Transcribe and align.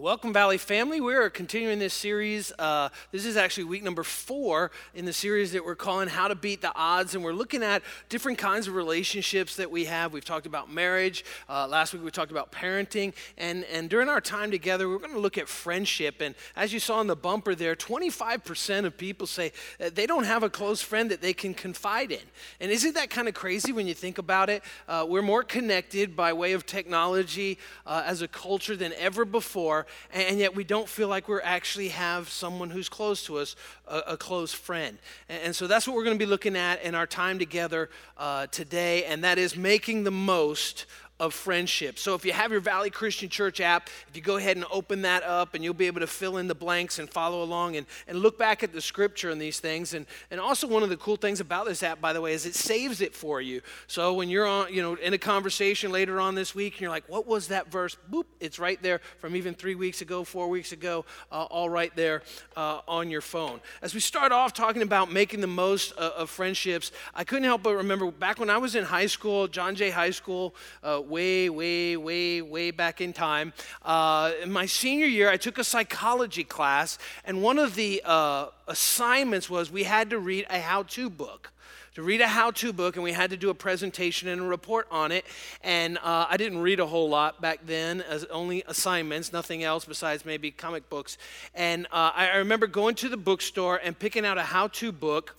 Welcome, 0.00 0.32
Valley 0.32 0.56
family. 0.56 1.02
We 1.02 1.12
are 1.12 1.28
continuing 1.28 1.78
this 1.78 1.92
series. 1.92 2.52
Uh, 2.58 2.88
this 3.12 3.26
is 3.26 3.36
actually 3.36 3.64
week 3.64 3.82
number 3.82 4.02
four 4.02 4.70
in 4.94 5.04
the 5.04 5.12
series 5.12 5.52
that 5.52 5.62
we're 5.62 5.74
calling 5.74 6.08
How 6.08 6.26
to 6.26 6.34
Beat 6.34 6.62
the 6.62 6.74
Odds. 6.74 7.14
And 7.14 7.22
we're 7.22 7.34
looking 7.34 7.62
at 7.62 7.82
different 8.08 8.38
kinds 8.38 8.66
of 8.66 8.74
relationships 8.74 9.56
that 9.56 9.70
we 9.70 9.84
have. 9.84 10.14
We've 10.14 10.24
talked 10.24 10.46
about 10.46 10.72
marriage. 10.72 11.22
Uh, 11.50 11.68
last 11.68 11.92
week 11.92 12.02
we 12.02 12.10
talked 12.10 12.30
about 12.30 12.50
parenting. 12.50 13.12
And, 13.36 13.64
and 13.64 13.90
during 13.90 14.08
our 14.08 14.22
time 14.22 14.50
together, 14.50 14.88
we're 14.88 15.00
going 15.00 15.12
to 15.12 15.20
look 15.20 15.36
at 15.36 15.50
friendship. 15.50 16.22
And 16.22 16.34
as 16.56 16.72
you 16.72 16.80
saw 16.80 17.02
in 17.02 17.06
the 17.06 17.14
bumper 17.14 17.54
there, 17.54 17.76
25% 17.76 18.86
of 18.86 18.96
people 18.96 19.26
say 19.26 19.52
they 19.78 20.06
don't 20.06 20.24
have 20.24 20.42
a 20.42 20.48
close 20.48 20.80
friend 20.80 21.10
that 21.10 21.20
they 21.20 21.34
can 21.34 21.52
confide 21.52 22.10
in. 22.10 22.24
And 22.58 22.72
isn't 22.72 22.94
that 22.94 23.10
kind 23.10 23.28
of 23.28 23.34
crazy 23.34 23.70
when 23.70 23.86
you 23.86 23.92
think 23.92 24.16
about 24.16 24.48
it? 24.48 24.64
Uh, 24.88 25.04
we're 25.06 25.20
more 25.20 25.42
connected 25.42 26.16
by 26.16 26.32
way 26.32 26.52
of 26.52 26.64
technology 26.64 27.58
uh, 27.84 28.02
as 28.06 28.22
a 28.22 28.28
culture 28.28 28.76
than 28.76 28.94
ever 28.94 29.26
before 29.26 29.86
and 30.12 30.38
yet 30.38 30.54
we 30.54 30.64
don't 30.64 30.88
feel 30.88 31.08
like 31.08 31.28
we 31.28 31.38
actually 31.42 31.88
have 31.88 32.28
someone 32.28 32.70
who's 32.70 32.88
close 32.88 33.24
to 33.26 33.38
us, 33.38 33.56
a, 33.86 33.98
a 34.08 34.16
close 34.16 34.52
friend. 34.52 34.98
And, 35.28 35.42
and, 35.44 35.56
so 35.56 35.66
that's 35.66 35.86
what 35.86 35.96
we're 35.96 36.04
going 36.04 36.18
to 36.18 36.24
be 36.24 36.30
looking 36.30 36.56
at 36.56 36.82
in 36.82 36.94
our 36.94 37.06
time 37.06 37.38
together 37.38 37.90
uh, 38.16 38.46
today, 38.48 39.04
and 39.04 39.24
that 39.24 39.38
is 39.38 39.56
making 39.56 40.04
the 40.04 40.10
most 40.10 40.86
of 41.20 41.34
friendship. 41.34 41.98
So 41.98 42.14
if 42.14 42.24
you 42.24 42.32
have 42.32 42.50
your 42.50 42.60
Valley 42.60 42.88
Christian 42.88 43.28
Church 43.28 43.60
app, 43.60 43.90
if 44.08 44.16
you 44.16 44.22
go 44.22 44.38
ahead 44.38 44.56
and 44.56 44.64
open 44.72 45.02
that 45.02 45.22
up 45.22 45.54
and 45.54 45.62
you'll 45.62 45.74
be 45.74 45.86
able 45.86 46.00
to 46.00 46.06
fill 46.06 46.38
in 46.38 46.48
the 46.48 46.54
blanks 46.54 46.98
and 46.98 47.08
follow 47.08 47.42
along 47.42 47.76
and, 47.76 47.86
and 48.08 48.18
look 48.18 48.38
back 48.38 48.62
at 48.62 48.72
the 48.72 48.80
scripture 48.80 49.28
and 49.28 49.40
these 49.40 49.60
things. 49.60 49.92
And, 49.92 50.06
and 50.30 50.40
also 50.40 50.66
one 50.66 50.82
of 50.82 50.88
the 50.88 50.96
cool 50.96 51.16
things 51.16 51.38
about 51.38 51.66
this 51.66 51.82
app, 51.82 52.00
by 52.00 52.14
the 52.14 52.22
way, 52.22 52.32
is 52.32 52.46
it 52.46 52.54
saves 52.54 53.02
it 53.02 53.14
for 53.14 53.42
you. 53.42 53.60
So 53.86 54.14
when 54.14 54.30
you're 54.30 54.46
on, 54.46 54.72
you 54.72 54.80
know, 54.80 54.94
in 54.94 55.12
a 55.12 55.18
conversation 55.18 55.92
later 55.92 56.20
on 56.20 56.34
this 56.34 56.54
week 56.54 56.74
and 56.74 56.80
you're 56.80 56.90
like, 56.90 57.06
what 57.06 57.26
was 57.26 57.48
that 57.48 57.70
verse? 57.70 57.98
Boop, 58.10 58.24
it's 58.40 58.58
right 58.58 58.82
there 58.82 59.02
from 59.18 59.36
even 59.36 59.52
three 59.52 59.74
weeks 59.74 60.00
ago, 60.00 60.24
four 60.24 60.48
weeks 60.48 60.72
ago, 60.72 61.04
uh, 61.30 61.44
all 61.44 61.68
right 61.68 61.94
there 61.94 62.22
uh, 62.56 62.80
on 62.88 63.10
your 63.10 63.20
phone. 63.20 63.60
As 63.82 63.92
we 63.92 64.00
start 64.00 64.32
off 64.32 64.54
talking 64.54 64.80
about 64.80 65.12
making 65.12 65.42
the 65.42 65.46
most 65.46 65.92
uh, 65.98 66.12
of 66.16 66.30
friendships, 66.30 66.92
I 67.14 67.24
couldn't 67.24 67.44
help 67.44 67.62
but 67.62 67.74
remember 67.74 68.10
back 68.10 68.38
when 68.38 68.48
I 68.48 68.56
was 68.56 68.74
in 68.74 68.84
high 68.84 69.06
school, 69.06 69.46
John 69.48 69.74
Jay 69.74 69.90
High 69.90 70.12
School, 70.12 70.54
uh, 70.82 71.02
way, 71.10 71.50
way, 71.50 71.96
way, 71.96 72.40
way 72.40 72.70
back 72.70 73.00
in 73.00 73.12
time. 73.12 73.52
Uh, 73.82 74.32
in 74.42 74.52
my 74.52 74.66
senior 74.66 75.06
year, 75.06 75.28
I 75.28 75.36
took 75.36 75.58
a 75.58 75.64
psychology 75.64 76.44
class, 76.44 76.98
and 77.24 77.42
one 77.42 77.58
of 77.58 77.74
the 77.74 78.02
uh, 78.04 78.46
assignments 78.68 79.50
was 79.50 79.70
we 79.70 79.84
had 79.84 80.10
to 80.10 80.18
read 80.18 80.46
a 80.48 80.60
how 80.60 80.84
to 80.84 81.10
book 81.10 81.52
to 81.94 82.02
read 82.02 82.20
a 82.20 82.28
how 82.28 82.50
to 82.52 82.72
book, 82.72 82.96
and 82.96 83.02
we 83.02 83.12
had 83.12 83.30
to 83.30 83.36
do 83.36 83.50
a 83.50 83.54
presentation 83.54 84.28
and 84.28 84.40
a 84.40 84.44
report 84.44 84.86
on 84.90 85.10
it. 85.12 85.24
And 85.62 85.98
uh, 85.98 86.26
I 86.30 86.36
didn't 86.36 86.58
read 86.58 86.80
a 86.80 86.86
whole 86.86 87.08
lot 87.08 87.40
back 87.40 87.60
then, 87.66 88.00
as 88.02 88.24
only 88.26 88.62
assignments, 88.66 89.32
nothing 89.32 89.64
else 89.64 89.84
besides 89.84 90.24
maybe 90.24 90.50
comic 90.50 90.88
books. 90.88 91.18
And 91.54 91.86
uh, 91.86 92.12
I 92.14 92.36
remember 92.36 92.66
going 92.66 92.94
to 92.96 93.08
the 93.08 93.16
bookstore 93.16 93.80
and 93.82 93.98
picking 93.98 94.24
out 94.24 94.38
a 94.38 94.42
how 94.42 94.68
to 94.68 94.92
book, 94.92 95.36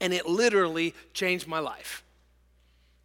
and 0.00 0.12
it 0.12 0.26
literally 0.26 0.94
changed 1.14 1.46
my 1.46 1.60
life. 1.60 2.02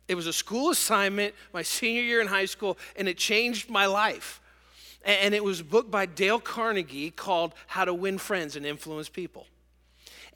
It 0.08 0.16
was 0.16 0.28
a 0.28 0.34
school 0.34 0.70
assignment 0.70 1.34
my 1.54 1.62
senior 1.62 2.02
year 2.02 2.22
in 2.22 2.28
high 2.28 2.46
school, 2.46 2.78
and 2.96 3.08
it 3.08 3.18
changed 3.18 3.70
my 3.70 3.86
life. 3.86 4.42
And 5.04 5.34
it 5.34 5.44
was 5.44 5.62
a 5.62 5.64
book 5.64 5.90
by 5.90 6.06
Dale 6.06 6.40
Carnegie 6.40 7.12
called 7.12 7.54
How 7.68 7.86
to 7.86 7.94
Win 7.94 8.18
Friends 8.18 8.56
and 8.56 8.66
Influence 8.66 9.10
People. 9.10 9.48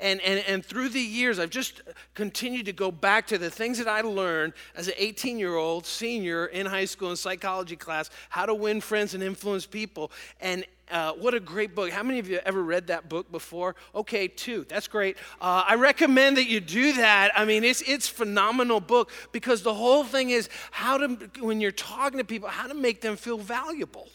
And, 0.02 0.20
and, 0.22 0.44
and 0.48 0.66
through 0.66 0.90
the 0.90 1.00
years, 1.00 1.38
I've 1.38 1.52
just 1.52 1.82
continued 2.16 2.66
to 2.66 2.74
go 2.74 2.92
back 2.92 3.28
to 3.28 3.38
the 3.38 3.52
things 3.52 3.78
that 3.78 3.88
I 3.88 4.02
learned 4.02 4.54
as 4.76 4.88
an 4.88 4.96
18 4.98 5.38
year 5.38 5.56
old 5.56 5.86
senior 5.86 6.48
in 6.48 6.66
high 6.66 6.86
school 6.86 7.12
in 7.12 7.16
psychology 7.16 7.76
class 7.76 8.10
how 8.30 8.48
to 8.48 8.54
win 8.54 8.82
friends 8.82 9.14
and 9.14 9.24
influence 9.24 9.68
people. 9.68 10.12
And 10.42 10.66
uh, 10.92 11.14
what 11.14 11.34
a 11.34 11.40
great 11.40 11.74
book. 11.74 11.90
How 11.92 12.04
many 12.04 12.20
of 12.20 12.30
you 12.30 12.40
ever 12.44 12.62
read 12.62 12.88
that 12.88 13.08
book 13.08 13.32
before? 13.32 13.76
Okay, 13.96 14.28
two. 14.28 14.66
That's 14.68 14.88
great. 14.88 15.18
Uh, 15.40 15.64
I 15.66 15.76
recommend 15.76 16.38
that 16.38 16.48
you 16.48 16.60
do 16.60 16.94
that. 16.94 17.32
I 17.34 17.46
mean, 17.46 17.64
it's 17.64 17.82
it's 17.84 18.10
phenomenal 18.10 18.82
book 18.82 19.10
because 19.32 19.62
the 19.62 19.74
whole 19.74 20.04
thing 20.04 20.32
is 20.32 20.50
how 20.72 20.98
to 20.98 21.30
when 21.40 21.62
you're 21.62 21.72
talking 21.72 22.18
to 22.18 22.26
people, 22.26 22.50
how 22.50 22.68
to 22.68 22.74
make 22.74 23.02
them 23.02 23.16
feel 23.16 23.38
valuable. 23.38 24.10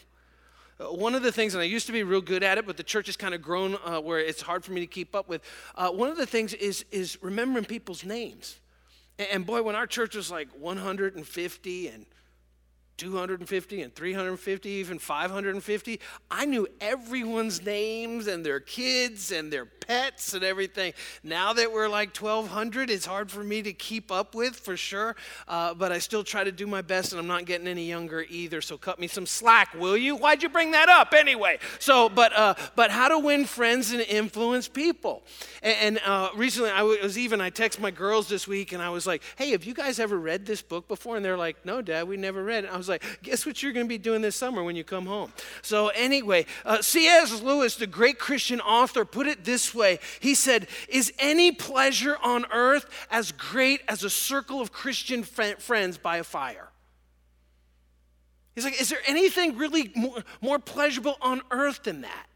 Uh, 0.79 0.85
one 0.85 1.15
of 1.15 1.23
the 1.23 1.31
things, 1.31 1.55
and 1.55 1.61
I 1.61 1.65
used 1.65 1.87
to 1.87 1.91
be 1.91 2.03
real 2.03 2.21
good 2.21 2.43
at 2.43 2.57
it, 2.57 2.67
but 2.67 2.77
the 2.77 2.83
church 2.83 3.07
has 3.07 3.17
kind 3.17 3.33
of 3.33 3.41
grown 3.41 3.77
uh, 3.83 3.99
where 3.99 4.19
it's 4.19 4.41
hard 4.41 4.63
for 4.63 4.71
me 4.73 4.81
to 4.81 4.87
keep 4.87 5.15
up 5.15 5.27
with. 5.27 5.41
Uh, 5.75 5.89
one 5.89 6.09
of 6.09 6.17
the 6.17 6.25
things 6.25 6.53
is, 6.53 6.85
is 6.91 7.17
remembering 7.21 7.65
people's 7.65 8.03
names. 8.03 8.59
And, 9.17 9.27
and 9.31 9.45
boy, 9.45 9.63
when 9.63 9.75
our 9.75 9.87
church 9.87 10.15
was 10.15 10.29
like 10.29 10.49
150 10.59 11.87
and 11.87 12.05
250 12.97 13.81
and 13.81 13.93
350, 13.93 14.69
even 14.69 14.97
550. 14.97 15.99
I 16.31 16.45
knew 16.45 16.67
everyone's 16.81 17.63
names 17.63 18.27
and 18.27 18.45
their 18.45 18.59
kids 18.59 19.31
and 19.31 19.53
their 19.53 19.65
pets 19.65 20.33
and 20.33 20.43
everything. 20.43 20.93
Now 21.23 21.53
that 21.53 21.71
we're 21.71 21.87
like 21.87 22.15
1,200, 22.15 22.89
it's 22.89 23.05
hard 23.05 23.31
for 23.31 23.43
me 23.43 23.61
to 23.61 23.73
keep 23.73 24.11
up 24.11 24.35
with 24.35 24.55
for 24.55 24.75
sure, 24.75 25.15
uh, 25.47 25.73
but 25.73 25.91
I 25.91 25.99
still 25.99 26.23
try 26.23 26.43
to 26.43 26.51
do 26.51 26.67
my 26.67 26.81
best 26.81 27.13
and 27.13 27.19
I'm 27.19 27.27
not 27.27 27.45
getting 27.45 27.67
any 27.67 27.87
younger 27.87 28.25
either. 28.29 28.61
So 28.61 28.77
cut 28.77 28.99
me 28.99 29.07
some 29.07 29.25
slack, 29.25 29.73
will 29.75 29.95
you? 29.95 30.15
Why'd 30.15 30.43
you 30.43 30.49
bring 30.49 30.71
that 30.71 30.89
up 30.89 31.13
anyway? 31.13 31.59
So, 31.79 32.09
but, 32.09 32.33
uh, 32.35 32.55
but 32.75 32.91
how 32.91 33.07
to 33.07 33.19
win 33.19 33.45
friends 33.45 33.91
and 33.91 34.01
influence 34.01 34.67
people. 34.67 35.23
And, 35.61 35.77
and 35.81 35.99
uh, 36.05 36.29
recently, 36.35 36.71
I 36.71 36.81
was 36.81 37.17
even, 37.17 37.41
I 37.41 37.49
texted 37.49 37.79
my 37.79 37.91
girls 37.91 38.27
this 38.27 38.47
week 38.47 38.73
and 38.73 38.81
I 38.81 38.89
was 38.89 39.07
like, 39.07 39.21
hey, 39.37 39.51
have 39.51 39.63
you 39.63 39.73
guys 39.73 39.99
ever 39.99 40.17
read 40.17 40.45
this 40.45 40.61
book 40.61 40.87
before? 40.87 41.15
And 41.15 41.23
they're 41.23 41.37
like, 41.37 41.65
no, 41.65 41.81
Dad, 41.81 42.07
we 42.07 42.17
never 42.17 42.43
read 42.43 42.65
it. 42.65 42.71
I 42.73 42.77
was 42.77 42.86
was 42.87 43.01
like, 43.01 43.21
guess 43.21 43.45
what 43.45 43.61
you're 43.61 43.73
going 43.73 43.85
to 43.85 43.89
be 43.89 43.97
doing 43.97 44.21
this 44.21 44.35
summer 44.35 44.63
when 44.63 44.75
you 44.75 44.83
come 44.83 45.05
home? 45.05 45.31
So, 45.61 45.89
anyway, 45.89 46.45
uh, 46.65 46.81
C.S. 46.81 47.41
Lewis, 47.41 47.75
the 47.75 47.87
great 47.87 48.19
Christian 48.19 48.61
author, 48.61 49.05
put 49.05 49.27
it 49.27 49.43
this 49.43 49.73
way 49.75 49.99
He 50.19 50.35
said, 50.35 50.67
Is 50.89 51.13
any 51.19 51.51
pleasure 51.51 52.17
on 52.23 52.45
earth 52.51 52.85
as 53.11 53.31
great 53.31 53.81
as 53.87 54.03
a 54.03 54.09
circle 54.09 54.61
of 54.61 54.71
Christian 54.71 55.23
friends 55.23 55.97
by 55.97 56.17
a 56.17 56.23
fire? 56.23 56.69
He's 58.55 58.63
like, 58.63 58.79
Is 58.79 58.89
there 58.89 59.01
anything 59.05 59.57
really 59.57 59.91
more, 59.95 60.23
more 60.41 60.59
pleasurable 60.59 61.17
on 61.21 61.41
earth 61.51 61.83
than 61.83 62.01
that? 62.01 62.27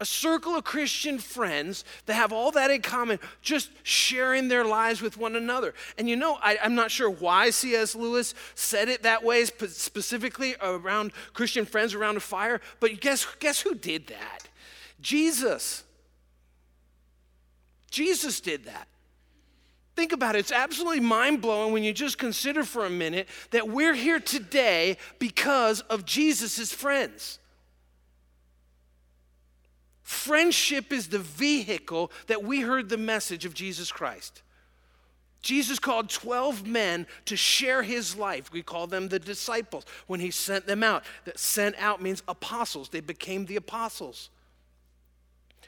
A 0.00 0.04
circle 0.06 0.56
of 0.56 0.64
Christian 0.64 1.18
friends 1.18 1.84
that 2.06 2.14
have 2.14 2.32
all 2.32 2.50
that 2.52 2.70
in 2.70 2.80
common, 2.80 3.20
just 3.42 3.70
sharing 3.82 4.48
their 4.48 4.64
lives 4.64 5.02
with 5.02 5.18
one 5.18 5.36
another. 5.36 5.74
And 5.98 6.08
you 6.08 6.16
know, 6.16 6.38
I, 6.42 6.58
am 6.62 6.74
not 6.74 6.90
sure 6.90 7.10
why 7.10 7.50
C.S. 7.50 7.94
Lewis 7.94 8.34
said 8.54 8.88
it 8.88 9.02
that 9.02 9.22
way, 9.22 9.44
specifically 9.44 10.56
around 10.62 11.12
Christian 11.34 11.66
friends 11.66 11.94
around 11.94 12.16
a 12.16 12.20
fire, 12.20 12.60
but 12.80 13.00
guess, 13.00 13.26
guess 13.38 13.60
who 13.60 13.74
did 13.74 14.06
that? 14.06 14.48
Jesus. 15.00 15.84
Jesus 17.90 18.40
did 18.40 18.64
that. 18.64 18.88
Think 19.96 20.12
about 20.12 20.34
it. 20.34 20.38
It's 20.38 20.52
absolutely 20.52 21.00
mind 21.00 21.42
blowing 21.42 21.74
when 21.74 21.82
you 21.82 21.92
just 21.92 22.16
consider 22.16 22.64
for 22.64 22.86
a 22.86 22.90
minute 22.90 23.28
that 23.50 23.68
we're 23.68 23.92
here 23.92 24.20
today 24.20 24.96
because 25.18 25.80
of 25.82 26.06
Jesus' 26.06 26.72
friends. 26.72 27.39
Friendship 30.10 30.92
is 30.92 31.06
the 31.06 31.20
vehicle 31.20 32.10
that 32.26 32.42
we 32.42 32.62
heard 32.62 32.88
the 32.88 32.98
message 32.98 33.44
of 33.44 33.54
Jesus 33.54 33.92
Christ. 33.92 34.42
Jesus 35.40 35.78
called 35.78 36.10
12 36.10 36.66
men 36.66 37.06
to 37.26 37.36
share 37.36 37.84
his 37.84 38.16
life. 38.16 38.52
We 38.52 38.60
call 38.60 38.88
them 38.88 39.06
the 39.06 39.20
disciples 39.20 39.84
when 40.08 40.18
he 40.18 40.32
sent 40.32 40.66
them 40.66 40.82
out. 40.82 41.04
That 41.26 41.38
sent 41.38 41.76
out 41.78 42.02
means 42.02 42.24
apostles. 42.26 42.88
They 42.88 43.00
became 43.00 43.46
the 43.46 43.54
apostles. 43.54 44.30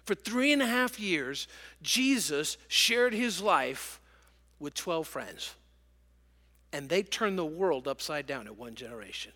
For 0.07 0.17
three 0.17 0.53
and 0.53 0.61
a 0.61 0.67
half 0.67 0.99
years, 0.99 1.47
Jesus 1.81 2.57
shared 2.67 3.15
his 3.15 3.41
life 3.41 4.01
with 4.59 4.75
12 4.75 5.07
friends. 5.07 5.55
And 6.73 6.89
they 6.89 7.05
turned 7.05 7.39
the 7.39 7.47
world 7.47 7.87
upside 7.87 8.27
down 8.27 8.49
in 8.49 8.57
one 8.57 8.75
generation. 8.75 9.31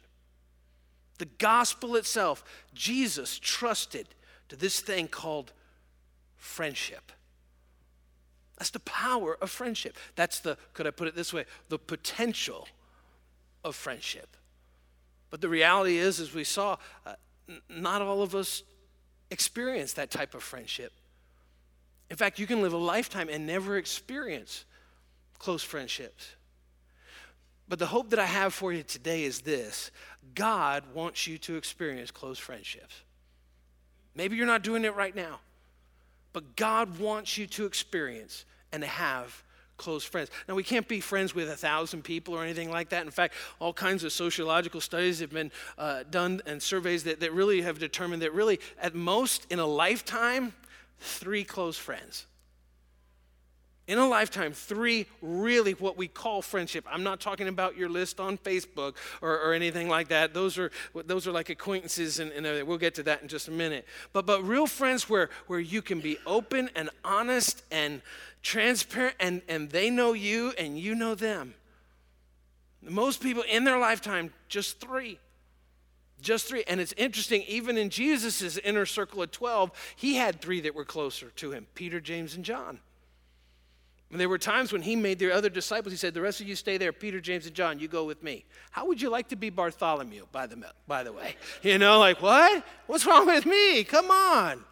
The 1.19 1.29
gospel 1.39 1.95
itself, 1.95 2.43
Jesus 2.75 3.39
trusted 3.39 4.09
to 4.49 4.57
this 4.57 4.81
thing 4.81 5.09
called 5.09 5.53
friendship. 6.37 7.13
That's 8.59 8.71
the 8.71 8.81
power 8.81 9.37
of 9.41 9.51
friendship. 9.51 9.97
That's 10.15 10.41
the, 10.41 10.57
could 10.73 10.87
I 10.87 10.91
put 10.91 11.09
it 11.09 11.15
this 11.15 11.33
way, 11.33 11.45
the 11.69 11.79
potential 11.79 12.69
of 13.65 13.75
friendship. 13.75 14.37
But 15.31 15.41
the 15.41 15.49
reality 15.49 15.99
is, 15.99 16.21
as 16.21 16.33
we 16.33 16.45
saw, 16.45 16.77
uh, 17.05 17.15
n- 17.49 17.61
not 17.69 18.01
all 18.01 18.23
of 18.23 18.35
us 18.35 18.63
experience 19.31 19.93
that 19.95 20.11
type 20.11 20.35
of 20.35 20.43
friendship. 20.43 20.93
In 22.09 22.17
fact, 22.17 22.39
you 22.39 22.47
can 22.47 22.63
live 22.63 22.73
a 22.73 22.79
lifetime 22.79 23.29
and 23.29 23.47
never 23.47 23.77
experience 23.77 24.65
close 25.39 25.63
friendships. 25.63 26.29
But 27.69 27.79
the 27.79 27.87
hope 27.87 28.11
that 28.11 28.19
I 28.19 28.27
have 28.27 28.55
for 28.55 28.73
you 28.73 28.85
today 28.85 29.25
is 29.25 29.41
this 29.41 29.91
God 30.35 30.85
wants 30.95 31.27
you 31.27 31.37
to 31.39 31.57
experience 31.57 32.11
close 32.11 32.39
friendships. 32.39 33.03
Maybe 34.17 34.37
you're 34.37 34.47
not 34.47 34.63
doing 34.63 34.85
it 34.85 34.97
right 34.97 35.15
now, 35.15 35.41
but 36.33 36.57
God 36.57 36.99
wants 36.99 37.37
you 37.37 37.47
to 37.49 37.67
experience 37.67 38.45
and 38.73 38.83
have 38.83 39.43
close 39.77 40.05
friends. 40.05 40.31
Now, 40.49 40.55
we 40.55 40.63
can't 40.63 40.89
be 40.89 41.01
friends 41.01 41.35
with 41.35 41.51
a 41.51 41.57
thousand 41.57 42.03
people 42.03 42.35
or 42.35 42.43
anything 42.43 42.71
like 42.71 42.89
that. 42.89 43.05
In 43.05 43.11
fact, 43.11 43.35
all 43.59 43.75
kinds 43.75 44.05
of 44.05 44.13
sociological 44.13 44.81
studies 44.81 45.21
have 45.21 45.31
been 45.31 45.53
uh, 45.77 46.05
done 46.11 46.41
and 46.47 46.63
surveys 46.63 47.05
that, 47.05 47.21
that 47.21 47.33
really 47.33 47.61
have 47.61 47.79
determined 47.79 48.23
that 48.23 48.33
really, 48.33 48.59
at 48.81 48.95
most 48.95 49.47
in 49.51 49.59
a 49.59 49.67
lifetime, 49.67 50.55
three 50.99 51.45
close 51.45 51.77
friends 51.77 52.25
in 53.89 53.99
a 53.99 54.07
lifetime, 54.07 54.53
three 54.53 55.07
really 55.23 55.73
what 55.73 55.97
we 55.97 56.09
call 56.09 56.43
friendship. 56.43 56.85
I'm 56.91 57.05
not 57.05 57.21
talking 57.21 57.47
about 57.47 57.77
your 57.77 57.89
list 57.89 58.19
on 58.19 58.37
Facebook 58.37 58.97
or, 59.23 59.39
or 59.39 59.53
anything 59.53 59.89
like 59.89 60.09
that. 60.09 60.35
Those 60.35 60.59
are, 60.59 60.73
those 60.95 61.29
are 61.29 61.33
like 61.33 61.51
acquaintances, 61.51 62.19
and, 62.19 62.33
and 62.33 62.67
we'll 62.67 62.79
get 62.79 62.97
to 62.97 63.05
that 63.05 63.23
in 63.23 63.29
just 63.29 63.47
a 63.47 63.53
minute. 63.53 63.87
But, 64.13 64.27
but 64.27 64.43
real 64.43 64.67
friends 64.67 65.09
where, 65.09 65.31
where 65.47 65.61
you 65.61 65.83
can 65.83 66.01
be 66.01 66.19
open 66.27 66.69
and 66.75 66.91
honest 67.05 67.63
and 67.71 68.03
transparent, 68.43 69.15
and, 69.21 69.43
and 69.49 69.71
they 69.71 69.89
know 69.89 70.15
you 70.15 70.53
and 70.59 70.79
you 70.79 70.97
know 70.97 71.15
them. 71.15 71.55
Most 72.83 73.23
people 73.23 73.45
in 73.49 73.65
their 73.65 73.79
lifetime, 73.79 74.33
just 74.49 74.81
three. 74.81 75.19
Just 76.21 76.49
three. 76.49 76.65
And 76.67 76.81
it's 76.81 76.95
interesting, 76.97 77.43
even 77.47 77.77
in 77.77 77.91
Jesus' 77.91 78.57
inner 78.59 78.87
circle 78.87 79.23
of 79.23 79.31
12, 79.31 79.71
he 79.95 80.17
had 80.17 80.41
three 80.41 80.61
that 80.63 80.75
were 80.75 80.85
closer 80.85 81.31
to 81.37 81.53
him 81.53 81.67
Peter, 81.75 82.01
James, 82.01 82.35
and 82.35 82.45
John. 82.45 82.81
And 84.11 84.21
there 84.21 84.29
were 84.29 84.39
times 84.39 84.73
when 84.73 84.83
he 84.83 84.95
made 84.95 85.19
the 85.19 85.35
other 85.35 85.49
disciples, 85.49 85.93
he 85.93 85.97
said, 85.99 86.15
The 86.15 86.21
rest 86.21 86.41
of 86.41 86.49
you 86.49 86.55
stay 86.55 86.79
there, 86.79 86.93
Peter, 86.93 87.21
James, 87.21 87.47
and 87.47 87.55
John, 87.55 87.81
you 87.81 87.89
go 87.89 88.05
with 88.05 88.23
me. 88.23 88.45
How 88.71 88.87
would 88.87 89.03
you 89.03 89.11
like 89.11 89.29
to 89.29 89.37
be 89.37 89.51
Bartholomew, 89.51 90.27
by 90.31 90.47
the, 90.47 90.65
by 90.87 91.03
the 91.03 91.13
way? 91.13 91.35
You 91.63 91.79
know, 91.79 91.99
like, 91.99 92.23
what? 92.23 92.65
What's 92.87 93.05
wrong 93.05 93.27
with 93.27 93.47
me? 93.47 93.83
Come 93.83 94.11
on. 94.11 94.65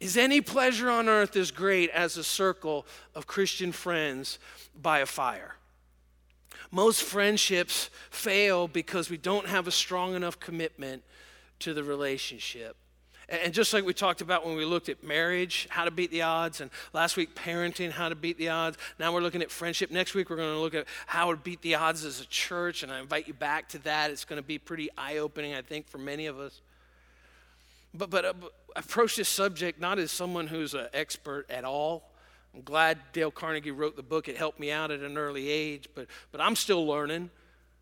Is 0.00 0.16
any 0.16 0.40
pleasure 0.40 0.90
on 0.90 1.08
earth 1.08 1.36
as 1.36 1.50
great 1.50 1.90
as 1.90 2.16
a 2.16 2.24
circle 2.24 2.86
of 3.14 3.26
Christian 3.26 3.72
friends 3.72 4.38
by 4.80 5.00
a 5.00 5.06
fire? 5.06 5.54
Most 6.70 7.02
friendships 7.02 7.90
fail 8.10 8.68
because 8.68 9.10
we 9.10 9.16
don't 9.16 9.46
have 9.46 9.66
a 9.66 9.72
strong 9.72 10.14
enough 10.14 10.38
commitment 10.38 11.02
to 11.60 11.74
the 11.74 11.82
relationship. 11.82 12.76
And 13.30 13.52
just 13.52 13.74
like 13.74 13.84
we 13.84 13.92
talked 13.92 14.22
about 14.22 14.46
when 14.46 14.56
we 14.56 14.64
looked 14.64 14.88
at 14.88 15.04
marriage, 15.04 15.66
how 15.70 15.84
to 15.84 15.90
beat 15.90 16.10
the 16.10 16.22
odds, 16.22 16.62
and 16.62 16.70
last 16.94 17.18
week, 17.18 17.34
parenting, 17.34 17.90
how 17.90 18.08
to 18.08 18.14
beat 18.14 18.38
the 18.38 18.48
odds. 18.48 18.78
Now 18.98 19.12
we're 19.12 19.20
looking 19.20 19.42
at 19.42 19.50
friendship. 19.50 19.90
Next 19.90 20.14
week, 20.14 20.30
we're 20.30 20.36
going 20.36 20.54
to 20.54 20.60
look 20.60 20.74
at 20.74 20.86
how 21.06 21.30
to 21.30 21.36
beat 21.36 21.60
the 21.60 21.74
odds 21.74 22.06
as 22.06 22.20
a 22.22 22.26
church, 22.26 22.82
and 22.82 22.90
I 22.90 23.00
invite 23.00 23.28
you 23.28 23.34
back 23.34 23.68
to 23.70 23.78
that. 23.80 24.10
It's 24.10 24.24
going 24.24 24.40
to 24.40 24.46
be 24.46 24.58
pretty 24.58 24.88
eye 24.96 25.18
opening, 25.18 25.54
I 25.54 25.60
think, 25.60 25.88
for 25.88 25.98
many 25.98 26.24
of 26.24 26.40
us. 26.40 26.62
But, 27.92 28.08
but 28.08 28.24
uh, 28.24 28.32
approach 28.76 29.16
this 29.16 29.28
subject 29.28 29.78
not 29.78 29.98
as 29.98 30.10
someone 30.10 30.46
who's 30.46 30.72
an 30.72 30.86
expert 30.94 31.50
at 31.50 31.64
all. 31.64 32.10
I'm 32.54 32.62
glad 32.62 32.98
Dale 33.12 33.30
Carnegie 33.30 33.72
wrote 33.72 33.96
the 33.96 34.02
book. 34.02 34.28
It 34.28 34.38
helped 34.38 34.58
me 34.58 34.70
out 34.70 34.90
at 34.90 35.00
an 35.00 35.18
early 35.18 35.50
age, 35.50 35.88
but, 35.94 36.06
but 36.32 36.40
I'm 36.40 36.56
still 36.56 36.86
learning. 36.86 37.28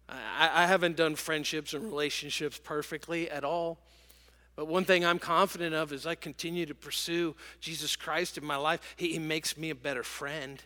I, 0.08 0.64
I 0.64 0.66
haven't 0.66 0.96
done 0.96 1.14
friendships 1.14 1.72
and 1.72 1.84
relationships 1.84 2.58
perfectly 2.62 3.30
at 3.30 3.44
all. 3.44 3.78
But 4.56 4.68
one 4.68 4.86
thing 4.86 5.04
I'm 5.04 5.18
confident 5.18 5.74
of 5.74 5.92
is 5.92 6.06
I 6.06 6.14
continue 6.14 6.64
to 6.64 6.74
pursue 6.74 7.36
Jesus 7.60 7.94
Christ 7.94 8.38
in 8.38 8.44
my 8.44 8.56
life. 8.56 8.80
He, 8.96 9.12
he 9.12 9.18
makes 9.18 9.56
me 9.58 9.68
a 9.68 9.74
better 9.74 10.02
friend. 10.02 10.62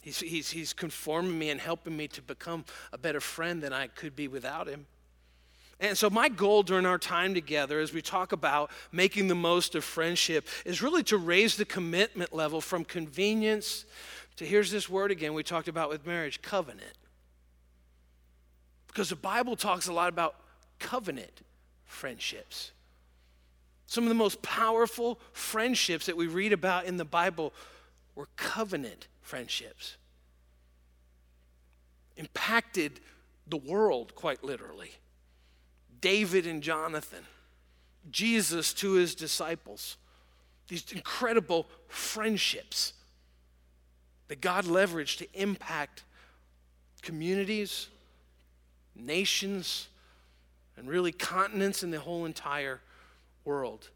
He's, 0.00 0.20
he's, 0.20 0.50
he's 0.50 0.72
conforming 0.72 1.36
me 1.36 1.50
and 1.50 1.60
helping 1.60 1.96
me 1.96 2.06
to 2.08 2.22
become 2.22 2.64
a 2.92 2.98
better 2.98 3.20
friend 3.20 3.60
than 3.60 3.72
I 3.72 3.88
could 3.88 4.14
be 4.14 4.28
without 4.28 4.68
him. 4.68 4.86
And 5.80 5.96
so, 5.96 6.10
my 6.10 6.28
goal 6.28 6.64
during 6.64 6.86
our 6.86 6.98
time 6.98 7.34
together, 7.34 7.78
as 7.78 7.92
we 7.92 8.02
talk 8.02 8.32
about 8.32 8.70
making 8.90 9.28
the 9.28 9.36
most 9.36 9.76
of 9.76 9.84
friendship, 9.84 10.48
is 10.64 10.82
really 10.82 11.04
to 11.04 11.16
raise 11.16 11.56
the 11.56 11.64
commitment 11.64 12.32
level 12.32 12.60
from 12.60 12.84
convenience 12.84 13.84
to 14.36 14.44
here's 14.44 14.70
this 14.70 14.88
word 14.88 15.10
again 15.10 15.34
we 15.34 15.42
talked 15.42 15.68
about 15.68 15.88
with 15.88 16.06
marriage 16.06 16.42
covenant. 16.42 16.96
Because 18.86 19.08
the 19.08 19.16
Bible 19.16 19.56
talks 19.56 19.86
a 19.88 19.92
lot 19.92 20.08
about 20.08 20.36
covenant 20.78 21.42
friendships. 21.88 22.70
Some 23.86 24.04
of 24.04 24.08
the 24.08 24.14
most 24.14 24.42
powerful 24.42 25.18
friendships 25.32 26.06
that 26.06 26.16
we 26.16 26.28
read 26.28 26.52
about 26.52 26.84
in 26.84 26.98
the 26.98 27.04
Bible 27.04 27.52
were 28.14 28.28
covenant 28.36 29.08
friendships. 29.22 29.96
Impacted 32.16 33.00
the 33.46 33.56
world, 33.56 34.14
quite 34.14 34.44
literally. 34.44 34.92
David 36.00 36.46
and 36.46 36.62
Jonathan, 36.62 37.24
Jesus 38.10 38.72
to 38.74 38.92
his 38.92 39.14
disciples, 39.14 39.96
these 40.68 40.84
incredible 40.92 41.66
friendships 41.88 42.92
that 44.28 44.42
God 44.42 44.66
leveraged 44.66 45.18
to 45.18 45.26
impact 45.32 46.04
communities, 47.00 47.88
nations, 48.94 49.88
and 50.78 50.88
really 50.88 51.12
continents 51.12 51.82
in 51.82 51.90
the 51.90 52.00
whole 52.00 52.24
entire 52.24 52.80
world. 53.44 53.90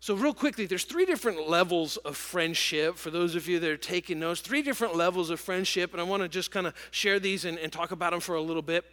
So, 0.00 0.14
real 0.14 0.34
quickly, 0.34 0.66
there's 0.66 0.84
three 0.84 1.06
different 1.06 1.48
levels 1.48 1.96
of 1.98 2.16
friendship 2.16 2.96
for 2.96 3.10
those 3.10 3.36
of 3.36 3.46
you 3.46 3.60
that 3.60 3.70
are 3.70 3.76
taking 3.76 4.18
notes. 4.18 4.40
Three 4.40 4.62
different 4.62 4.96
levels 4.96 5.30
of 5.30 5.38
friendship, 5.38 5.92
and 5.92 6.00
I 6.00 6.04
want 6.04 6.24
to 6.24 6.28
just 6.28 6.50
kind 6.50 6.66
of 6.66 6.74
share 6.90 7.20
these 7.20 7.44
and, 7.44 7.56
and 7.58 7.72
talk 7.72 7.92
about 7.92 8.10
them 8.10 8.18
for 8.18 8.34
a 8.34 8.40
little 8.40 8.62
bit. 8.62 8.84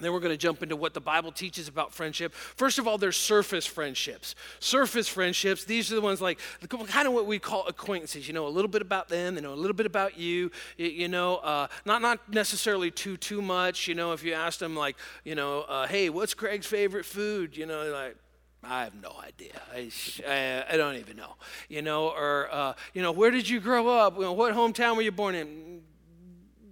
Then 0.00 0.12
we're 0.12 0.20
going 0.20 0.32
to 0.32 0.38
jump 0.38 0.62
into 0.62 0.76
what 0.76 0.94
the 0.94 1.00
Bible 1.00 1.32
teaches 1.32 1.68
about 1.68 1.92
friendship. 1.92 2.34
First 2.34 2.78
of 2.78 2.86
all, 2.86 2.98
there's 2.98 3.16
surface 3.16 3.66
friendships. 3.66 4.34
Surface 4.58 5.08
friendships, 5.08 5.64
these 5.64 5.90
are 5.92 5.94
the 5.94 6.00
ones 6.00 6.20
like 6.20 6.38
kind 6.68 7.06
of 7.06 7.14
what 7.14 7.26
we 7.26 7.38
call 7.38 7.66
acquaintances. 7.66 8.26
You 8.26 8.34
know 8.34 8.46
a 8.46 8.48
little 8.48 8.68
bit 8.68 8.82
about 8.82 9.08
them, 9.08 9.34
they 9.34 9.40
know 9.40 9.52
a 9.52 9.54
little 9.54 9.74
bit 9.74 9.86
about 9.86 10.18
you. 10.18 10.50
You, 10.76 11.08
know, 11.08 11.36
uh, 11.36 11.68
not 11.84 12.02
not 12.02 12.32
necessarily 12.32 12.90
too 12.90 13.16
too 13.16 13.42
much. 13.42 13.88
You 13.88 13.94
know, 13.94 14.12
if 14.12 14.22
you 14.22 14.32
ask 14.32 14.58
them 14.58 14.76
like, 14.76 14.96
you 15.24 15.34
know, 15.34 15.62
uh, 15.62 15.86
hey, 15.86 16.10
what's 16.10 16.34
Craig's 16.34 16.66
favorite 16.66 17.04
food? 17.04 17.56
You 17.56 17.66
know, 17.66 17.90
like. 17.90 18.16
I 18.62 18.84
have 18.84 18.94
no 18.94 19.14
idea. 19.26 19.58
I, 19.72 19.90
I, 20.28 20.74
I, 20.74 20.76
don't 20.76 20.96
even 20.96 21.16
know. 21.16 21.36
You 21.70 21.80
know, 21.80 22.08
or, 22.08 22.46
uh, 22.52 22.74
you 22.92 23.00
know, 23.00 23.10
where 23.10 23.30
did 23.30 23.48
you 23.48 23.58
grow 23.58 23.88
up? 23.88 24.16
You 24.16 24.20
know, 24.20 24.34
what 24.34 24.54
hometown 24.54 24.96
were 24.96 25.02
you 25.02 25.12
born 25.12 25.34
in? 25.34 25.80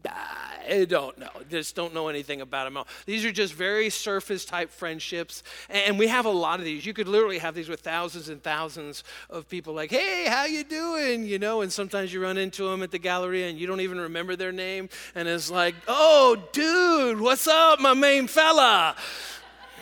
I 0.06 0.84
don't 0.84 1.16
know. 1.18 1.30
Just 1.50 1.74
don't 1.74 1.94
know 1.94 2.08
anything 2.08 2.40
about 2.40 2.72
them. 2.72 2.84
These 3.06 3.24
are 3.24 3.32
just 3.32 3.54
very 3.54 3.90
surface 3.90 4.44
type 4.44 4.70
friendships. 4.70 5.42
And 5.70 5.98
we 5.98 6.08
have 6.08 6.26
a 6.26 6.30
lot 6.30 6.58
of 6.58 6.64
these. 6.64 6.84
You 6.84 6.92
could 6.92 7.08
literally 7.08 7.38
have 7.38 7.54
these 7.54 7.68
with 7.68 7.80
thousands 7.80 8.28
and 8.28 8.42
thousands 8.42 9.02
of 9.30 9.48
people 9.48 9.74
like, 9.74 9.90
hey, 9.90 10.26
how 10.28 10.44
you 10.44 10.64
doing? 10.64 11.24
You 11.24 11.38
know, 11.38 11.62
and 11.62 11.72
sometimes 11.72 12.12
you 12.12 12.22
run 12.22 12.36
into 12.36 12.68
them 12.68 12.82
at 12.82 12.90
the 12.90 12.98
gallery 12.98 13.48
and 13.48 13.58
you 13.58 13.66
don't 13.66 13.80
even 13.80 13.98
remember 13.98 14.36
their 14.36 14.52
name. 14.52 14.88
And 15.14 15.26
it's 15.26 15.50
like, 15.50 15.74
oh, 15.86 16.36
dude, 16.52 17.20
what's 17.20 17.46
up, 17.46 17.80
my 17.80 17.94
main 17.94 18.26
fella? 18.26 18.94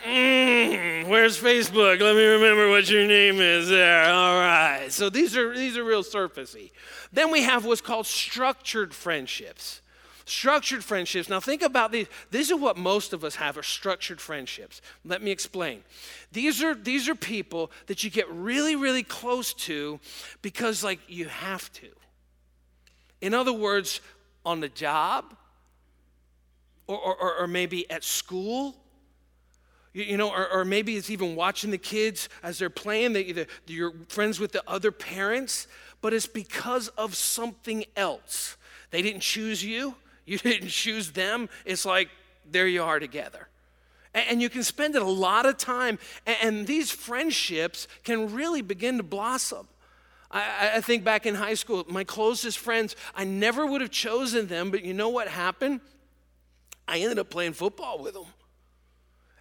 Mm, 0.05 1.09
where's 1.09 1.41
Facebook? 1.41 2.01
Let 2.01 2.15
me 2.15 2.25
remember 2.25 2.71
what 2.71 2.89
your 2.89 3.09
name 3.09 3.41
is 3.41 3.69
there. 3.69 4.09
All 4.09 4.39
right. 4.39 4.87
So 4.93 5.11
these 5.11 5.37
are 5.37 5.53
these 5.53 5.77
are 5.77 5.83
real 5.83 6.05
surfacey. 6.05 6.71
Then 7.13 7.33
we 7.33 7.43
have 7.43 7.65
what's 7.65 7.81
called 7.81 8.07
structured 8.07 8.95
friendships. 8.95 9.81
Structured 10.29 10.83
friendships. 10.83 11.29
Now, 11.29 11.39
think 11.39 11.63
about 11.63 11.93
these. 11.93 12.09
These 12.33 12.51
are 12.51 12.57
what 12.57 12.77
most 12.77 13.13
of 13.13 13.23
us 13.23 13.37
have 13.37 13.57
are 13.57 13.63
structured 13.63 14.21
friendships. 14.21 14.83
Let 15.05 15.23
me 15.23 15.31
explain. 15.31 15.85
These 16.33 16.65
are, 16.65 16.75
these 16.75 17.09
are 17.09 17.15
people 17.15 17.71
that 17.87 18.03
you 18.03 18.11
get 18.11 18.29
really, 18.29 18.75
really 18.75 19.05
close 19.05 19.55
to 19.55 20.01
because, 20.43 20.83
like, 20.83 20.99
you 21.07 21.27
have 21.27 21.73
to. 21.75 21.89
In 23.21 23.35
other 23.35 23.53
words, 23.53 24.01
on 24.45 24.59
the 24.59 24.69
job, 24.69 25.37
or, 26.89 26.99
or, 26.99 27.39
or 27.43 27.47
maybe 27.47 27.89
at 27.89 28.03
school, 28.03 28.75
you 29.93 30.17
know, 30.17 30.31
or, 30.31 30.49
or, 30.53 30.65
maybe 30.65 30.97
it's 30.97 31.09
even 31.09 31.37
watching 31.37 31.71
the 31.71 31.79
kids 31.79 32.29
as 32.43 32.59
they're 32.59 32.69
playing, 32.69 33.13
that 33.13 33.49
you're 33.67 33.95
friends 34.09 34.41
with 34.41 34.51
the 34.51 34.63
other 34.67 34.91
parents, 34.91 35.69
but 36.01 36.13
it's 36.13 36.27
because 36.27 36.89
of 36.89 37.15
something 37.15 37.85
else. 37.97 38.57
They 38.91 39.03
didn't 39.03 39.21
choose 39.21 39.65
you, 39.65 39.95
you 40.27 40.39
didn't 40.51 40.69
choose 40.69 41.13
them. 41.13 41.49
It's 41.65 41.87
like, 41.87 42.09
there 42.51 42.67
you 42.67 42.83
are 42.83 43.01
together. 43.01 43.49
And 44.13 44.41
you 44.41 44.49
can 44.49 44.63
spend 44.63 44.97
a 44.97 45.05
lot 45.05 45.45
of 45.45 45.59
time, 45.59 45.99
and 46.43 46.67
these 46.67 46.91
friendships 46.91 47.87
can 48.03 48.33
really 48.33 48.63
begin 48.63 48.97
to 48.97 49.03
blossom. 49.03 49.69
I, 50.31 50.81
think 50.81 51.05
back 51.05 51.25
in 51.25 51.35
high 51.35 51.55
school, 51.55 51.85
my 51.89 52.05
closest 52.05 52.59
friends, 52.59 52.97
I 53.15 53.25
never 53.25 53.65
would 53.65 53.81
have 53.81 53.91
chosen 53.91 54.49
them, 54.49 54.71
but 54.71 54.85
you 54.85 54.93
know 54.93 55.09
what 55.09 55.29
happened? 55.29 55.81
I 56.89 56.99
ended 56.99 57.19
up 57.19 57.31
playing 57.31 57.53
football 57.53 58.03
with 58.03 58.15
them. 58.15 58.27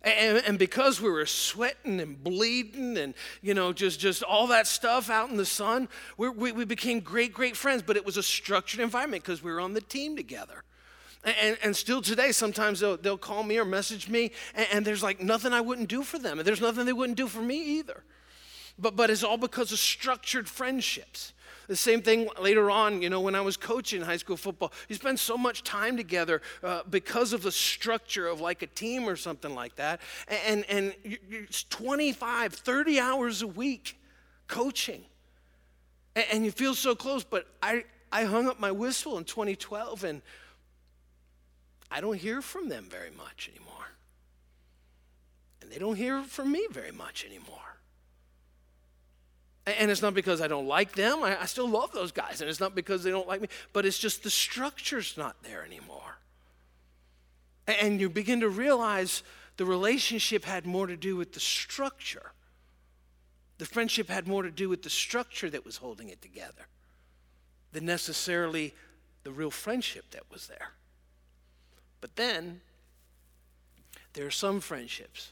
And, 0.03 0.37
and, 0.45 0.59
because 0.59 1.01
we 1.01 1.09
were 1.09 1.25
sweating 1.25 1.99
and 1.99 2.23
bleeding 2.23 2.95
and, 2.95 3.15
you 3.41 3.55
know, 3.55 3.73
just, 3.73 3.99
just 3.99 4.21
all 4.21 4.47
that 4.47 4.67
stuff 4.67 5.09
out 5.09 5.31
in 5.31 5.37
the 5.37 5.47
sun, 5.47 5.89
we, 6.15 6.29
we, 6.29 6.51
we 6.51 6.63
became 6.63 6.99
great, 6.99 7.33
great 7.33 7.57
friends. 7.57 7.81
But 7.81 7.97
it 7.97 8.05
was 8.05 8.15
a 8.15 8.21
structured 8.21 8.81
environment 8.81 9.23
because 9.23 9.41
we 9.41 9.51
were 9.51 9.59
on 9.59 9.73
the 9.73 9.81
team 9.81 10.15
together. 10.15 10.63
And, 11.25 11.57
and, 11.63 11.75
still 11.75 12.03
today, 12.03 12.31
sometimes 12.31 12.81
they'll, 12.81 12.97
they'll 12.97 13.17
call 13.17 13.41
me 13.41 13.57
or 13.57 13.65
message 13.65 14.07
me, 14.07 14.31
and, 14.53 14.67
and, 14.71 14.85
there's 14.85 15.01
like 15.01 15.19
nothing 15.19 15.53
I 15.53 15.61
wouldn't 15.61 15.89
do 15.89 16.03
for 16.03 16.19
them, 16.19 16.37
and 16.37 16.47
there's 16.47 16.61
nothing 16.61 16.85
they 16.85 16.93
wouldn't 16.93 17.17
do 17.17 17.27
for 17.27 17.41
me 17.41 17.79
either. 17.79 18.03
But, 18.77 18.95
but 18.95 19.09
it's 19.09 19.23
all 19.23 19.37
because 19.37 19.71
of 19.71 19.79
structured 19.79 20.47
friendships. 20.47 21.33
The 21.67 21.75
same 21.75 22.01
thing 22.01 22.29
later 22.39 22.69
on, 22.69 23.01
you 23.01 23.09
know, 23.09 23.21
when 23.21 23.33
I 23.33 23.41
was 23.41 23.57
coaching 23.57 24.01
high 24.01 24.17
school 24.17 24.37
football. 24.37 24.71
You 24.87 24.95
spend 24.95 25.19
so 25.19 25.37
much 25.37 25.63
time 25.63 25.97
together 25.97 26.41
uh, 26.63 26.81
because 26.89 27.33
of 27.33 27.41
the 27.41 27.51
structure 27.51 28.27
of 28.27 28.39
like 28.39 28.61
a 28.61 28.67
team 28.67 29.09
or 29.09 29.15
something 29.15 29.55
like 29.55 29.75
that. 29.77 30.01
And, 30.45 30.63
and 30.69 30.93
it's 31.03 31.63
25, 31.63 32.53
30 32.53 32.99
hours 32.99 33.41
a 33.41 33.47
week 33.47 33.97
coaching. 34.47 35.03
And, 36.15 36.25
and 36.31 36.45
you 36.45 36.51
feel 36.51 36.75
so 36.75 36.93
close. 36.93 37.23
But 37.23 37.47
I, 37.63 37.85
I 38.11 38.25
hung 38.25 38.47
up 38.47 38.59
my 38.59 38.71
whistle 38.71 39.17
in 39.17 39.23
2012 39.23 40.03
and 40.03 40.21
I 41.91 42.01
don't 42.01 42.17
hear 42.17 42.41
from 42.41 42.69
them 42.69 42.87
very 42.89 43.11
much 43.11 43.49
anymore. 43.49 43.73
And 45.61 45.71
they 45.71 45.77
don't 45.77 45.95
hear 45.95 46.23
from 46.23 46.51
me 46.51 46.67
very 46.71 46.91
much 46.91 47.25
anymore. 47.25 47.59
And 49.67 49.89
it's 49.89 50.01
not 50.01 50.13
because 50.13 50.41
I 50.41 50.47
don't 50.47 50.67
like 50.67 50.91
them. 50.93 51.23
I, 51.23 51.41
I, 51.41 51.45
still 51.45 51.67
love 51.67 51.91
those 51.91 52.11
guys. 52.11 52.39
And 52.39 52.49
it's 52.49 52.59
not 52.59 52.75
because 52.75 53.03
they 53.03 53.09
don't 53.09 53.27
like 53.27 53.41
me, 53.41 53.47
but 53.73 53.83
it's 53.83 53.97
just 53.97 54.21
the 54.21 54.29
structure's 54.29 55.17
not 55.17 55.41
there 55.41 55.65
anymore. 55.65 56.19
And, 57.65 57.77
and 57.81 57.99
you 57.99 58.09
begin 58.09 58.41
to 58.41 58.49
realize 58.49 59.23
the 59.57 59.65
relationship 59.65 60.45
had 60.45 60.67
more 60.67 60.85
to 60.85 60.95
do 60.95 61.15
with 61.15 61.33
the 61.33 61.39
structure. 61.39 62.31
The 63.57 63.65
friendship 63.65 64.07
had 64.07 64.27
more 64.27 64.43
to 64.43 64.51
do 64.51 64.69
with 64.69 64.83
the 64.83 64.89
structure 64.89 65.49
that 65.49 65.65
was 65.65 65.77
holding 65.77 66.09
it 66.09 66.21
together 66.21 66.67
than 67.71 67.85
necessarily 67.85 68.73
the 69.23 69.31
real 69.31 69.51
friendship 69.51 70.11
that 70.11 70.23
was 70.31 70.45
there. 70.45 70.73
But 72.01 72.15
then, 72.15 72.61
there 74.13 74.25
are 74.25 74.31
some 74.31 74.59
friendships 74.59 75.31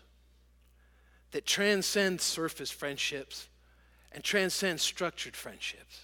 that 1.32 1.46
transcend 1.46 2.22
surface 2.22 2.72
friendships 2.72 3.48
and 4.12 4.24
transcend 4.24 4.79
structured 4.79 5.36
friendships. 5.36 6.01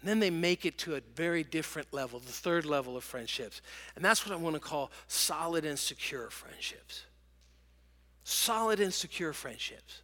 And 0.00 0.08
then 0.08 0.20
they 0.20 0.30
make 0.30 0.64
it 0.64 0.78
to 0.78 0.94
a 0.94 1.00
very 1.14 1.42
different 1.42 1.92
level, 1.92 2.20
the 2.20 2.26
third 2.26 2.64
level 2.64 2.96
of 2.96 3.02
friendships. 3.02 3.60
And 3.96 4.04
that's 4.04 4.24
what 4.24 4.32
I 4.32 4.40
want 4.40 4.54
to 4.54 4.60
call 4.60 4.92
solid 5.08 5.64
and 5.64 5.78
secure 5.78 6.30
friendships. 6.30 7.04
Solid 8.22 8.78
and 8.78 8.94
secure 8.94 9.32
friendships. 9.32 10.02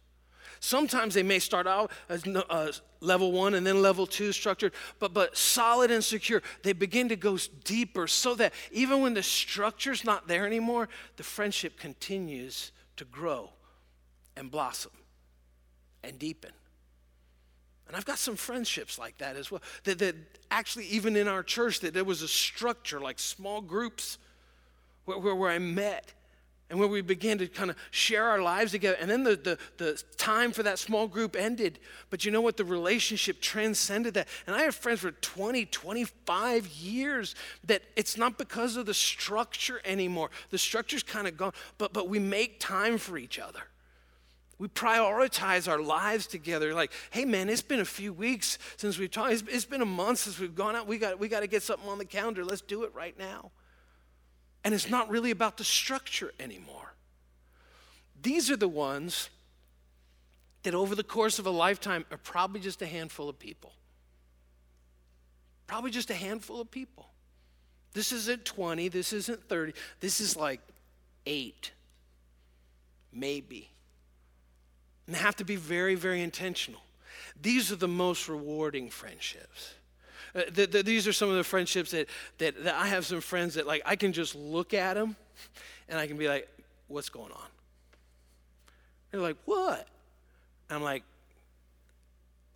Sometimes 0.65 1.13
they 1.13 1.21
may 1.21 1.37
start 1.37 1.67
out 1.67 1.91
as 2.09 2.25
uh, 2.25 2.71
level 2.99 3.31
one 3.31 3.53
and 3.53 3.67
then 3.67 3.83
level 3.83 4.07
two 4.07 4.31
structured, 4.31 4.73
but, 4.97 5.13
but 5.13 5.37
solid 5.37 5.91
and 5.91 6.03
secure. 6.03 6.41
They 6.63 6.73
begin 6.73 7.07
to 7.09 7.15
go 7.15 7.37
deeper 7.63 8.07
so 8.07 8.33
that 8.33 8.51
even 8.71 9.01
when 9.01 9.13
the 9.13 9.21
structure's 9.21 10.03
not 10.03 10.27
there 10.27 10.43
anymore, 10.43 10.89
the 11.17 11.23
friendship 11.23 11.77
continues 11.77 12.71
to 12.97 13.05
grow 13.05 13.51
and 14.35 14.49
blossom 14.49 14.91
and 16.03 16.17
deepen. 16.17 16.51
And 17.87 17.95
I've 17.95 18.05
got 18.05 18.17
some 18.17 18.35
friendships 18.35 18.97
like 18.97 19.19
that 19.19 19.35
as 19.35 19.51
well. 19.51 19.61
That, 19.83 19.99
that 19.99 20.15
actually, 20.49 20.87
even 20.87 21.15
in 21.15 21.27
our 21.27 21.43
church, 21.43 21.81
that 21.81 21.93
there 21.93 22.03
was 22.03 22.23
a 22.23 22.27
structure 22.27 22.99
like 22.99 23.19
small 23.19 23.61
groups 23.61 24.17
where, 25.05 25.19
where, 25.19 25.35
where 25.35 25.51
I 25.51 25.59
met 25.59 26.11
and 26.69 26.79
where 26.79 26.87
we 26.87 27.01
began 27.01 27.37
to 27.37 27.47
kind 27.47 27.69
of 27.69 27.77
share 27.91 28.25
our 28.25 28.41
lives 28.41 28.71
together. 28.71 28.97
And 28.99 29.09
then 29.09 29.23
the, 29.23 29.35
the, 29.35 29.57
the 29.77 30.03
time 30.17 30.51
for 30.51 30.63
that 30.63 30.79
small 30.79 31.07
group 31.07 31.35
ended. 31.35 31.79
But 32.09 32.25
you 32.25 32.31
know 32.31 32.41
what? 32.41 32.57
The 32.57 32.65
relationship 32.65 33.39
transcended 33.39 34.15
that. 34.15 34.27
And 34.47 34.55
I 34.55 34.63
have 34.63 34.73
friends 34.73 35.01
for 35.01 35.11
20, 35.11 35.65
25 35.67 36.67
years 36.67 37.35
that 37.65 37.83
it's 37.95 38.17
not 38.17 38.39
because 38.39 38.77
of 38.77 38.87
the 38.87 38.95
structure 38.95 39.79
anymore. 39.85 40.31
The 40.49 40.57
structure's 40.57 41.03
kind 41.03 41.27
of 41.27 41.37
gone, 41.37 41.53
but, 41.77 41.93
but 41.93 42.09
we 42.09 42.17
make 42.17 42.59
time 42.59 42.97
for 42.97 43.17
each 43.17 43.37
other. 43.37 43.61
We 44.57 44.67
prioritize 44.67 45.69
our 45.69 45.81
lives 45.81 46.25
together. 46.25 46.73
Like, 46.73 46.91
hey 47.11 47.25
man, 47.25 47.49
it's 47.49 47.61
been 47.61 47.81
a 47.81 47.85
few 47.85 48.11
weeks 48.11 48.57
since 48.77 48.97
we've 48.97 49.11
talked. 49.11 49.33
It's, 49.33 49.43
it's 49.47 49.65
been 49.65 49.81
a 49.81 49.85
month 49.85 50.19
since 50.19 50.39
we've 50.39 50.55
gone 50.55 50.75
out. 50.75 50.87
We 50.87 50.97
got, 50.97 51.19
we 51.19 51.27
got 51.27 51.41
to 51.41 51.47
get 51.47 51.61
something 51.61 51.87
on 51.89 51.99
the 51.99 52.05
calendar. 52.05 52.43
Let's 52.43 52.61
do 52.61 52.83
it 52.83 52.95
right 52.95 53.17
now. 53.19 53.51
And 54.65 54.73
it's 54.73 54.89
not 54.89 55.09
really 55.09 55.31
about 55.31 55.55
the 55.55 55.63
structure 55.63 56.33
anymore. 56.37 56.93
These 58.21 58.51
are 58.51 58.57
the 58.57 58.67
ones 58.67 59.29
that 60.63 60.75
over 60.75 60.93
the 60.93 61.03
course 61.03 61.39
of 61.39 61.45
a 61.45 61.51
lifetime 61.51 62.03
are 62.11 62.17
probably 62.17 62.59
just 62.59 62.81
a 62.81 62.85
handful 62.85 63.29
of 63.29 63.39
people. 63.39 63.71
Probably 65.67 65.91
just 65.91 66.09
a 66.09 66.15
handful 66.15 66.59
of 66.59 66.69
people. 66.69 67.07
This 67.93 68.11
isn't 68.11 68.43
20, 68.43 68.89
this 68.89 69.13
isn't 69.13 69.47
30, 69.47 69.73
this 70.01 70.19
is 70.19 70.35
like 70.35 70.59
eight, 71.25 71.71
maybe 73.13 73.69
and 75.07 75.15
have 75.15 75.35
to 75.37 75.45
be 75.45 75.55
very, 75.55 75.95
very 75.95 76.21
intentional. 76.21 76.81
These 77.41 77.71
are 77.71 77.75
the 77.75 77.87
most 77.87 78.27
rewarding 78.27 78.89
friendships. 78.89 79.74
Uh, 80.35 80.41
the, 80.51 80.65
the, 80.65 80.83
these 80.83 81.07
are 81.07 81.13
some 81.13 81.29
of 81.29 81.35
the 81.35 81.43
friendships 81.43 81.91
that, 81.91 82.07
that, 82.39 82.63
that 82.63 82.75
I 82.75 82.87
have 82.87 83.05
some 83.05 83.21
friends 83.21 83.53
that 83.55 83.65
like 83.65 83.81
I 83.85 83.95
can 83.95 84.11
just 84.11 84.35
look 84.35 84.73
at 84.73 84.95
them 84.95 85.15
and 85.87 85.97
I 85.97 86.07
can 86.07 86.17
be 86.17 86.27
like, 86.27 86.49
what's 86.87 87.09
going 87.09 87.31
on? 87.31 87.47
They're 89.11 89.21
like, 89.21 89.37
what? 89.45 89.87
I'm 90.69 90.83
like, 90.83 91.03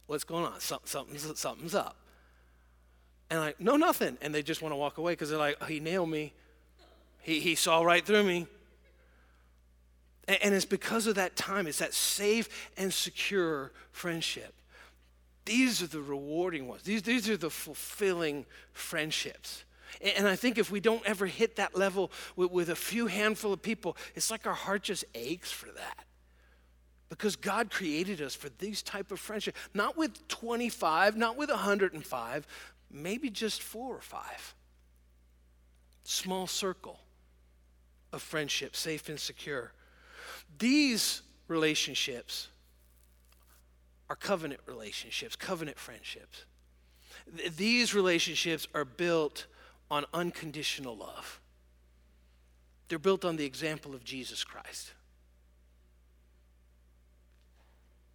what's 0.08 0.24
going 0.24 0.46
on? 0.46 0.60
something's, 0.60 1.40
something's 1.40 1.76
up. 1.76 1.96
And 3.30 3.40
like, 3.40 3.62
no, 3.62 3.78
nothing. 3.78 4.18
And 4.22 4.34
they 4.34 4.42
just 4.42 4.62
want 4.62 4.74
to 4.74 4.76
walk 4.76 4.98
away 4.98 5.14
because 5.14 5.30
they're 5.30 5.40
like, 5.40 5.58
oh, 5.62 5.66
he 5.66 5.80
nailed 5.80 6.10
me. 6.10 6.34
He, 7.22 7.40
he 7.40 7.56
saw 7.56 7.82
right 7.82 8.06
through 8.06 8.24
me. 8.24 8.48
And 10.28 10.54
it's 10.54 10.66
because 10.66 11.08
of 11.08 11.16
that 11.16 11.36
time, 11.36 11.66
it's 11.66 11.80
that 11.80 11.94
safe 11.94 12.70
and 12.78 12.94
secure 12.94 13.72
friendship. 13.92 14.54
These 15.46 15.82
are 15.82 15.88
the 15.88 16.02
rewarding 16.02 16.68
ones, 16.68 16.84
these, 16.84 17.02
these 17.02 17.30
are 17.30 17.38
the 17.38 17.50
fulfilling 17.50 18.46
friendships. 18.72 19.64
And 20.02 20.28
I 20.28 20.36
think 20.36 20.58
if 20.58 20.70
we 20.70 20.80
don't 20.80 21.04
ever 21.06 21.26
hit 21.26 21.56
that 21.56 21.76
level 21.76 22.12
with, 22.36 22.52
with 22.52 22.70
a 22.70 22.76
few 22.76 23.08
handful 23.08 23.52
of 23.52 23.62
people, 23.62 23.98
it's 24.16 24.30
like 24.30 24.46
our 24.46 24.54
heart 24.54 24.84
just 24.84 25.04
aches 25.16 25.52
for 25.52 25.68
that. 25.72 26.06
Because 27.10 27.36
god 27.36 27.72
created 27.72 28.22
us 28.22 28.36
for 28.36 28.50
these 28.60 28.84
type 28.84 29.12
of 29.12 29.20
friendship 29.20 29.56
not 29.74 29.98
with 29.98 30.28
25 30.28 31.18
not 31.18 31.36
with 31.36 31.50
105 31.50 32.48
maybe 32.92 33.30
just 33.30 33.62
four 33.62 33.96
or 33.96 34.02
five. 34.02 34.56
Small 36.04 36.48
circle 36.48 37.00
of 38.14 38.22
friendship 38.22 38.76
safe 38.76 39.10
and 39.10 39.20
secure. 39.20 39.72
These 40.58 41.24
relationships 41.48 42.48
are 44.10 44.16
covenant 44.16 44.62
relationships, 44.66 45.36
covenant 45.36 45.78
friendships. 45.78 46.46
Th- 47.38 47.56
these 47.56 47.94
relationships 47.94 48.68
are 48.74 48.86
built 48.86 49.46
on 49.92 50.06
unconditional 50.14 50.96
love. 50.96 51.40
They're 52.88 53.00
built 53.00 53.24
on 53.24 53.38
the 53.38 53.46
example 53.46 53.94
of 53.94 54.04
Jesus 54.04 54.44
Christ. 54.44 54.94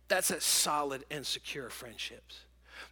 That's 0.08 0.30
a 0.30 0.40
solid 0.40 1.04
and 1.10 1.24
secure 1.24 1.70
friendships. 1.70 2.40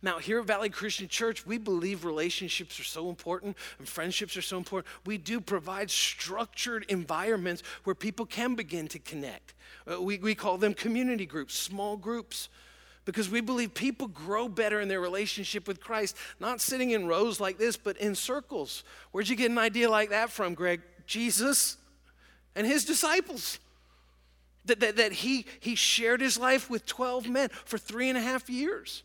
Now, 0.00 0.18
here 0.18 0.38
at 0.38 0.47
Valley 0.47 0.71
Christian 0.71 1.09
Church, 1.09 1.44
we 1.44 1.59
believe 1.59 2.04
relationships 2.04 2.78
are 2.80 2.85
so 2.85 3.09
important 3.09 3.56
and 3.78 3.88
friendships 3.88 4.37
are 4.37 4.42
so 4.42 4.56
important. 4.56 4.92
We 5.04 5.18
do 5.18 5.40
provide 5.40 5.90
structured 5.90 6.85
environments 6.88 7.62
where 7.85 7.94
people 7.94 8.26
can 8.26 8.54
begin 8.54 8.88
to 8.88 8.99
connect. 8.99 9.54
Uh, 9.90 10.00
we, 10.00 10.18
we 10.18 10.35
call 10.35 10.56
them 10.56 10.73
community 10.73 11.26
groups, 11.26 11.54
small 11.54 11.97
groups, 11.97 12.49
because 13.04 13.28
we 13.28 13.40
believe 13.40 13.75
people 13.75 14.09
grow 14.09 14.49
better 14.49 14.80
in 14.80 14.88
their 14.88 15.00
relationship 15.00 15.66
with 15.66 15.80
Christ, 15.80 16.16
not 16.38 16.61
sitting 16.61 16.90
in 16.90 17.06
rows 17.06 17.40
like 17.40 17.59
this, 17.59 17.76
but 17.76 17.97
in 17.97 18.14
circles. 18.14 18.85
Where'd 19.11 19.28
you 19.28 19.37
get 19.37 19.50
an 19.50 19.59
idea 19.59 19.90
like 19.90 20.11
that 20.11 20.30
from, 20.30 20.54
Greg? 20.54 20.80
Jesus 21.06 21.76
and 22.54 22.66
his 22.66 22.85
disciples. 22.85 23.59
That, 24.66 24.78
that, 24.78 24.97
that 24.97 25.12
he, 25.12 25.47
he 25.59 25.75
shared 25.75 26.21
his 26.21 26.38
life 26.38 26.71
with 26.71 26.87
12 26.87 27.28
men 27.28 27.49
for 27.64 27.78
three 27.78 28.09
and 28.09 28.16
a 28.16 28.21
half 28.21 28.49
years. 28.49 29.02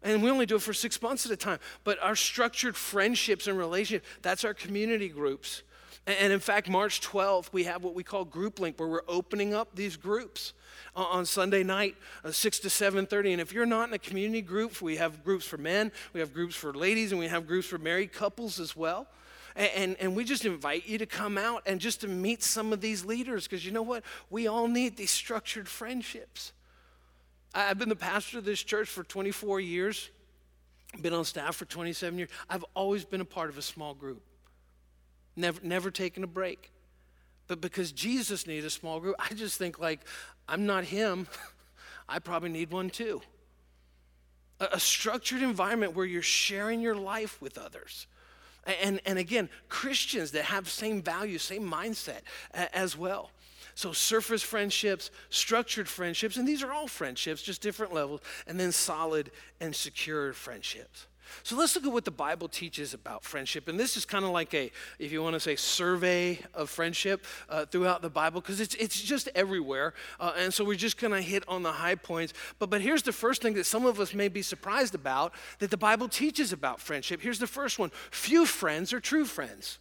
And 0.00 0.22
we 0.22 0.30
only 0.30 0.46
do 0.46 0.56
it 0.56 0.62
for 0.62 0.72
six 0.72 1.02
months 1.02 1.26
at 1.26 1.32
a 1.32 1.36
time. 1.36 1.58
But 1.82 2.00
our 2.00 2.14
structured 2.14 2.76
friendships 2.76 3.48
and 3.48 3.58
relationships, 3.58 4.06
that's 4.22 4.44
our 4.44 4.54
community 4.54 5.08
groups. 5.08 5.62
And 6.06 6.32
in 6.32 6.40
fact, 6.40 6.68
March 6.68 7.00
12th, 7.00 7.52
we 7.52 7.64
have 7.64 7.84
what 7.84 7.94
we 7.94 8.02
call 8.02 8.24
Group 8.24 8.58
Link, 8.58 8.78
where 8.78 8.88
we're 8.88 9.02
opening 9.06 9.54
up 9.54 9.68
these 9.76 9.96
groups 9.96 10.52
on 10.96 11.24
Sunday 11.24 11.62
night, 11.62 11.96
uh, 12.24 12.32
6 12.32 12.58
to 12.60 12.68
7.30. 12.68 13.32
And 13.32 13.40
if 13.40 13.52
you're 13.52 13.66
not 13.66 13.88
in 13.88 13.94
a 13.94 13.98
community 13.98 14.42
group, 14.42 14.82
we 14.82 14.96
have 14.96 15.22
groups 15.22 15.46
for 15.46 15.58
men, 15.58 15.92
we 16.12 16.20
have 16.20 16.34
groups 16.34 16.56
for 16.56 16.72
ladies, 16.72 17.12
and 17.12 17.20
we 17.20 17.28
have 17.28 17.46
groups 17.46 17.68
for 17.68 17.78
married 17.78 18.12
couples 18.12 18.58
as 18.58 18.74
well. 18.74 19.06
And, 19.54 19.70
and, 19.76 19.96
and 20.00 20.16
we 20.16 20.24
just 20.24 20.44
invite 20.44 20.88
you 20.88 20.98
to 20.98 21.06
come 21.06 21.38
out 21.38 21.62
and 21.66 21.80
just 21.80 22.00
to 22.00 22.08
meet 22.08 22.42
some 22.42 22.72
of 22.72 22.80
these 22.80 23.04
leaders, 23.04 23.46
because 23.46 23.64
you 23.64 23.70
know 23.70 23.82
what? 23.82 24.02
We 24.28 24.48
all 24.48 24.66
need 24.66 24.96
these 24.96 25.10
structured 25.10 25.68
friendships. 25.68 26.52
I've 27.54 27.78
been 27.78 27.90
the 27.90 27.96
pastor 27.96 28.38
of 28.38 28.44
this 28.44 28.62
church 28.62 28.88
for 28.88 29.04
24 29.04 29.60
years, 29.60 30.10
been 31.00 31.12
on 31.12 31.24
staff 31.24 31.56
for 31.56 31.64
27 31.64 32.18
years. 32.18 32.30
I've 32.48 32.64
always 32.74 33.04
been 33.04 33.20
a 33.20 33.26
part 33.26 33.50
of 33.50 33.58
a 33.58 33.62
small 33.62 33.94
group, 33.94 34.22
never, 35.36 35.60
never 35.62 35.90
taken 35.90 36.24
a 36.24 36.26
break. 36.26 36.72
But 37.46 37.60
because 37.60 37.92
Jesus 37.92 38.46
needed 38.46 38.64
a 38.64 38.70
small 38.70 39.00
group, 39.00 39.16
I 39.18 39.34
just 39.34 39.58
think 39.58 39.78
like, 39.78 40.00
I'm 40.48 40.66
not 40.66 40.84
him. 40.84 41.26
I 42.08 42.18
probably 42.18 42.50
need 42.50 42.70
one 42.70 42.90
too. 42.90 43.22
A, 44.60 44.68
a 44.72 44.80
structured 44.80 45.42
environment 45.42 45.94
where 45.94 46.06
you're 46.06 46.22
sharing 46.22 46.80
your 46.80 46.94
life 46.94 47.40
with 47.40 47.58
others. 47.58 48.06
And, 48.64 49.00
and 49.06 49.18
again, 49.18 49.48
Christians 49.68 50.30
that 50.32 50.44
have 50.44 50.68
same 50.68 51.02
values, 51.02 51.42
same 51.42 51.68
mindset 51.68 52.20
as 52.52 52.96
well. 52.96 53.30
So, 53.74 53.92
surface 53.92 54.42
friendships, 54.42 55.10
structured 55.30 55.88
friendships, 55.88 56.36
and 56.36 56.46
these 56.46 56.62
are 56.62 56.72
all 56.72 56.86
friendships, 56.86 57.42
just 57.42 57.62
different 57.62 57.92
levels, 57.92 58.20
and 58.46 58.60
then 58.60 58.70
solid 58.70 59.30
and 59.60 59.74
secure 59.74 60.32
friendships. 60.34 61.06
So 61.42 61.56
let's 61.56 61.74
look 61.74 61.86
at 61.86 61.92
what 61.92 62.04
the 62.04 62.10
Bible 62.10 62.48
teaches 62.48 62.94
about 62.94 63.24
friendship. 63.24 63.68
And 63.68 63.78
this 63.78 63.96
is 63.96 64.04
kind 64.04 64.24
of 64.24 64.30
like 64.30 64.54
a, 64.54 64.70
if 64.98 65.12
you 65.12 65.22
want 65.22 65.34
to 65.34 65.40
say, 65.40 65.56
survey 65.56 66.38
of 66.54 66.70
friendship 66.70 67.24
uh, 67.48 67.66
throughout 67.66 68.02
the 68.02 68.10
Bible, 68.10 68.40
because 68.40 68.60
it's, 68.60 68.74
it's 68.76 69.00
just 69.00 69.28
everywhere. 69.34 69.94
Uh, 70.20 70.32
and 70.36 70.52
so 70.52 70.64
we're 70.64 70.76
just 70.76 70.98
going 70.98 71.12
to 71.12 71.20
hit 71.20 71.44
on 71.48 71.62
the 71.62 71.72
high 71.72 71.94
points. 71.94 72.32
But, 72.58 72.70
but 72.70 72.80
here's 72.80 73.02
the 73.02 73.12
first 73.12 73.42
thing 73.42 73.54
that 73.54 73.64
some 73.64 73.86
of 73.86 74.00
us 74.00 74.14
may 74.14 74.28
be 74.28 74.42
surprised 74.42 74.94
about 74.94 75.32
that 75.58 75.70
the 75.70 75.76
Bible 75.76 76.08
teaches 76.08 76.52
about 76.52 76.80
friendship. 76.80 77.20
Here's 77.20 77.38
the 77.38 77.46
first 77.46 77.78
one 77.78 77.90
few 78.10 78.46
friends 78.46 78.92
are 78.92 79.00
true 79.00 79.24
friends. 79.24 79.78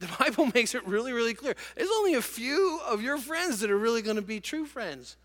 The 0.00 0.08
Bible 0.18 0.46
makes 0.54 0.74
it 0.74 0.86
really, 0.86 1.12
really 1.12 1.34
clear. 1.34 1.54
There's 1.76 1.90
only 1.90 2.14
a 2.14 2.22
few 2.22 2.80
of 2.86 3.02
your 3.02 3.18
friends 3.18 3.60
that 3.60 3.70
are 3.70 3.78
really 3.78 4.02
going 4.02 4.16
to 4.16 4.22
be 4.22 4.40
true 4.40 4.66
friends. 4.66 5.16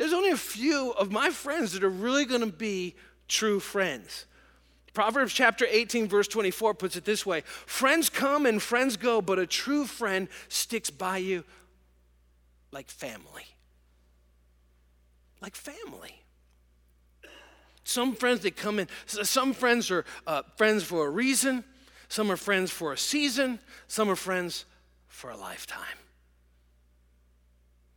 There's 0.00 0.14
only 0.14 0.30
a 0.30 0.36
few 0.38 0.92
of 0.92 1.12
my 1.12 1.28
friends 1.28 1.72
that 1.72 1.84
are 1.84 1.90
really 1.90 2.24
going 2.24 2.40
to 2.40 2.46
be 2.46 2.94
true 3.28 3.60
friends. 3.60 4.24
Proverbs 4.94 5.34
chapter 5.34 5.66
18, 5.68 6.08
verse 6.08 6.26
24 6.26 6.72
puts 6.72 6.96
it 6.96 7.04
this 7.04 7.26
way 7.26 7.42
Friends 7.42 8.08
come 8.08 8.46
and 8.46 8.62
friends 8.62 8.96
go, 8.96 9.20
but 9.20 9.38
a 9.38 9.46
true 9.46 9.84
friend 9.84 10.28
sticks 10.48 10.88
by 10.88 11.18
you 11.18 11.44
like 12.72 12.88
family. 12.88 13.44
Like 15.42 15.54
family. 15.54 16.22
Some 17.84 18.14
friends 18.14 18.40
that 18.40 18.56
come 18.56 18.78
in, 18.78 18.88
some 19.04 19.52
friends 19.52 19.90
are 19.90 20.06
uh, 20.26 20.44
friends 20.56 20.82
for 20.82 21.08
a 21.08 21.10
reason, 21.10 21.62
some 22.08 22.32
are 22.32 22.38
friends 22.38 22.70
for 22.70 22.94
a 22.94 22.96
season, 22.96 23.58
some 23.86 24.08
are 24.08 24.16
friends 24.16 24.64
for 25.08 25.28
a 25.28 25.36
lifetime. 25.36 25.98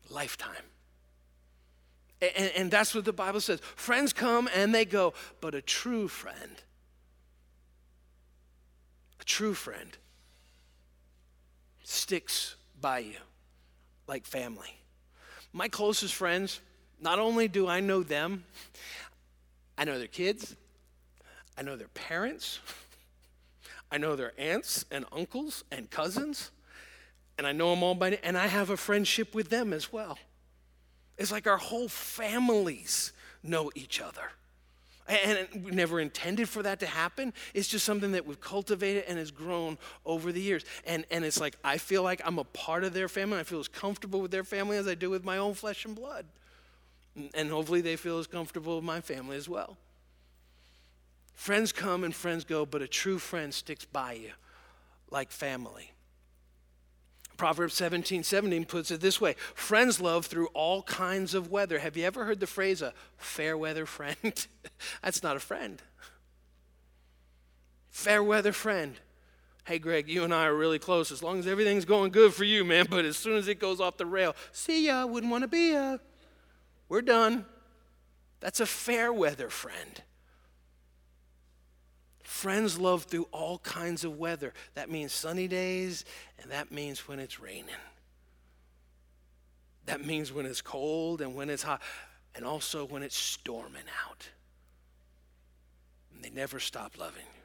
Lifetime. 0.10 0.64
And, 2.36 2.52
and 2.56 2.72
that's 2.72 2.96
what 2.96 3.06
the 3.06 3.14
Bible 3.14 3.42
says. 3.42 3.60
Friends 3.76 4.14
come 4.14 4.50
and 4.56 4.74
they 4.74 4.86
go, 4.86 5.14
but 5.42 5.54
a 5.56 5.62
true 5.62 6.08
friend, 6.08 6.62
a 9.20 9.24
true 9.24 9.54
friend, 9.54 9.98
sticks 11.84 12.56
by 12.80 13.00
you 13.00 13.18
like 14.08 14.26
family. 14.26 14.78
My 15.52 15.68
closest 15.68 16.14
friends, 16.14 16.62
not 17.02 17.20
only 17.20 17.48
do 17.48 17.68
I 17.68 17.80
know 17.80 18.04
them, 18.04 18.46
I 19.78 19.84
know 19.84 19.98
their 19.98 20.08
kids, 20.08 20.56
I 21.58 21.62
know 21.62 21.76
their 21.76 21.90
parents, 21.90 22.60
I 23.92 23.98
know 23.98 24.16
their 24.16 24.34
aunts 24.38 24.86
and 24.92 25.06
uncles 25.12 25.64
and 25.72 25.90
cousins, 25.90 26.52
and 27.38 27.46
I 27.46 27.52
know 27.52 27.72
them 27.72 27.84
all 27.84 27.96
by 27.96 28.12
name, 28.12 28.20
and 28.24 28.38
I 28.38 28.48
have 28.48 28.70
a 28.70 28.78
friendship 28.78 29.36
with 29.36 29.50
them 29.50 29.74
as 29.74 29.92
well. 29.92 30.18
It's 31.18 31.32
like 31.32 31.48
our 31.48 31.58
whole 31.58 31.88
families 31.88 33.12
know 33.44 33.72
each 33.76 34.02
other. 34.02 34.32
And 35.08 35.66
we 35.66 35.72
never 35.72 36.00
intended 36.00 36.48
for 36.48 36.64
that 36.64 36.80
to 36.80 36.86
happen. 36.86 37.34
It's 37.54 37.68
just 37.68 37.86
something 37.86 38.14
that 38.14 38.26
we've 38.26 38.40
cultivated 38.40 39.04
and 39.08 39.18
has 39.20 39.32
grown 39.32 39.78
over 40.06 40.32
the 40.32 40.40
years. 40.40 40.64
And, 40.86 41.06
and 41.12 41.26
it's 41.26 41.40
like, 41.40 41.58
I 41.64 41.78
feel 41.78 42.04
like 42.04 42.22
I'm 42.24 42.40
a 42.40 42.46
part 42.46 42.86
of 42.86 42.94
their 42.94 43.10
family. 43.10 43.38
I 43.38 43.44
feel 43.44 43.60
as 43.60 43.68
comfortable 43.68 44.22
with 44.22 44.32
their 44.32 44.46
family 44.46 44.78
as 44.78 44.88
I 44.88 44.96
do 44.96 45.10
with 45.10 45.26
my 45.26 45.38
own 45.38 45.56
flesh 45.56 45.84
and 45.84 45.94
blood. 45.94 46.26
And 47.34 47.50
hopefully 47.50 47.82
they 47.82 47.98
feel 47.98 48.18
as 48.18 48.28
comfortable 48.28 48.78
with 48.78 48.86
my 48.86 49.02
family 49.02 49.36
as 49.36 49.50
well. 49.50 49.78
Friends 51.34 51.74
come 51.74 52.04
and 52.04 52.16
friends 52.16 52.46
go, 52.46 52.66
but 52.66 52.82
a 52.82 52.88
true 52.88 53.20
friend 53.20 53.54
sticks 53.54 53.86
by 53.86 54.14
you 54.14 54.32
like 55.12 55.32
family. 55.32 55.93
Proverbs 57.44 57.74
17 57.74 58.24
17 58.24 58.64
puts 58.64 58.90
it 58.90 59.02
this 59.02 59.20
way 59.20 59.36
Friends 59.54 60.00
love 60.00 60.28
through 60.28 60.48
all 60.54 60.82
kinds 60.84 61.34
of 61.34 61.52
weather. 61.52 61.80
Have 61.80 61.98
you 61.98 62.06
ever 62.06 62.24
heard 62.24 62.40
the 62.40 62.48
phrase 62.48 62.82
a 62.82 62.94
fair 63.18 63.58
weather 63.58 63.86
friend? 63.86 64.16
That's 65.04 65.22
not 65.22 65.36
a 65.36 65.42
friend. 65.42 65.82
Fair 67.90 68.24
weather 68.24 68.54
friend. 68.54 68.96
Hey, 69.66 69.78
Greg, 69.78 70.08
you 70.08 70.24
and 70.24 70.34
I 70.34 70.46
are 70.46 70.56
really 70.56 70.80
close 70.80 71.12
as 71.12 71.22
long 71.22 71.38
as 71.38 71.46
everything's 71.46 71.84
going 71.84 72.12
good 72.12 72.34
for 72.34 72.46
you, 72.46 72.64
man. 72.64 72.88
But 72.90 73.04
as 73.04 73.18
soon 73.18 73.36
as 73.36 73.50
it 73.50 73.60
goes 73.60 73.82
off 73.82 73.98
the 73.98 74.06
rail, 74.06 74.38
see 74.54 74.86
ya, 74.86 75.06
wouldn't 75.06 75.30
want 75.30 75.42
to 75.42 75.50
be 75.50 75.74
ya. 75.74 75.98
We're 76.88 77.02
done. 77.02 77.46
That's 78.40 78.62
a 78.62 78.66
fair 78.66 79.12
weather 79.12 79.50
friend. 79.50 80.02
Friends 82.44 82.78
love 82.78 83.04
through 83.04 83.30
all 83.32 83.60
kinds 83.60 84.04
of 84.04 84.20
weather. 84.20 84.54
That 84.74 84.92
means 84.92 85.14
sunny 85.14 85.48
days, 85.48 86.04
and 86.42 86.52
that 86.52 86.74
means 86.74 87.08
when 87.08 87.20
it's 87.20 87.40
raining. 87.40 87.70
That 89.86 90.06
means 90.06 90.30
when 90.34 90.46
it's 90.46 90.62
cold 90.62 91.22
and 91.22 91.36
when 91.36 91.50
it's 91.50 91.64
hot, 91.64 91.82
and 92.36 92.44
also 92.44 92.84
when 92.84 93.02
it's 93.02 93.16
storming 93.16 93.86
out. 94.06 94.28
And 96.14 96.22
they 96.22 96.32
never 96.32 96.60
stop 96.60 97.00
loving 97.00 97.24
you. 97.34 97.43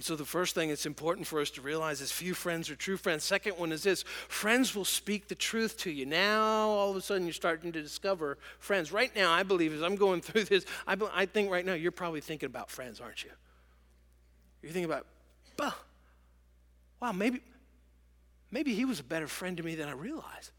And 0.00 0.04
so, 0.06 0.16
the 0.16 0.24
first 0.24 0.54
thing 0.54 0.70
that's 0.70 0.86
important 0.86 1.26
for 1.26 1.42
us 1.42 1.50
to 1.50 1.60
realize 1.60 2.00
is 2.00 2.10
few 2.10 2.32
friends 2.32 2.70
are 2.70 2.74
true 2.74 2.96
friends. 2.96 3.22
Second 3.22 3.58
one 3.58 3.70
is 3.70 3.82
this 3.82 4.02
friends 4.28 4.74
will 4.74 4.86
speak 4.86 5.28
the 5.28 5.34
truth 5.34 5.76
to 5.80 5.90
you. 5.90 6.06
Now, 6.06 6.70
all 6.70 6.88
of 6.88 6.96
a 6.96 7.02
sudden, 7.02 7.26
you're 7.26 7.34
starting 7.34 7.70
to 7.72 7.82
discover 7.82 8.38
friends. 8.60 8.92
Right 8.92 9.14
now, 9.14 9.30
I 9.30 9.42
believe, 9.42 9.74
as 9.74 9.82
I'm 9.82 9.96
going 9.96 10.20
through 10.22 10.44
this, 10.44 10.64
I, 10.86 10.96
I 11.12 11.26
think 11.26 11.50
right 11.50 11.66
now 11.66 11.74
you're 11.74 11.92
probably 11.92 12.22
thinking 12.22 12.46
about 12.46 12.70
friends, 12.70 12.98
aren't 12.98 13.24
you? 13.24 13.30
You're 14.62 14.72
thinking 14.72 14.90
about, 14.90 15.04
bah, 15.58 15.74
wow, 17.02 17.12
maybe, 17.12 17.42
maybe 18.50 18.72
he 18.72 18.86
was 18.86 19.00
a 19.00 19.04
better 19.04 19.28
friend 19.28 19.58
to 19.58 19.62
me 19.62 19.74
than 19.74 19.86
I 19.86 19.92
realized. 19.92 20.52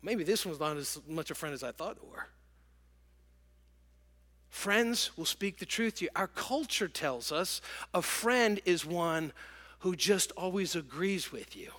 Maybe 0.00 0.22
this 0.22 0.46
one's 0.46 0.60
not 0.60 0.76
as 0.76 1.00
much 1.08 1.32
a 1.32 1.34
friend 1.34 1.52
as 1.52 1.64
I 1.64 1.72
thought 1.72 1.96
they 1.96 2.08
were. 2.08 2.28
Friends 4.54 5.10
will 5.18 5.24
speak 5.24 5.58
the 5.58 5.66
truth 5.66 5.96
to 5.96 6.04
you. 6.04 6.10
Our 6.14 6.28
culture 6.28 6.86
tells 6.86 7.32
us 7.32 7.60
a 7.92 8.00
friend 8.00 8.60
is 8.64 8.86
one 8.86 9.32
who 9.80 9.96
just 9.96 10.30
always 10.36 10.76
agrees 10.76 11.32
with 11.32 11.56
you. 11.56 11.72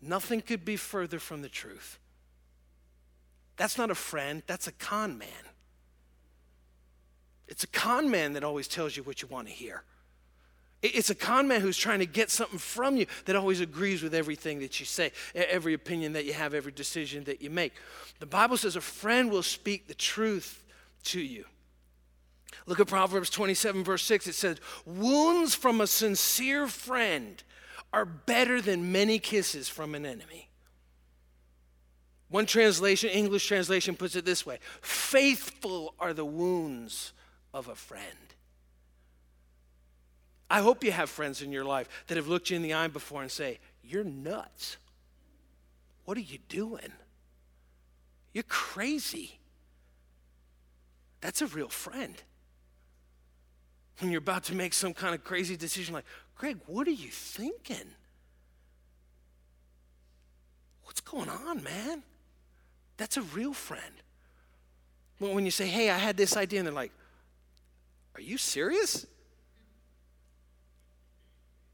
Nothing 0.00 0.40
could 0.40 0.64
be 0.64 0.76
further 0.76 1.18
from 1.18 1.42
the 1.42 1.48
truth. 1.48 1.98
That's 3.58 3.76
not 3.76 3.90
a 3.90 3.94
friend, 3.94 4.42
that's 4.46 4.66
a 4.66 4.72
con 4.72 5.18
man. 5.18 5.28
It's 7.46 7.64
a 7.64 7.68
con 7.68 8.10
man 8.10 8.32
that 8.32 8.42
always 8.42 8.66
tells 8.66 8.96
you 8.96 9.02
what 9.02 9.20
you 9.20 9.28
want 9.28 9.46
to 9.46 9.52
hear. 9.52 9.84
It's 10.82 11.10
a 11.10 11.14
con 11.14 11.46
man 11.46 11.60
who's 11.60 11.76
trying 11.76 11.98
to 11.98 12.06
get 12.06 12.30
something 12.30 12.58
from 12.58 12.96
you 12.96 13.04
that 13.26 13.36
always 13.36 13.60
agrees 13.60 14.02
with 14.02 14.14
everything 14.14 14.60
that 14.60 14.80
you 14.80 14.86
say, 14.86 15.12
every 15.34 15.74
opinion 15.74 16.14
that 16.14 16.24
you 16.24 16.32
have, 16.32 16.54
every 16.54 16.72
decision 16.72 17.24
that 17.24 17.42
you 17.42 17.50
make. 17.50 17.74
The 18.20 18.26
Bible 18.26 18.56
says 18.56 18.74
a 18.74 18.80
friend 18.80 19.30
will 19.30 19.42
speak 19.42 19.86
the 19.86 19.94
truth 19.94 20.64
to 21.04 21.20
you. 21.20 21.44
Look 22.66 22.80
at 22.80 22.86
Proverbs 22.86 23.30
27, 23.30 23.84
verse 23.84 24.02
6. 24.04 24.26
It 24.26 24.34
says, 24.34 24.58
Wounds 24.84 25.54
from 25.54 25.80
a 25.80 25.86
sincere 25.86 26.66
friend 26.66 27.42
are 27.92 28.04
better 28.04 28.60
than 28.60 28.92
many 28.92 29.18
kisses 29.18 29.68
from 29.68 29.94
an 29.94 30.04
enemy. 30.04 30.48
One 32.28 32.46
translation, 32.46 33.08
English 33.10 33.46
translation, 33.46 33.96
puts 33.96 34.14
it 34.16 34.24
this 34.24 34.44
way 34.44 34.58
Faithful 34.82 35.94
are 35.98 36.12
the 36.12 36.24
wounds 36.24 37.12
of 37.54 37.68
a 37.68 37.74
friend. 37.74 38.04
I 40.50 40.60
hope 40.60 40.84
you 40.84 40.92
have 40.92 41.10
friends 41.10 41.42
in 41.42 41.52
your 41.52 41.64
life 41.64 41.88
that 42.06 42.16
have 42.16 42.28
looked 42.28 42.50
you 42.50 42.56
in 42.56 42.62
the 42.62 42.74
eye 42.74 42.88
before 42.88 43.22
and 43.22 43.30
say, 43.30 43.58
You're 43.82 44.04
nuts. 44.04 44.76
What 46.04 46.16
are 46.16 46.22
you 46.22 46.38
doing? 46.48 46.92
You're 48.32 48.44
crazy. 48.44 49.38
That's 51.20 51.42
a 51.42 51.46
real 51.46 51.68
friend 51.68 52.14
when 53.98 54.10
you're 54.10 54.18
about 54.18 54.44
to 54.44 54.54
make 54.54 54.72
some 54.72 54.94
kind 54.94 55.14
of 55.14 55.24
crazy 55.24 55.56
decision 55.56 55.94
like, 55.94 56.04
Greg, 56.36 56.58
what 56.66 56.86
are 56.86 56.92
you 56.92 57.10
thinking? 57.10 57.94
What's 60.84 61.00
going 61.00 61.28
on, 61.28 61.62
man? 61.62 62.02
That's 62.96 63.16
a 63.16 63.22
real 63.22 63.52
friend. 63.52 63.82
But 65.20 65.32
When 65.32 65.44
you 65.44 65.50
say, 65.50 65.66
hey, 65.66 65.90
I 65.90 65.98
had 65.98 66.16
this 66.16 66.36
idea, 66.36 66.60
and 66.60 66.66
they're 66.66 66.74
like, 66.74 66.92
are 68.14 68.20
you 68.20 68.38
serious? 68.38 69.06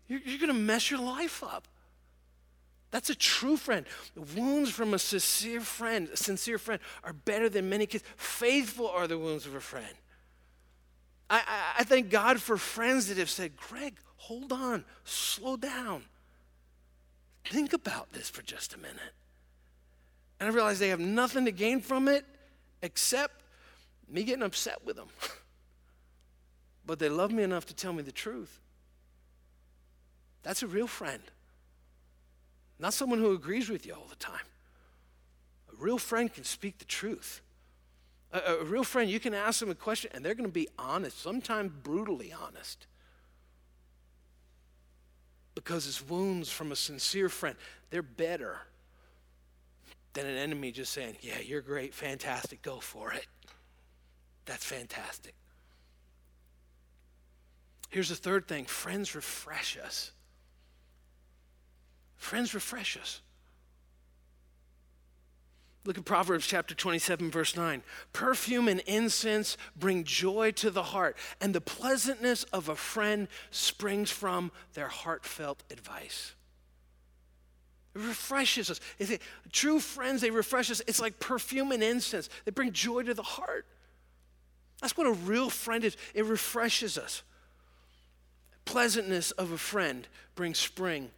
You're, 0.09 0.21
you're 0.25 0.39
going 0.39 0.53
to 0.53 0.59
mess 0.59 0.91
your 0.91 1.01
life 1.01 1.43
up. 1.43 1.69
That's 2.91 3.11
a 3.11 3.15
true 3.15 3.57
friend. 3.57 3.87
The 4.15 4.21
wounds 4.21 4.71
from 4.71 4.95
a 4.95 4.99
sincere 4.99 5.61
friend, 5.61 6.09
a 6.13 6.17
sincere 6.17 6.59
friend, 6.59 6.81
are 7.03 7.13
better 7.13 7.49
than 7.49 7.69
many 7.69 7.87
kids. 7.87 8.05
Faithful 8.17 8.89
are 8.89 9.07
the 9.07 9.19
wounds 9.19 9.47
of 9.47 9.55
a 9.55 9.61
friend. 9.61 9.95
I, 11.31 11.37
I, 11.37 11.81
I 11.81 11.85
thank 11.85 12.11
God 12.11 12.41
for 12.41 12.57
friends 12.57 13.09
that 13.09 13.19
have 13.19 13.31
said, 13.31 13.57
Greg, 13.57 13.97
hold 14.17 14.53
on, 14.53 14.85
slow 15.05 15.57
down. 15.57 16.05
Think 17.45 17.73
about 17.73 18.13
this 18.13 18.31
for 18.31 18.43
just 18.43 18.75
a 18.75 18.79
minute. 18.79 19.15
And 20.41 20.49
I 20.49 20.53
realize 20.53 20.79
they 20.79 20.89
have 20.89 21.01
nothing 21.01 21.45
to 21.45 21.53
gain 21.53 21.81
from 21.81 22.09
it 22.09 22.25
except 22.83 23.43
me 24.09 24.25
getting 24.25 24.43
upset 24.43 24.85
with 24.85 24.97
them. 24.97 25.09
but 26.87 26.99
they 26.99 27.09
love 27.09 27.33
me 27.33 27.43
enough 27.43 27.67
to 27.67 27.75
tell 27.75 27.93
me 27.93 28.03
the 28.03 28.13
truth. 28.13 28.61
That's 30.43 30.63
a 30.63 30.67
real 30.67 30.87
friend. 30.87 31.23
Not 32.79 32.93
someone 32.93 33.19
who 33.19 33.33
agrees 33.33 33.69
with 33.71 33.87
you 33.87 33.95
all 33.95 34.07
the 34.09 34.17
time. 34.17 34.45
A 35.73 35.83
real 35.83 35.99
friend 35.99 36.33
can 36.33 36.45
speak 36.45 36.79
the 36.79 36.85
truth. 36.85 37.41
A, 38.35 38.57
a 38.61 38.64
real 38.64 38.85
friend, 38.85 39.09
you 39.09 39.20
can 39.20 39.33
ask 39.33 39.61
them 39.61 39.70
a 39.70 39.75
question 39.75 40.11
and 40.12 40.25
they're 40.25 40.35
going 40.35 40.49
to 40.49 40.53
be 40.53 40.68
honest, 40.79 41.23
sometimes 41.23 41.73
brutally 41.83 42.33
honest. 42.33 42.87
Because 45.55 45.87
it's 45.87 46.07
wounds 46.07 46.51
from 46.51 46.73
a 46.73 46.77
sincere 46.77 47.29
friend. 47.29 47.57
They're 47.90 48.03
better 48.03 48.59
than 50.12 50.27
an 50.27 50.37
enemy 50.37 50.73
just 50.73 50.92
saying, 50.92 51.16
Yeah, 51.23 51.38
you're 51.38 51.61
great, 51.61 51.94
fantastic, 51.94 52.61
go 52.61 52.81
for 52.81 53.12
it. 53.12 53.27
That's 54.47 54.64
fantastic. 54.64 55.35
Here's 57.88 58.09
the 58.09 58.16
third 58.16 58.49
thing 58.49 58.64
friends 58.64 59.14
refresh 59.14 59.79
us. 59.79 60.11
Friends 62.16 62.53
refresh 62.53 62.97
us. 62.97 63.20
Look 65.87 65.99
at 65.99 66.05
Proverbs 66.07 66.47
chapter 66.47 66.75
27, 66.75 67.31
verse 67.31 67.57
9. 67.57 67.83
Perfume 68.14 68.68
and 68.68 68.81
incense 68.81 69.59
bring 69.77 70.05
joy 70.05 70.51
to 70.53 70.70
the 70.70 70.83
heart, 70.83 71.16
and 71.40 71.55
the 71.55 71.61
pleasantness 71.61 72.44
of 72.44 72.70
a 72.70 72.77
friend 72.77 73.29
springs 73.51 74.11
from 74.11 74.51
their 74.73 74.88
heartfelt 74.88 75.62
advice. 75.70 76.33
It 77.94 78.01
refreshes 78.01 78.70
us. 78.70 78.81
It, 78.99 79.20
true 79.53 79.79
friends, 79.79 80.23
they 80.23 80.31
refresh 80.31 80.70
us. 80.70 80.81
It's 80.87 81.01
like 81.01 81.20
perfume 81.20 81.70
and 81.70 81.83
incense, 81.83 82.31
they 82.47 82.51
bring 82.51 82.73
joy 82.73 83.03
to 83.03 83.14
the 83.14 83.23
heart. 83.23 83.66
That's 84.81 84.97
what 84.97 85.07
a 85.07 85.12
real 85.12 85.51
friend 85.51 85.85
is. 85.85 85.97
It 86.14 86.25
refreshes 86.25 86.99
us. 86.99 87.23
Pleasantness 88.64 89.31
of 89.33 89.53
a 89.53 89.59
friend 89.59 90.09
brings 90.35 90.59
spring. 90.59 91.11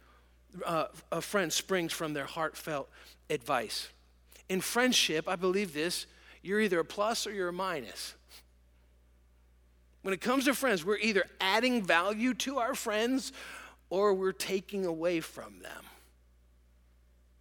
Uh, 0.65 0.85
a 1.11 1.21
friend 1.21 1.51
springs 1.51 1.93
from 1.93 2.13
their 2.13 2.25
heartfelt 2.25 2.89
advice. 3.29 3.89
In 4.49 4.61
friendship, 4.61 5.27
I 5.27 5.35
believe 5.35 5.73
this 5.73 6.05
you're 6.41 6.61
either 6.61 6.79
a 6.79 6.85
plus 6.85 7.27
or 7.27 7.33
you're 7.33 7.49
a 7.49 7.53
minus. 7.53 8.15
When 10.01 10.13
it 10.13 10.21
comes 10.21 10.45
to 10.45 10.53
friends, 10.53 10.85
we're 10.85 10.97
either 10.97 11.25
adding 11.41 11.83
value 11.83 12.33
to 12.35 12.59
our 12.59 12.75
friends 12.75 13.33
or 13.89 14.13
we're 14.13 14.31
taking 14.31 14.85
away 14.85 15.19
from 15.19 15.59
them. 15.59 15.83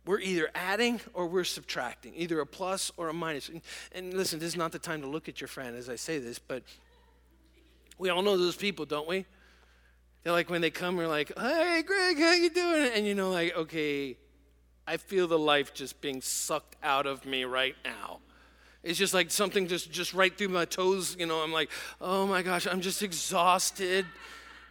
We're 0.04 0.20
either 0.20 0.48
adding 0.54 1.00
or 1.14 1.26
we're 1.26 1.44
subtracting, 1.44 2.14
either 2.16 2.40
a 2.40 2.46
plus 2.46 2.92
or 2.96 3.08
a 3.08 3.12
minus. 3.12 3.48
And, 3.48 3.60
and, 3.92 4.14
listen, 4.14 4.38
this 4.38 4.48
is 4.48 4.56
not 4.56 4.72
the 4.72 4.78
time 4.78 5.00
to 5.02 5.06
look 5.08 5.28
at 5.28 5.40
your 5.40 5.48
friend 5.48 5.76
as 5.76 5.88
I 5.88 5.96
say 5.96 6.18
this, 6.18 6.38
but 6.38 6.62
we 7.98 8.08
all 8.08 8.22
know 8.22 8.36
those 8.36 8.56
people, 8.56 8.84
don't 8.84 9.08
we? 9.08 9.26
They're 10.22 10.32
like 10.32 10.50
when 10.50 10.60
they 10.60 10.70
come, 10.70 10.96
we're 10.96 11.06
like, 11.06 11.30
"Hey, 11.38 11.84
Greg, 11.86 12.18
how 12.18 12.32
you 12.32 12.50
doing?" 12.50 12.90
And 12.94 13.06
you 13.06 13.14
know, 13.14 13.30
like, 13.30 13.56
okay, 13.56 14.16
I 14.86 14.96
feel 14.96 15.26
the 15.26 15.38
life 15.38 15.74
just 15.74 16.00
being 16.00 16.20
sucked 16.20 16.76
out 16.82 17.06
of 17.06 17.24
me 17.24 17.44
right 17.44 17.76
now. 17.84 18.20
It's 18.82 18.98
just 18.98 19.12
like 19.12 19.32
something 19.32 19.66
just, 19.66 19.90
just 19.90 20.14
right 20.14 20.36
through 20.36 20.48
my 20.48 20.64
toes. 20.64 21.16
You 21.18 21.26
know, 21.26 21.42
I'm 21.42 21.52
like, 21.52 21.70
oh 22.00 22.26
my 22.26 22.42
gosh, 22.42 22.68
I'm 22.68 22.80
just 22.80 23.02
exhausted. 23.02 24.06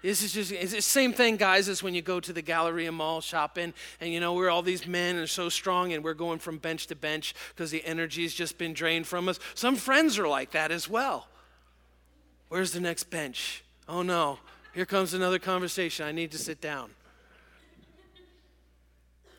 This 0.01 0.21
is 0.21 0.31
just 0.31 0.51
it's 0.51 0.71
the 0.71 0.81
same 0.81 1.13
thing, 1.13 1.35
guys, 1.35 1.67
as 1.67 1.81
when 1.81 1.95
you 1.95 2.01
go 2.01 2.19
to 2.19 2.31
the 2.31 2.43
Galleria 2.43 2.91
Mall 2.91 3.21
shopping, 3.21 3.73
and 3.99 4.13
you 4.13 4.19
know 4.19 4.33
we're 4.33 4.51
all 4.51 4.61
these 4.61 4.85
men 4.85 5.15
and 5.15 5.27
so 5.27 5.49
strong, 5.49 5.93
and 5.93 6.03
we're 6.03 6.13
going 6.13 6.37
from 6.37 6.59
bench 6.59 6.85
to 6.87 6.95
bench 6.95 7.33
because 7.49 7.71
the 7.71 7.83
energy's 7.83 8.33
just 8.33 8.59
been 8.59 8.73
drained 8.73 9.07
from 9.07 9.27
us. 9.27 9.39
Some 9.55 9.75
friends 9.75 10.19
are 10.19 10.27
like 10.27 10.51
that 10.51 10.71
as 10.71 10.87
well. 10.87 11.27
Where's 12.49 12.71
the 12.71 12.79
next 12.79 13.05
bench? 13.05 13.63
Oh 13.89 14.03
no, 14.03 14.37
here 14.75 14.85
comes 14.85 15.15
another 15.15 15.39
conversation. 15.39 16.05
I 16.05 16.11
need 16.11 16.31
to 16.31 16.37
sit 16.37 16.61
down 16.61 16.91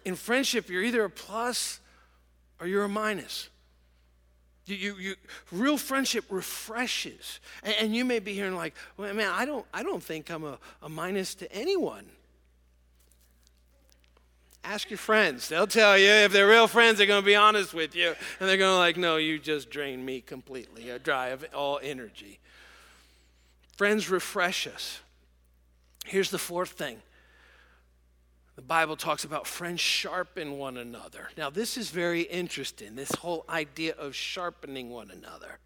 in 0.07 0.15
friendship, 0.15 0.71
you're 0.71 0.85
either 0.85 1.05
a 1.05 1.11
plus 1.11 1.81
or 2.61 2.69
you're 2.69 2.85
a 2.85 2.89
minus. 2.89 3.49
You, 4.65 4.77
you, 4.77 4.95
you, 4.95 5.15
real 5.51 5.77
friendship 5.77 6.25
refreshes. 6.31 7.41
And, 7.65 7.75
and, 7.81 7.97
you 7.97 8.05
may 8.05 8.21
be 8.21 8.33
hearing 8.33 8.55
like, 8.55 8.75
well, 8.97 9.13
man, 9.13 9.31
I 9.35 9.45
don't, 9.45 9.67
I 9.75 9.83
don't 9.83 10.03
think 10.03 10.31
I'm 10.31 10.45
a, 10.45 10.59
a 10.81 10.89
minus 10.89 11.35
to 11.37 11.53
anyone. 11.53 12.07
Ask 14.63 14.89
your 14.89 14.99
friends. 14.99 15.49
They'll 15.49 15.67
tell 15.67 15.99
you 15.99 16.09
if 16.09 16.33
they're 16.33 16.49
real 16.49 16.69
friends, 16.69 16.99
they're 16.99 17.07
going 17.09 17.23
to 17.23 17.27
be 17.27 17.37
honest 17.37 17.75
with 17.75 17.97
you. 17.97 18.15
And 18.39 18.49
they're 18.49 18.57
going 18.57 18.75
to 18.75 18.79
like, 18.79 18.97
no, 18.97 19.17
you 19.17 19.41
just 19.41 19.71
drained 19.71 20.07
me 20.07 20.21
completely, 20.21 20.89
dry 21.03 21.29
of 21.29 21.45
all 21.53 21.81
energy. 21.83 22.39
Friends 23.77 24.09
refresh 24.09 24.69
us. 24.69 25.01
Here's 26.05 26.31
the 26.31 26.39
fourth 26.39 26.71
thing 26.71 26.99
the 28.57 28.63
Bible 28.63 28.97
talks 28.97 29.25
about 29.25 29.47
friends 29.47 29.81
sharpen 29.81 30.59
one 30.59 30.79
another. 30.79 31.29
Now, 31.37 31.51
this 31.51 31.77
is 31.77 31.91
very 31.91 32.23
interesting, 32.23 32.97
this 32.97 33.13
whole 33.13 33.45
idea 33.49 33.95
of 33.95 34.15
sharpening 34.15 34.91
one 34.91 35.11
another. 35.11 35.59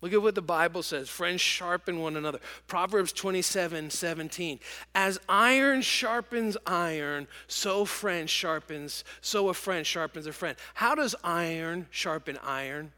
Look 0.00 0.14
at 0.14 0.22
what 0.22 0.34
the 0.34 0.42
Bible 0.42 0.82
says 0.82 1.10
friends 1.10 1.42
sharpen 1.42 2.00
one 2.00 2.16
another. 2.16 2.40
Proverbs 2.66 3.12
27 3.12 3.90
17. 3.90 4.58
As 4.94 5.20
iron 5.28 5.82
sharpens 5.82 6.56
iron, 6.66 7.28
so 7.46 7.84
friend 7.84 8.28
sharpens, 8.28 9.04
so 9.20 9.50
a 9.50 9.54
friend 9.54 9.86
sharpens 9.86 10.26
a 10.26 10.32
friend. 10.32 10.56
How 10.72 10.94
does 10.94 11.14
iron 11.22 11.86
sharpen 11.90 12.38
iron? 12.42 12.92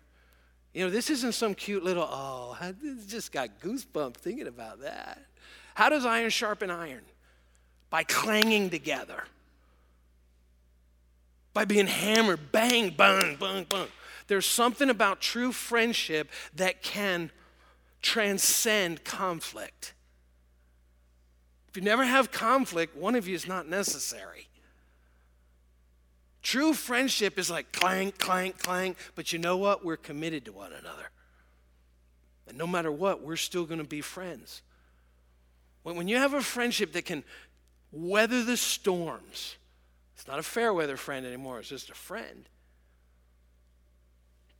You 0.72 0.84
know, 0.84 0.90
this 0.90 1.10
isn't 1.10 1.32
some 1.32 1.54
cute 1.54 1.82
little, 1.82 2.08
oh, 2.08 2.56
I 2.58 2.72
just 3.06 3.32
got 3.32 3.60
goosebumps 3.60 4.16
thinking 4.16 4.46
about 4.46 4.80
that. 4.82 5.20
How 5.74 5.88
does 5.88 6.06
iron 6.06 6.30
sharpen 6.30 6.70
iron? 6.70 7.02
By 7.92 8.02
clanging 8.04 8.70
together, 8.70 9.24
by 11.52 11.66
being 11.66 11.86
hammered, 11.86 12.50
bang, 12.50 12.88
bang, 12.88 13.36
bang, 13.38 13.66
bang. 13.68 13.86
There's 14.28 14.46
something 14.46 14.88
about 14.88 15.20
true 15.20 15.52
friendship 15.52 16.30
that 16.56 16.82
can 16.82 17.30
transcend 18.00 19.04
conflict. 19.04 19.92
If 21.68 21.76
you 21.76 21.82
never 21.82 22.04
have 22.04 22.32
conflict, 22.32 22.96
one 22.96 23.14
of 23.14 23.28
you 23.28 23.34
is 23.34 23.46
not 23.46 23.68
necessary. 23.68 24.48
True 26.42 26.72
friendship 26.72 27.38
is 27.38 27.50
like 27.50 27.72
clank, 27.72 28.16
clank, 28.16 28.58
clank, 28.58 28.96
but 29.14 29.34
you 29.34 29.38
know 29.38 29.58
what? 29.58 29.84
We're 29.84 29.98
committed 29.98 30.46
to 30.46 30.52
one 30.52 30.72
another. 30.72 31.10
And 32.48 32.56
no 32.56 32.66
matter 32.66 32.90
what, 32.90 33.20
we're 33.20 33.36
still 33.36 33.66
going 33.66 33.80
to 33.80 33.86
be 33.86 34.00
friends. 34.00 34.62
When 35.82 36.08
you 36.08 36.16
have 36.16 36.32
a 36.32 36.40
friendship 36.40 36.92
that 36.92 37.04
can 37.04 37.22
weather 37.92 38.42
the 38.42 38.56
storms. 38.56 39.56
It's 40.16 40.26
not 40.26 40.38
a 40.38 40.42
fair 40.42 40.72
weather 40.72 40.96
friend 40.96 41.24
anymore, 41.26 41.60
it's 41.60 41.68
just 41.68 41.90
a 41.90 41.94
friend. 41.94 42.48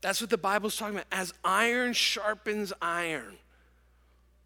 That's 0.01 0.21
what 0.21 0.29
the 0.29 0.37
Bible's 0.37 0.75
talking 0.75 0.95
about. 0.95 1.07
As 1.11 1.33
iron 1.43 1.93
sharpens 1.93 2.73
iron, 2.81 3.37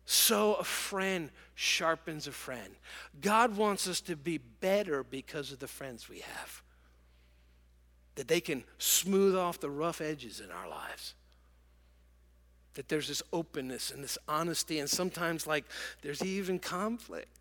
so 0.05 0.53
a 0.53 0.63
friend 0.63 1.31
sharpens 1.55 2.27
a 2.27 2.31
friend. 2.31 2.75
God 3.19 3.57
wants 3.57 3.87
us 3.87 3.99
to 4.01 4.15
be 4.15 4.37
better 4.37 5.03
because 5.03 5.51
of 5.51 5.59
the 5.59 5.67
friends 5.67 6.07
we 6.07 6.19
have, 6.19 6.61
that 8.15 8.27
they 8.27 8.39
can 8.39 8.63
smooth 8.77 9.35
off 9.35 9.59
the 9.59 9.69
rough 9.69 9.99
edges 9.99 10.39
in 10.39 10.49
our 10.51 10.69
lives. 10.69 11.13
That 12.75 12.87
there's 12.87 13.07
this 13.07 13.23
openness 13.33 13.91
and 13.91 14.03
this 14.03 14.17
honesty, 14.27 14.79
and 14.79 14.89
sometimes, 14.89 15.47
like, 15.47 15.65
there's 16.03 16.23
even 16.23 16.59
conflict. 16.59 17.36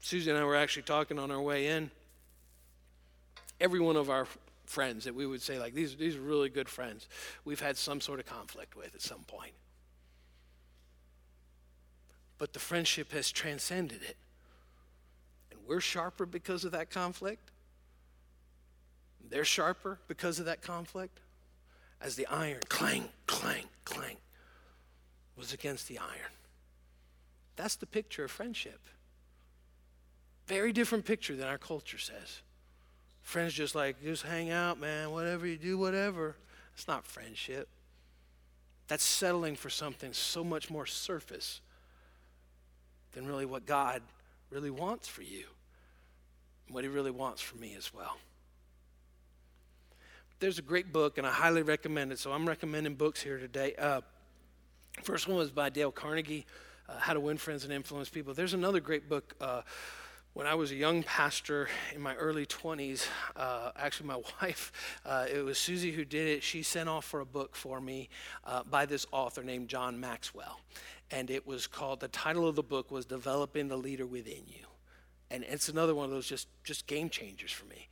Susie 0.00 0.30
and 0.30 0.38
I 0.38 0.44
were 0.44 0.56
actually 0.56 0.82
talking 0.82 1.18
on 1.18 1.30
our 1.30 1.40
way 1.40 1.68
in. 1.68 1.90
Every 3.60 3.80
one 3.80 3.96
of 3.96 4.10
our 4.10 4.26
friends 4.66 5.04
that 5.04 5.14
we 5.14 5.26
would 5.26 5.42
say, 5.42 5.58
like, 5.58 5.74
these, 5.74 5.96
these 5.96 6.16
are 6.16 6.20
really 6.20 6.48
good 6.48 6.68
friends, 6.68 7.08
we've 7.44 7.60
had 7.60 7.76
some 7.76 8.00
sort 8.00 8.20
of 8.20 8.26
conflict 8.26 8.76
with 8.76 8.94
at 8.94 9.02
some 9.02 9.20
point. 9.20 9.52
But 12.36 12.52
the 12.52 12.60
friendship 12.60 13.12
has 13.12 13.32
transcended 13.32 14.02
it. 14.02 14.16
And 15.50 15.60
we're 15.66 15.80
sharper 15.80 16.26
because 16.26 16.64
of 16.64 16.72
that 16.72 16.90
conflict. 16.90 17.50
They're 19.28 19.44
sharper 19.44 19.98
because 20.06 20.38
of 20.38 20.46
that 20.46 20.62
conflict. 20.62 21.18
As 22.00 22.14
the 22.14 22.26
iron, 22.28 22.60
clang, 22.68 23.08
clang, 23.26 23.64
clang, 23.84 24.16
was 25.36 25.52
against 25.52 25.88
the 25.88 25.98
iron. 25.98 26.32
That's 27.56 27.74
the 27.74 27.86
picture 27.86 28.24
of 28.24 28.30
friendship. 28.30 28.78
Very 30.48 30.72
different 30.72 31.04
picture 31.04 31.36
than 31.36 31.46
our 31.46 31.58
culture 31.58 31.98
says. 31.98 32.40
Friends 33.20 33.52
just 33.52 33.74
like, 33.74 34.02
just 34.02 34.22
hang 34.22 34.50
out, 34.50 34.80
man, 34.80 35.10
whatever 35.10 35.46
you 35.46 35.58
do, 35.58 35.76
whatever. 35.76 36.36
It's 36.74 36.88
not 36.88 37.04
friendship. 37.04 37.68
That's 38.86 39.04
settling 39.04 39.56
for 39.56 39.68
something 39.68 40.14
so 40.14 40.42
much 40.42 40.70
more 40.70 40.86
surface 40.86 41.60
than 43.12 43.26
really 43.26 43.44
what 43.44 43.66
God 43.66 44.00
really 44.48 44.70
wants 44.70 45.06
for 45.06 45.20
you, 45.20 45.44
and 46.66 46.74
what 46.74 46.82
He 46.82 46.88
really 46.88 47.10
wants 47.10 47.42
for 47.42 47.58
me 47.58 47.74
as 47.76 47.92
well. 47.92 48.16
there's 50.40 50.58
a 50.58 50.62
great 50.62 50.94
book, 50.94 51.18
and 51.18 51.26
I 51.26 51.30
highly 51.30 51.60
recommend 51.60 52.10
it. 52.10 52.18
So 52.18 52.32
I'm 52.32 52.48
recommending 52.48 52.94
books 52.94 53.20
here 53.20 53.36
today. 53.36 53.74
Uh, 53.76 54.00
first 55.02 55.28
one 55.28 55.36
was 55.36 55.50
by 55.50 55.68
Dale 55.68 55.92
Carnegie, 55.92 56.46
uh, 56.88 56.98
How 56.98 57.12
to 57.12 57.20
Win 57.20 57.36
Friends 57.36 57.64
and 57.64 57.72
Influence 57.72 58.08
People. 58.08 58.32
There's 58.32 58.54
another 58.54 58.80
great 58.80 59.10
book. 59.10 59.34
Uh, 59.40 59.60
when 60.34 60.46
I 60.46 60.54
was 60.54 60.70
a 60.70 60.76
young 60.76 61.02
pastor 61.02 61.68
in 61.94 62.00
my 62.00 62.14
early 62.14 62.46
20s, 62.46 63.06
uh, 63.36 63.72
actually, 63.76 64.08
my 64.08 64.22
wife, 64.42 64.72
uh, 65.04 65.26
it 65.32 65.44
was 65.44 65.58
Susie 65.58 65.92
who 65.92 66.04
did 66.04 66.28
it. 66.28 66.42
She 66.42 66.62
sent 66.62 66.88
off 66.88 67.04
for 67.04 67.20
a 67.20 67.26
book 67.26 67.56
for 67.56 67.80
me 67.80 68.08
uh, 68.44 68.62
by 68.64 68.86
this 68.86 69.06
author 69.12 69.42
named 69.42 69.68
John 69.68 69.98
Maxwell. 69.98 70.60
And 71.10 71.30
it 71.30 71.46
was 71.46 71.66
called, 71.66 72.00
the 72.00 72.08
title 72.08 72.46
of 72.46 72.54
the 72.54 72.62
book 72.62 72.90
was 72.90 73.06
Developing 73.06 73.68
the 73.68 73.78
Leader 73.78 74.06
Within 74.06 74.42
You. 74.46 74.66
And 75.30 75.44
it's 75.44 75.68
another 75.68 75.94
one 75.94 76.04
of 76.04 76.10
those 76.10 76.26
just, 76.26 76.48
just 76.64 76.86
game 76.86 77.10
changers 77.10 77.52
for 77.52 77.66
me. 77.66 77.88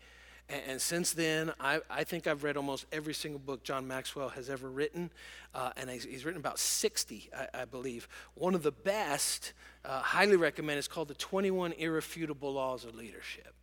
And, 0.49 0.63
and 0.69 0.81
since 0.81 1.13
then, 1.13 1.53
I, 1.59 1.81
I, 1.91 2.05
think 2.05 2.27
I've 2.27 2.45
read 2.45 2.57
almost 2.57 2.87
every 2.93 3.15
single 3.15 3.41
book 3.41 3.63
John 3.63 3.87
Maxwell 3.87 4.29
has 4.31 4.49
ever 4.49 4.69
written. 4.69 5.11
Uh, 5.55 5.71
and 5.77 5.91
he's, 5.91 6.05
he's, 6.05 6.25
written 6.25 6.41
about 6.41 6.59
60, 6.59 7.31
I, 7.37 7.63
I, 7.63 7.65
believe. 7.65 8.09
One 8.35 8.55
of 8.55 8.63
the 8.63 8.73
best, 8.73 9.53
uh, 9.87 10.01
highly 10.01 10.37
recommend, 10.37 10.79
It's 10.79 10.89
called 10.89 11.09
The 11.09 11.15
21 11.15 11.73
Irrefutable 11.73 12.53
Laws 12.53 12.85
of 12.85 12.95
Leadership. 12.95 13.55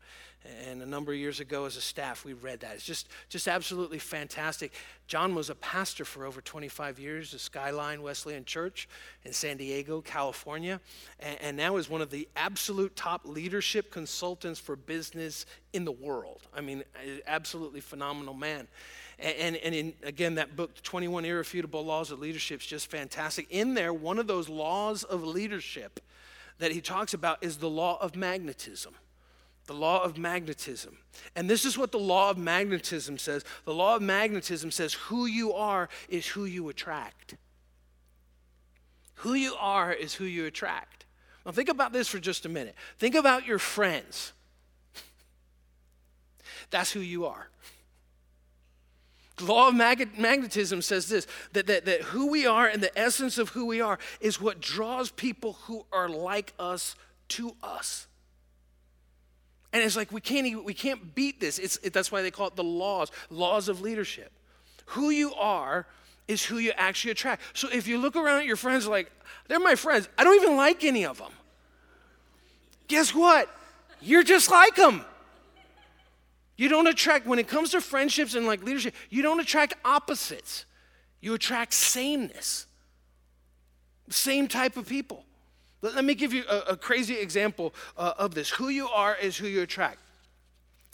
And 0.68 0.82
a 0.82 0.86
number 0.86 1.14
of 1.14 1.18
years 1.18 1.40
ago, 1.40 1.66
as 1.66 1.78
a 1.78 1.82
staff, 1.82 2.26
we 2.26 2.34
read 2.34 2.60
that. 2.62 2.76
It's 2.76 2.84
just, 2.84 3.08
just 3.30 3.48
absolutely 3.48 4.00
fantastic. 4.00 4.74
John 5.08 5.36
was 5.36 5.50
a 5.50 5.56
pastor 5.56 6.04
for 6.04 6.26
over 6.26 6.42
25 6.42 7.00
years 7.00 7.34
at 7.34 7.40
Skyline 7.40 8.02
Wesleyan 8.02 8.44
Church 8.44 8.90
in 9.24 9.32
San 9.32 9.56
Diego, 9.56 10.02
California, 10.02 10.82
and, 11.20 11.38
and 11.42 11.58
now 11.58 11.78
is 11.78 11.90
one 11.90 12.02
of 12.02 12.10
the 12.10 12.28
absolute 12.36 12.94
top 12.98 13.22
leadership 13.26 13.90
consultants 13.90 14.60
for 14.60 14.76
business 14.76 15.46
in 15.72 15.86
the 15.86 15.94
world. 15.94 16.42
I 16.54 16.60
mean, 16.60 16.84
absolutely 17.26 17.80
phenomenal 17.80 18.34
man. 18.34 18.68
And, 19.20 19.56
and, 19.58 19.76
in, 19.76 19.94
again, 20.04 20.36
that 20.36 20.56
book, 20.56 20.82
21 20.82 21.26
Irrefutable 21.26 21.86
Laws 21.86 22.12
of 22.12 22.20
Leadership, 22.20 22.62
is 22.62 22.66
just 22.66 22.90
fantastic. 22.90 23.48
In 23.50 23.74
there, 23.74 23.94
one 23.94 24.20
of 24.20 24.28
those 24.28 24.50
laws 24.50 25.04
of 25.04 25.24
leadership 25.24 26.00
that 26.60 26.72
he 26.72 26.82
talks 26.82 27.14
about 27.14 27.38
is 27.42 27.58
the 27.58 27.70
law 27.70 27.98
of 28.02 28.16
magnetism 28.16 28.96
the 29.66 29.74
law 29.74 30.04
of 30.04 30.18
magnetism. 30.18 30.98
And 31.36 31.50
this 31.50 31.66
is 31.66 31.78
what 31.78 31.92
the 31.92 32.00
law 32.00 32.30
of 32.30 32.38
magnetism 32.38 33.18
says. 33.18 33.46
The 33.66 33.74
law 33.74 33.96
of 33.96 34.02
magnetism 34.02 34.72
says 34.72 34.94
who 34.94 35.26
you 35.26 35.54
are 35.54 35.90
is 36.10 36.28
who 36.28 36.46
you 36.46 36.70
attract. 36.70 37.36
Who 39.16 39.36
you 39.36 39.56
are 39.58 39.94
is 39.94 40.16
who 40.16 40.26
you 40.26 40.46
attract. 40.46 41.06
Now, 41.46 41.52
think 41.52 41.70
about 41.70 41.94
this 41.94 42.08
for 42.08 42.20
just 42.20 42.46
a 42.46 42.50
minute. 42.50 42.76
Think 42.98 43.16
about 43.16 43.46
your 43.46 43.60
friends. 43.60 44.34
That's 46.70 46.92
who 46.92 47.00
you 47.00 47.26
are. 47.26 47.50
Law 49.44 49.70
of 49.70 49.76
mag- 49.76 50.18
magnetism 50.18 50.82
says 50.82 51.08
this 51.08 51.28
that, 51.54 51.68
that, 51.68 51.86
that 51.86 52.02
who 52.02 52.28
we 52.28 52.46
are 52.46 52.68
and 52.68 52.82
the 52.82 52.98
essence 52.98 53.38
of 53.38 53.50
who 53.50 53.66
we 53.66 53.82
are 53.82 54.00
is 54.20 54.40
what 54.40 54.60
draws 54.60 55.12
people 55.12 55.54
who 55.64 55.86
are 55.92 56.10
like 56.10 56.54
us 56.60 56.96
to 57.30 57.56
us. 57.62 58.08
And 59.72 59.82
it's 59.82 59.96
like 59.96 60.12
we 60.12 60.22
can't 60.22 60.46
even, 60.46 60.64
we 60.64 60.74
can't 60.74 61.16
beat 61.16 61.40
this. 61.40 61.58
It's, 61.58 61.78
it, 61.78 61.94
that's 61.94 62.12
why 62.12 62.22
they 62.22 62.32
call 62.32 62.48
it 62.48 62.56
the 62.56 62.64
laws, 62.64 63.12
laws 63.30 63.70
of 63.70 63.82
leadership. 63.82 64.32
Who 64.88 65.10
you 65.10 65.34
are 65.34 65.88
is 66.28 66.46
who 66.46 66.58
you 66.58 66.72
actually 66.78 67.12
attract. 67.12 67.42
So 67.54 67.68
if 67.72 67.88
you 67.88 67.98
look 67.98 68.16
around 68.16 68.40
at 68.40 68.46
your 68.46 68.56
friends 68.56 68.88
like, 68.88 69.12
they're 69.48 69.60
my 69.60 69.76
friends, 69.76 70.08
I 70.18 70.24
don't 70.24 70.36
even 70.42 70.56
like 70.56 70.84
any 70.84 71.06
of 71.06 71.18
them. 71.18 71.32
Guess 72.88 73.16
what? 73.16 73.50
You're 74.00 74.24
just 74.24 74.52
like 74.52 74.76
them. 74.76 75.04
You 76.64 76.70
don't 76.70 76.88
attract, 76.88 77.28
when 77.28 77.40
it 77.40 77.50
comes 77.50 77.72
to 77.72 77.82
friendships 77.82 78.36
and 78.36 78.48
like 78.48 78.64
leadership, 78.64 78.96
you 79.10 79.22
don't 79.22 79.42
attract 79.42 79.74
opposites. 79.84 80.64
You 81.20 81.34
attract 81.34 81.74
sameness. 81.74 82.68
Same 84.10 84.48
type 84.48 84.78
of 84.78 84.88
people. 84.88 85.26
Let, 85.82 85.96
let 85.96 86.06
me 86.06 86.16
give 86.16 86.32
you 86.32 86.46
a, 86.50 86.60
a 86.70 86.78
crazy 86.78 87.18
example 87.18 87.74
uh, 87.98 88.14
of 88.18 88.34
this. 88.34 88.50
Who 88.50 88.70
you 88.70 88.88
are 88.88 89.14
is 89.14 89.36
who 89.36 89.48
you 89.48 89.62
attract. 89.62 90.00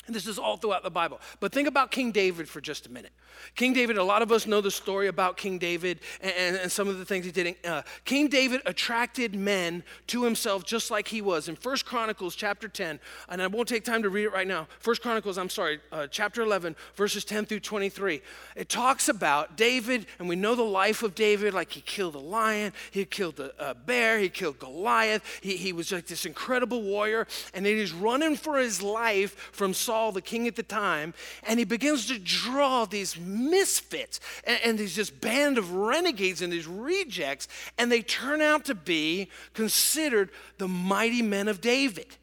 And 0.09 0.15
this 0.15 0.25
is 0.25 0.39
all 0.39 0.57
throughout 0.57 0.81
the 0.81 0.89
Bible. 0.89 1.21
But 1.39 1.51
think 1.51 1.67
about 1.67 1.91
King 1.91 2.11
David 2.11 2.49
for 2.49 2.59
just 2.59 2.87
a 2.87 2.91
minute. 2.91 3.11
King 3.55 3.73
David, 3.73 3.95
a 3.99 4.03
lot 4.03 4.23
of 4.23 4.31
us 4.31 4.47
know 4.47 4.59
the 4.59 4.71
story 4.71 5.07
about 5.07 5.37
King 5.37 5.59
David 5.59 5.99
and, 6.19 6.33
and, 6.35 6.55
and 6.55 6.71
some 6.71 6.87
of 6.87 6.97
the 6.97 7.05
things 7.05 7.25
he 7.25 7.31
did. 7.31 7.55
Uh, 7.63 7.83
King 8.05 8.27
David 8.27 8.61
attracted 8.65 9.35
men 9.35 9.83
to 10.07 10.23
himself 10.23 10.65
just 10.65 10.89
like 10.89 11.07
he 11.07 11.21
was. 11.21 11.47
In 11.47 11.55
First 11.55 11.85
Chronicles 11.85 12.35
chapter 12.35 12.67
10, 12.67 12.99
and 13.29 13.39
I 13.39 13.45
won't 13.45 13.67
take 13.67 13.83
time 13.83 14.01
to 14.01 14.09
read 14.09 14.23
it 14.23 14.33
right 14.33 14.47
now. 14.47 14.67
First 14.79 15.03
Chronicles, 15.03 15.37
I'm 15.37 15.47
sorry, 15.47 15.79
uh, 15.91 16.07
chapter 16.07 16.41
11, 16.41 16.75
verses 16.95 17.23
10 17.23 17.45
through 17.45 17.59
23. 17.59 18.21
It 18.55 18.67
talks 18.67 19.09
about 19.09 19.57
David, 19.57 20.07
and 20.17 20.27
we 20.27 20.35
know 20.35 20.55
the 20.55 20.63
life 20.63 21.03
of 21.03 21.13
David, 21.13 21.53
like 21.53 21.71
he 21.71 21.81
killed 21.81 22.15
a 22.15 22.19
lion, 22.19 22.73
he 22.89 23.05
killed 23.05 23.39
a, 23.39 23.51
a 23.59 23.75
bear, 23.75 24.17
he 24.17 24.29
killed 24.29 24.57
Goliath. 24.57 25.39
He, 25.43 25.55
he 25.55 25.71
was 25.71 25.91
like 25.91 26.07
this 26.07 26.25
incredible 26.25 26.81
warrior, 26.81 27.27
and 27.53 27.63
he's 27.63 27.93
running 27.93 28.35
for 28.35 28.57
his 28.57 28.81
life 28.81 29.35
from 29.51 29.73
Saul, 29.73 29.98
the 30.11 30.21
king 30.21 30.47
at 30.47 30.55
the 30.55 30.63
time, 30.63 31.13
and 31.43 31.59
he 31.59 31.65
begins 31.65 32.07
to 32.07 32.17
draw 32.17 32.85
these 32.85 33.17
misfits 33.19 34.19
and, 34.45 34.59
and 34.63 34.79
these 34.79 34.95
just 34.95 35.19
band 35.21 35.57
of 35.57 35.73
renegades 35.73 36.41
and 36.41 36.51
these 36.51 36.67
rejects, 36.67 37.47
and 37.77 37.91
they 37.91 38.01
turn 38.01 38.41
out 38.41 38.65
to 38.65 38.75
be 38.75 39.29
considered 39.53 40.29
the 40.57 40.67
mighty 40.67 41.21
men 41.21 41.47
of 41.47 41.61
David. 41.61 42.15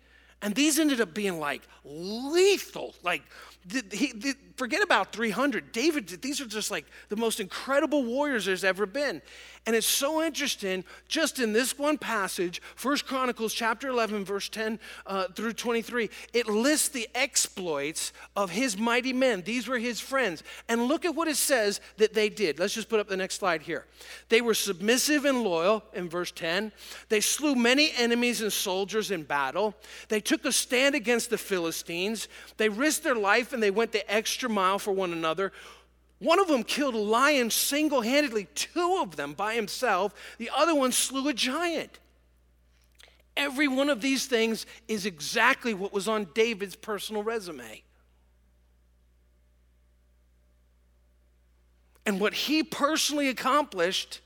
And 0.43 0.55
these 0.55 0.79
ended 0.79 1.01
up 1.01 1.15
being 1.15 1.39
like 1.39 1.63
lethal, 1.85 2.95
like 3.03 3.23
he, 3.91 4.13
forget 4.57 4.83
about 4.83 5.13
300. 5.13 5.73
David, 5.73 6.09
these 6.23 6.41
are 6.41 6.47
just 6.47 6.71
like 6.71 6.87
the 7.09 7.17
most 7.17 7.41
incredible 7.41 8.05
warriors 8.05 8.47
there's 8.47 8.65
ever 8.65 8.87
been. 8.87 9.23
And 9.67 9.75
it's 9.75 9.87
so 9.87 10.23
interesting, 10.23 10.85
just 11.09 11.41
in 11.41 11.53
this 11.53 11.77
one 11.77 11.99
passage, 11.99 12.63
First 12.77 13.05
Chronicles 13.05 13.53
chapter 13.53 13.89
11, 13.89 14.25
verse 14.25 14.49
10 14.49 14.79
uh, 15.07 15.27
through 15.35 15.55
23, 15.55 16.09
it 16.33 16.47
lists 16.47 16.89
the 16.89 17.09
exploits 17.17 18.13
of 18.37 18.51
his 18.51 18.79
mighty 18.79 19.13
men. 19.13 19.43
These 19.43 19.67
were 19.67 19.79
his 19.79 19.99
friends. 19.99 20.45
And 20.69 20.85
look 20.85 21.05
at 21.05 21.17
what 21.17 21.27
it 21.27 21.37
says 21.37 21.81
that 21.97 22.15
they 22.15 22.29
did. 22.29 22.61
Let's 22.61 22.75
just 22.75 22.89
put 22.89 23.01
up 23.01 23.09
the 23.09 23.17
next 23.17 23.41
slide 23.41 23.63
here. 23.63 23.87
They 24.29 24.41
were 24.41 24.55
submissive 24.55 25.25
and 25.25 25.43
loyal 25.43 25.83
in 25.95 26.09
verse 26.09 26.31
10. 26.31 26.71
They 27.09 27.21
slew 27.21 27.57
many 27.57 27.91
enemies 27.99 28.43
and 28.43 28.53
soldiers 28.53 29.11
in 29.11 29.25
battle. 29.25 29.75
They 30.09 30.21
took 30.21 30.45
a 30.45 30.53
stand 30.53 30.95
against 30.95 31.29
the 31.29 31.39
Philistines. 31.39 32.29
They 32.57 32.69
risked 32.69 33.03
their 33.03 33.17
life 33.17 33.53
and 33.53 33.61
they 33.61 33.73
went 33.73 33.91
the 33.91 34.09
extra 34.13 34.46
mile 34.49 34.79
for 34.79 34.93
one 34.93 35.13
another. 35.13 35.53
One 36.19 36.39
of 36.39 36.49
them 36.49 36.63
killed 36.63 36.95
a 36.95 36.99
lion 36.99 37.51
single 37.51 38.01
handedly, 38.01 38.49
two 38.55 38.99
of 39.01 39.17
them 39.17 39.35
by 39.35 39.55
himself. 39.55 40.15
The 40.39 40.51
other 40.55 40.75
one 40.75 40.93
slew 40.93 41.29
a 41.29 41.35
giant. 41.35 41.99
Every 43.37 43.69
one 43.69 43.91
of 43.91 44.01
these 44.01 44.27
things 44.27 44.65
is 44.89 45.05
exactly 45.05 45.75
what 45.75 45.93
was 45.93 46.09
on 46.09 46.29
David's 46.35 46.75
personal 46.75 47.23
resume. 47.23 47.83
And 52.07 52.21
what 52.21 52.33
he 52.33 52.63
personally 52.63 53.29
accomplished, 53.29 54.21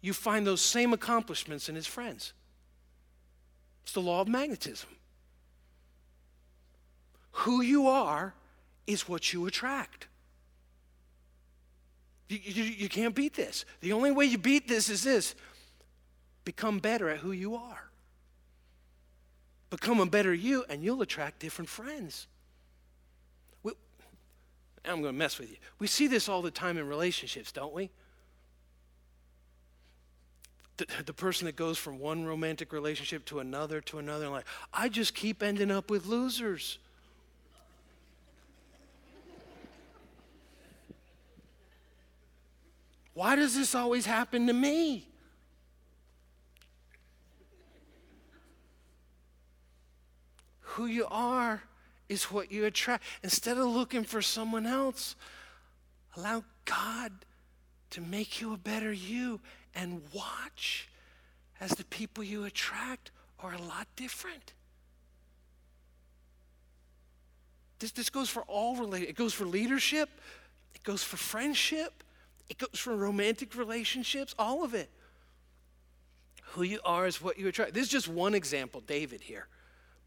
you 0.00 0.14
find 0.14 0.46
those 0.46 0.62
same 0.62 0.92
accomplishments 0.92 1.68
in 1.68 1.74
his 1.74 1.86
friends. 1.86 2.32
It's 3.82 3.92
the 3.92 4.00
law 4.00 4.22
of 4.22 4.28
magnetism. 4.28 4.88
Who 7.32 7.60
you 7.60 7.88
are 7.88 8.34
is 8.88 9.06
what 9.06 9.32
you 9.32 9.46
attract. 9.46 10.08
You, 12.28 12.38
you, 12.42 12.64
you 12.64 12.88
can't 12.88 13.14
beat 13.14 13.34
this. 13.34 13.64
The 13.80 13.92
only 13.92 14.10
way 14.10 14.24
you 14.24 14.38
beat 14.38 14.66
this 14.66 14.88
is 14.88 15.04
this 15.04 15.36
become 16.44 16.78
better 16.78 17.10
at 17.10 17.18
who 17.18 17.30
you 17.30 17.54
are. 17.54 17.84
Become 19.68 20.00
a 20.00 20.06
better 20.06 20.32
you, 20.32 20.64
and 20.70 20.82
you'll 20.82 21.02
attract 21.02 21.40
different 21.40 21.68
friends. 21.68 22.26
We, 23.62 23.72
I'm 24.86 25.02
going 25.02 25.12
to 25.12 25.18
mess 25.18 25.38
with 25.38 25.50
you. 25.50 25.56
We 25.78 25.86
see 25.86 26.06
this 26.06 26.26
all 26.26 26.40
the 26.40 26.50
time 26.50 26.78
in 26.78 26.88
relationships, 26.88 27.52
don't 27.52 27.74
we? 27.74 27.90
The, 30.78 30.86
the 31.04 31.12
person 31.12 31.44
that 31.44 31.56
goes 31.56 31.76
from 31.76 31.98
one 31.98 32.24
romantic 32.24 32.72
relationship 32.72 33.26
to 33.26 33.40
another 33.40 33.82
to 33.82 33.98
another, 33.98 34.30
like, 34.30 34.46
I 34.72 34.88
just 34.88 35.14
keep 35.14 35.42
ending 35.42 35.70
up 35.70 35.90
with 35.90 36.06
losers. 36.06 36.78
Why 43.18 43.34
does 43.34 43.56
this 43.56 43.74
always 43.74 44.06
happen 44.06 44.46
to 44.46 44.52
me? 44.52 45.08
Who 50.60 50.86
you 50.86 51.04
are 51.10 51.64
is 52.08 52.30
what 52.30 52.52
you 52.52 52.64
attract. 52.64 53.02
Instead 53.24 53.58
of 53.58 53.66
looking 53.66 54.04
for 54.04 54.22
someone 54.22 54.68
else, 54.68 55.16
allow 56.16 56.44
God 56.64 57.10
to 57.90 58.00
make 58.00 58.40
you 58.40 58.54
a 58.54 58.56
better 58.56 58.92
you 58.92 59.40
and 59.74 60.00
watch 60.12 60.88
as 61.60 61.72
the 61.72 61.84
people 61.86 62.22
you 62.22 62.44
attract 62.44 63.10
are 63.40 63.52
a 63.52 63.62
lot 63.62 63.88
different. 63.96 64.52
This, 67.80 67.90
this 67.90 68.10
goes 68.10 68.28
for 68.28 68.44
all 68.44 68.76
related. 68.76 69.08
It 69.08 69.16
goes 69.16 69.34
for 69.34 69.44
leadership, 69.44 70.08
it 70.72 70.84
goes 70.84 71.02
for 71.02 71.16
friendship, 71.16 72.04
it 72.48 72.58
goes 72.58 72.78
for 72.78 72.96
romantic 72.96 73.54
relationships, 73.56 74.34
all 74.38 74.64
of 74.64 74.74
it. 74.74 74.90
Who 76.52 76.62
you 76.62 76.80
are 76.84 77.06
is 77.06 77.20
what 77.20 77.38
you 77.38 77.48
attract. 77.48 77.74
This 77.74 77.84
is 77.84 77.90
just 77.90 78.08
one 78.08 78.34
example, 78.34 78.80
David 78.80 79.20
here. 79.20 79.48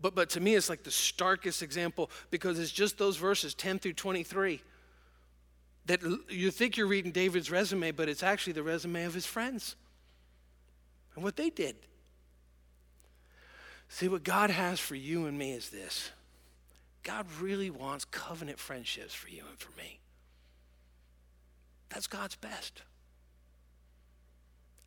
But, 0.01 0.15
but 0.15 0.29
to 0.31 0.39
me, 0.39 0.55
it's 0.55 0.69
like 0.69 0.83
the 0.83 0.91
starkest 0.91 1.61
example 1.61 2.09
because 2.31 2.57
it's 2.57 2.71
just 2.71 2.97
those 2.97 3.17
verses 3.17 3.53
10 3.53 3.79
through 3.79 3.93
23 3.93 4.61
that 5.85 6.01
you 6.29 6.51
think 6.51 6.77
you're 6.77 6.87
reading 6.87 7.11
David's 7.11 7.51
resume, 7.51 7.91
but 7.91 8.09
it's 8.09 8.23
actually 8.23 8.53
the 8.53 8.63
resume 8.63 9.03
of 9.03 9.13
his 9.13 9.25
friends 9.25 9.75
and 11.15 11.23
what 11.23 11.35
they 11.35 11.49
did. 11.49 11.75
See, 13.89 14.07
what 14.07 14.23
God 14.23 14.49
has 14.49 14.79
for 14.79 14.95
you 14.95 15.25
and 15.25 15.37
me 15.37 15.51
is 15.51 15.69
this 15.69 16.11
God 17.03 17.25
really 17.39 17.69
wants 17.69 18.05
covenant 18.05 18.59
friendships 18.59 19.13
for 19.13 19.29
you 19.29 19.43
and 19.49 19.59
for 19.59 19.75
me. 19.77 20.00
That's 21.93 22.07
God's 22.07 22.35
best. 22.35 22.83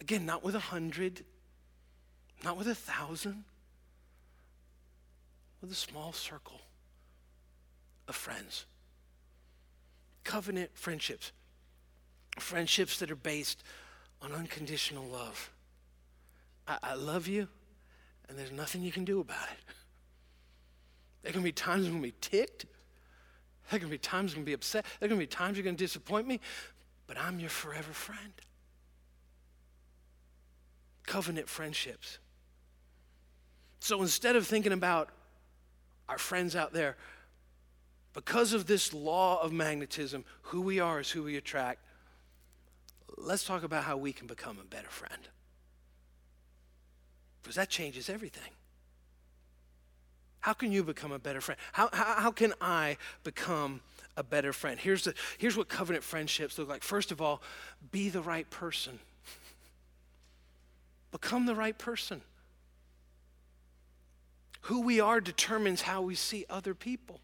Again, 0.00 0.26
not 0.26 0.42
with 0.42 0.54
a 0.54 0.60
hundred, 0.60 1.24
not 2.42 2.56
with 2.56 2.66
a 2.66 2.74
thousand, 2.74 3.44
with 5.60 5.70
a 5.70 5.74
small 5.74 6.12
circle 6.12 6.60
of 8.08 8.14
friends. 8.14 8.66
Covenant 10.24 10.70
friendships. 10.74 11.32
Friendships 12.38 12.98
that 12.98 13.10
are 13.10 13.16
based 13.16 13.62
on 14.20 14.32
unconditional 14.32 15.04
love. 15.04 15.50
I, 16.66 16.78
I 16.82 16.94
love 16.94 17.28
you, 17.28 17.48
and 18.28 18.38
there's 18.38 18.52
nothing 18.52 18.82
you 18.82 18.92
can 18.92 19.04
do 19.04 19.20
about 19.20 19.48
it. 19.52 19.74
There 21.22 21.32
to 21.32 21.40
be 21.40 21.52
times 21.52 21.86
to 21.86 21.92
be 21.92 22.12
ticked. 22.20 22.66
There 23.70 23.80
to 23.80 23.86
be 23.86 23.96
times 23.96 24.32
I'm 24.32 24.38
going 24.38 24.44
to 24.44 24.50
be 24.50 24.54
upset. 24.54 24.84
There 25.00 25.08
to 25.08 25.16
be 25.16 25.26
times 25.26 25.56
you're 25.56 25.64
going 25.64 25.76
to 25.76 25.82
disappoint 25.82 26.26
me, 26.26 26.40
but 27.06 27.18
I'm 27.18 27.40
your 27.40 27.50
forever 27.50 27.92
friend. 27.92 28.32
Covenant 31.06 31.48
friendships. 31.48 32.18
So 33.80 34.00
instead 34.00 34.36
of 34.36 34.46
thinking 34.46 34.72
about 34.72 35.10
our 36.08 36.18
friends 36.18 36.56
out 36.56 36.72
there, 36.72 36.96
because 38.14 38.52
of 38.52 38.66
this 38.66 38.94
law 38.94 39.42
of 39.42 39.52
magnetism, 39.52 40.24
who 40.42 40.60
we 40.60 40.80
are 40.80 41.00
is 41.00 41.10
who 41.10 41.24
we 41.24 41.36
attract, 41.36 41.80
let's 43.18 43.44
talk 43.44 43.62
about 43.62 43.84
how 43.84 43.96
we 43.96 44.12
can 44.12 44.26
become 44.26 44.58
a 44.58 44.64
better 44.64 44.88
friend. 44.88 45.28
Because 47.42 47.56
that 47.56 47.68
changes 47.68 48.08
everything. 48.08 48.52
How 50.40 50.52
can 50.52 50.72
you 50.72 50.84
become 50.84 51.12
a 51.12 51.18
better 51.18 51.40
friend? 51.40 51.58
How, 51.72 51.88
how, 51.92 52.20
how 52.20 52.30
can 52.30 52.54
I 52.60 52.96
become 53.22 53.80
a 54.16 54.22
better 54.22 54.52
friend? 54.52 54.78
Here's, 54.78 55.04
the, 55.04 55.14
here's 55.38 55.56
what 55.56 55.68
covenant 55.68 56.04
friendships 56.04 56.58
look 56.58 56.68
like. 56.68 56.82
First 56.82 57.12
of 57.12 57.20
all, 57.20 57.42
be 57.90 58.08
the 58.08 58.22
right 58.22 58.48
person. 58.50 58.98
Become 61.10 61.46
the 61.46 61.54
right 61.54 61.78
person. 61.78 62.22
Who 64.62 64.80
we 64.80 64.98
are 64.98 65.20
determines 65.20 65.82
how 65.82 66.02
we 66.02 66.14
see 66.14 66.46
other 66.48 66.74
people. 66.74 67.20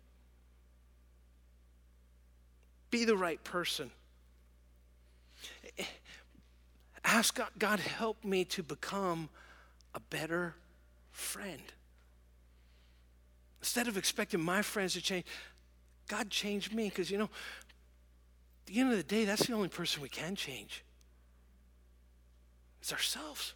Be 2.91 3.05
the 3.05 3.17
right 3.17 3.43
person. 3.43 3.91
Ask 7.05 7.37
God, 7.37 7.49
God, 7.59 7.81
help 7.81 8.25
me 8.25 8.45
to 8.47 8.63
become 8.63 9.31
a 9.95 10.01
better 10.01 10.55
friend. 11.11 11.63
Instead 13.61 13.89
of 13.89 13.97
expecting 13.97 14.41
my 14.41 14.63
friends 14.63 14.95
to 14.95 15.03
change, 15.03 15.25
God 16.11 16.29
changed 16.29 16.75
me 16.75 16.89
because, 16.89 17.09
you 17.09 17.19
know, 17.19 17.31
at 17.31 18.67
the 18.67 18.81
end 18.81 18.91
of 18.91 18.97
the 18.97 19.05
day, 19.05 19.25
that's 19.25 19.47
the 19.47 19.53
only 19.53 19.69
person 19.69 20.03
we 20.03 20.09
can 20.09 20.35
change. 20.35 20.85
It's 22.81 22.93
ourselves. 22.93 23.55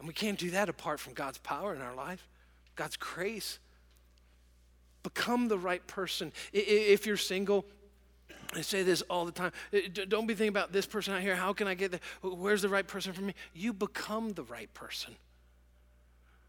And 0.00 0.08
we 0.08 0.14
can't 0.14 0.36
do 0.36 0.50
that 0.50 0.68
apart 0.68 0.98
from 0.98 1.12
God's 1.12 1.38
power 1.38 1.76
in 1.76 1.80
our 1.80 1.94
life, 1.94 2.26
God's 2.74 2.96
grace. 2.96 3.60
Become 5.04 5.46
the 5.46 5.58
right 5.58 5.86
person. 5.86 6.32
If 6.52 7.06
you're 7.06 7.16
single, 7.16 7.64
I 8.52 8.62
say 8.62 8.82
this 8.82 9.00
all 9.02 9.24
the 9.24 9.32
time. 9.32 9.52
Uh, 9.72 9.78
don't 10.08 10.26
be 10.26 10.34
thinking 10.34 10.48
about 10.48 10.72
this 10.72 10.86
person 10.86 11.14
out 11.14 11.20
here. 11.20 11.36
How 11.36 11.52
can 11.52 11.68
I 11.68 11.74
get 11.74 11.92
there? 11.92 12.00
Where's 12.20 12.62
the 12.62 12.68
right 12.68 12.86
person 12.86 13.12
for 13.12 13.22
me? 13.22 13.34
You 13.54 13.72
become 13.72 14.32
the 14.32 14.42
right 14.42 14.72
person. 14.74 15.14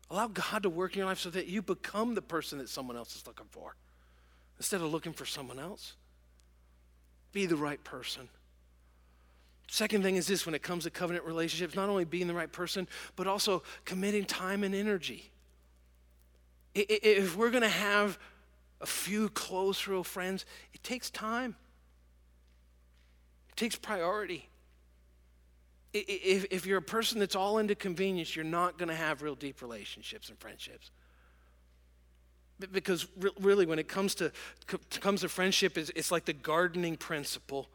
Allow 0.10 0.30
God 0.30 0.64
to 0.64 0.70
work 0.70 0.94
in 0.94 0.98
your 0.98 1.08
life 1.08 1.20
so 1.20 1.30
that 1.30 1.46
you 1.46 1.62
become 1.62 2.16
the 2.16 2.24
person 2.24 2.58
that 2.58 2.70
someone 2.70 2.98
else 2.98 3.16
is 3.16 3.28
looking 3.28 3.46
for 3.52 3.76
instead 4.62 4.80
of 4.80 4.92
looking 4.92 5.12
for 5.12 5.26
someone 5.26 5.58
else. 5.58 5.94
Be 7.32 7.48
the 7.48 7.56
right 7.56 7.84
person. 7.84 8.30
Second 9.68 10.04
thing 10.04 10.18
is 10.18 10.28
this 10.28 10.46
when 10.46 10.54
it 10.54 10.62
comes 10.62 10.84
to 10.84 10.92
covenant 10.92 11.26
relationships, 11.26 11.76
not 11.76 11.90
only 11.90 12.06
being 12.06 12.28
the 12.28 12.36
right 12.36 12.52
person, 12.52 12.88
but 13.16 13.26
also 13.26 13.64
committing 13.86 14.24
time 14.24 14.64
and 14.64 14.76
energy. 14.76 15.32
If 16.76 17.36
we're 17.36 17.50
going 17.50 17.64
to 17.64 17.70
have 17.70 18.20
a 18.82 18.86
few 18.86 19.30
close, 19.30 19.88
real 19.88 20.04
friends, 20.04 20.46
it 20.76 20.84
takes 20.84 21.10
time, 21.10 21.56
it 23.50 23.56
takes 23.56 23.76
priority. 23.76 24.48
If, 25.92 26.68
you're 26.68 26.78
a 26.78 26.84
person 26.84 27.18
that's 27.18 27.36
all 27.36 27.58
into 27.58 27.74
convenience, 27.74 28.36
you're 28.36 28.46
not 28.46 28.78
going 28.78 28.90
to 28.90 28.96
have 28.96 29.24
real 29.24 29.34
deep 29.34 29.64
relationships 29.64 30.30
and 30.30 30.38
friendships. 30.38 30.92
Because 32.72 33.08
really, 33.40 33.66
when 33.66 33.80
it 33.80 33.88
comes 33.88 34.16
to, 34.16 34.32
comes 35.00 35.22
to 35.22 35.30
friendship, 35.30 35.78
it's, 35.78 36.12
like 36.12 36.26
the 36.26 36.34
gardening 36.34 36.98
principle. 36.98 37.70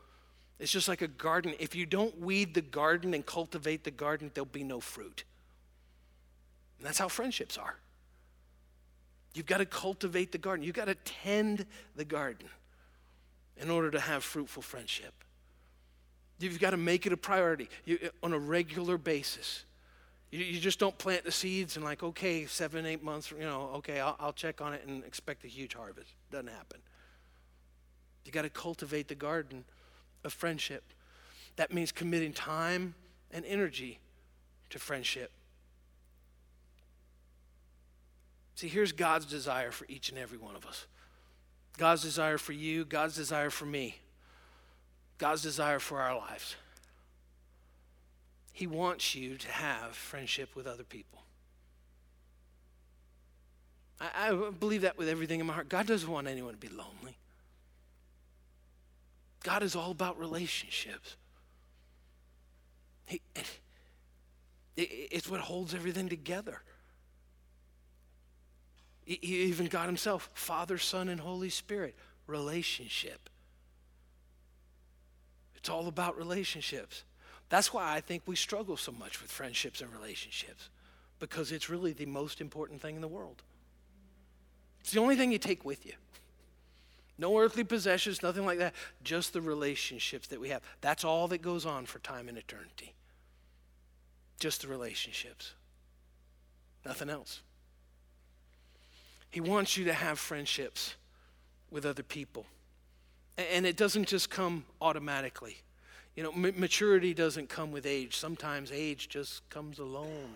It's 0.59 0.73
just 0.73 0.89
like 0.89 1.03
a 1.03 1.09
garden. 1.09 1.55
If 1.59 1.75
you 1.75 1.87
don't 1.87 2.19
weed 2.21 2.55
the 2.55 2.63
garden 2.63 3.15
and 3.15 3.25
cultivate 3.25 3.85
the 3.85 3.91
garden, 3.91 4.31
there'll 4.35 4.47
be 4.47 4.65
no 4.65 4.81
fruit. 4.81 5.25
And 6.79 6.87
that's 6.87 6.99
how 6.99 7.09
friendships 7.09 7.59
are. 7.59 7.77
You've 9.35 9.47
got 9.47 9.59
to 9.59 9.67
cultivate 9.67 10.33
the 10.33 10.39
garden, 10.39 10.65
you've 10.65 10.75
got 10.75 10.87
to 10.87 10.95
tend 10.95 11.67
the 11.95 12.07
garden 12.07 12.49
in 13.59 13.71
order 13.71 13.91
to 13.91 14.01
have 14.01 14.25
fruitful 14.25 14.63
friendship. 14.63 15.13
You've 16.39 16.59
got 16.59 16.71
to 16.71 16.79
make 16.79 17.05
it 17.05 17.13
a 17.13 17.19
priority 17.19 17.69
you, 17.85 17.99
on 18.23 18.33
a 18.33 18.39
regular 18.39 18.97
basis. 18.97 19.66
You, 20.31 20.41
you, 20.41 20.61
just 20.61 20.79
don't 20.79 20.97
plant 20.99 21.25
the 21.25 21.33
seeds 21.33 21.77
and, 21.77 21.85
like, 21.85 22.03
okay, 22.03 22.47
seven, 22.47 22.85
eight 22.85 23.03
months, 23.03 23.31
you 23.31 23.45
know, 23.45 23.71
okay, 23.77 24.01
I'll, 24.01 24.17
I'll 24.19 24.33
check 24.33 24.61
on 24.61 24.75
it 24.75 24.85
and 24.87 25.05
expect 25.05 25.45
a 25.45 25.49
huge 25.49 25.75
harvest. 25.75 26.11
Doesn't 26.31 26.49
happen. 26.49 26.81
You 28.25 28.33
got 28.33 28.43
to 28.43 28.51
cultivate 28.51 29.07
the 29.09 29.15
garden 29.15 29.65
of 30.25 30.33
friendship. 30.33 30.83
That 31.55 31.73
means 31.73 31.93
committing 31.93 32.33
time 32.33 32.95
and 33.31 33.45
energy 33.45 34.01
to 34.71 34.79
friendship. 34.79 35.31
See, 38.57 38.69
here's 38.69 38.91
God's 38.91 39.27
desire 39.27 39.71
for 39.71 39.87
each 39.89 40.09
and 40.09 40.19
every 40.19 40.39
one 40.39 40.57
of 40.57 40.67
us 40.67 40.87
God's 41.79 42.03
desire 42.03 42.39
for 42.39 42.53
you, 42.53 42.85
God's 42.85 43.15
desire 43.15 43.51
for 43.51 43.67
me. 43.67 43.97
God's 45.19 45.43
desire 45.43 45.79
for 45.79 46.01
our 46.01 46.17
lives. 46.17 46.57
He 48.57 48.67
wants 48.67 49.15
you 49.15 49.37
to 49.37 49.49
have 49.49 49.95
friendship 49.95 50.57
with 50.57 50.67
other 50.67 50.83
people. 50.83 51.21
I, 54.01 54.31
I, 54.31 54.51
believe 54.51 54.81
that 54.81 54.97
with 54.97 55.11
everything 55.11 55.41
in 55.41 55.47
my 55.47 55.53
heart. 55.53 55.69
God 55.69 55.87
doesn't 55.87 56.11
want 56.11 56.27
anyone 56.27 56.55
to 56.55 56.59
be 56.59 56.71
lonely. 56.71 57.19
God 59.43 59.63
is 59.63 59.77
all 59.77 59.91
about 59.91 60.19
relationships. 60.19 61.17
He, 63.05 63.21
it, 63.35 63.59
it's 64.79 65.29
what 65.29 65.41
holds 65.41 65.75
everything 65.75 66.09
together. 66.09 66.63
Even 69.05 69.67
God 69.67 69.85
Himself, 69.85 70.31
Father, 70.33 70.79
Son, 70.79 71.11
and 71.11 71.21
Holy 71.21 71.51
Spirit, 71.51 71.95
relationship. 72.27 73.29
It's 75.57 75.69
all 75.69 75.89
about 75.89 76.17
relationships. 76.17 77.05
That's 77.49 77.73
why 77.73 77.95
I 77.95 78.01
think 78.01 78.23
we 78.27 78.37
struggle 78.37 78.77
so 78.77 78.93
much 78.93 79.23
with 79.23 79.31
friendships 79.31 79.81
and 79.81 79.93
relationships, 79.93 80.69
because 81.21 81.53
it's 81.53 81.71
really 81.71 81.93
the 81.93 82.07
most 82.07 82.41
important 82.41 82.81
thing 82.81 82.97
in 82.97 83.01
the 83.01 83.09
world. 83.09 83.43
It's 84.81 84.93
the 84.93 85.01
only 85.01 85.17
thing 85.17 85.33
you 85.33 85.39
take 85.39 85.65
with 85.65 85.87
you. 85.87 85.93
No 87.19 87.39
earthly 87.39 87.65
possessions, 87.65 88.23
nothing 88.23 88.45
like 88.45 88.59
that, 88.59 88.75
just 89.03 89.33
the 89.33 89.41
relationships 89.41 90.29
that 90.29 90.41
we 90.41 90.51
have. 90.51 90.63
That's 90.81 91.05
all 91.05 91.29
that 91.29 91.41
goes 91.41 91.65
on 91.65 91.87
for 91.87 91.99
time 92.01 92.29
and 92.29 92.37
eternity. 92.37 92.95
Just 94.39 94.63
the 94.63 94.69
relationships, 94.69 95.55
nothing 96.85 97.09
else. 97.09 97.41
He 99.31 99.41
wants 99.41 99.77
you 99.77 99.85
to 99.87 99.93
have 99.93 100.19
friendships 100.19 100.95
with 101.71 101.87
other 101.87 102.03
people. 102.03 102.47
And 103.39 103.67
it 103.67 103.77
doesn't 103.77 104.09
just 104.09 104.31
come 104.31 104.65
automatically. 104.81 105.59
You 106.17 106.23
know, 106.23 106.33
m- 106.33 106.59
maturity 106.59 107.15
doesn't 107.15 107.49
come 107.49 107.71
with 107.71 107.87
age. 107.87 108.17
Sometimes 108.17 108.73
age 108.73 109.09
just 109.09 109.49
comes 109.51 109.79
alone. 109.79 110.35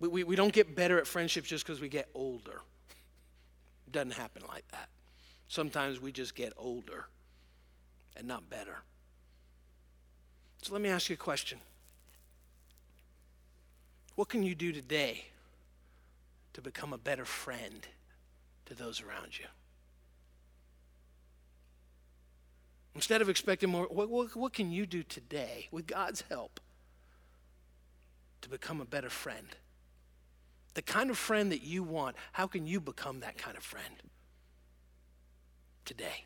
We, 0.00 0.08
we, 0.08 0.24
we 0.24 0.36
don't 0.36 0.52
get 0.52 0.74
better 0.74 0.98
at 0.98 1.06
friendships 1.06 1.48
just 1.48 1.64
because 1.64 1.80
we 1.80 1.88
get 1.88 2.08
older. 2.14 2.60
It 3.86 3.92
doesn't 3.92 4.14
happen 4.14 4.42
like 4.48 4.66
that. 4.72 4.88
Sometimes 5.48 6.00
we 6.00 6.10
just 6.10 6.34
get 6.34 6.52
older 6.56 7.04
and 8.16 8.26
not 8.26 8.48
better. 8.48 8.78
So 10.62 10.72
let 10.72 10.80
me 10.80 10.88
ask 10.88 11.10
you 11.10 11.14
a 11.14 11.18
question. 11.18 11.58
What 14.14 14.28
can 14.28 14.42
you 14.42 14.54
do 14.54 14.72
today 14.72 15.26
to 16.54 16.62
become 16.62 16.92
a 16.92 16.98
better 16.98 17.24
friend 17.24 17.86
to 18.66 18.74
those 18.74 19.02
around 19.02 19.38
you? 19.38 19.46
Instead 22.94 23.20
of 23.20 23.28
expecting 23.28 23.70
more, 23.70 23.86
what, 23.90 24.08
what, 24.08 24.36
what 24.36 24.52
can 24.52 24.70
you 24.70 24.86
do 24.86 25.02
today 25.02 25.68
with 25.70 25.86
God's 25.86 26.22
help 26.30 26.60
to 28.40 28.48
become 28.48 28.80
a 28.80 28.84
better 28.84 29.10
friend? 29.10 29.48
The 30.74 30.82
kind 30.82 31.10
of 31.10 31.18
friend 31.18 31.50
that 31.52 31.62
you 31.62 31.82
want, 31.82 32.16
how 32.32 32.46
can 32.46 32.66
you 32.66 32.80
become 32.80 33.20
that 33.20 33.36
kind 33.36 33.56
of 33.56 33.62
friend 33.62 34.02
today? 35.84 36.24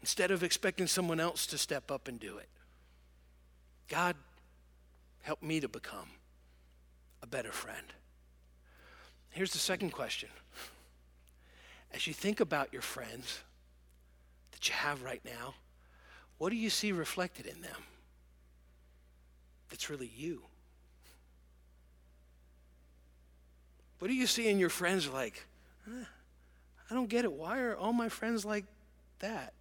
Instead 0.00 0.30
of 0.30 0.44
expecting 0.44 0.86
someone 0.86 1.18
else 1.18 1.46
to 1.48 1.58
step 1.58 1.90
up 1.90 2.06
and 2.06 2.20
do 2.20 2.38
it, 2.38 2.48
God, 3.88 4.14
help 5.22 5.42
me 5.42 5.58
to 5.60 5.68
become 5.68 6.08
a 7.22 7.26
better 7.26 7.50
friend. 7.50 7.94
Here's 9.30 9.52
the 9.52 9.58
second 9.58 9.90
question. 9.90 10.28
As 11.92 12.06
you 12.06 12.14
think 12.14 12.38
about 12.38 12.72
your 12.72 12.82
friends 12.82 13.40
that 14.58 14.68
you 14.68 14.74
have 14.74 15.04
right 15.04 15.22
now, 15.24 15.54
what 16.38 16.50
do 16.50 16.56
you 16.56 16.68
see 16.68 16.90
reflected 16.90 17.46
in 17.46 17.60
them 17.60 17.76
that's 19.68 19.88
really 19.88 20.10
you? 20.16 20.42
What 24.00 24.08
do 24.08 24.14
you 24.14 24.26
see 24.26 24.48
in 24.48 24.58
your 24.58 24.68
friends 24.68 25.08
like, 25.08 25.46
eh, 25.86 26.04
I 26.90 26.94
don't 26.94 27.08
get 27.08 27.24
it. 27.24 27.32
Why 27.32 27.60
are 27.60 27.76
all 27.76 27.92
my 27.92 28.08
friends 28.08 28.44
like 28.44 28.64
that? 29.20 29.52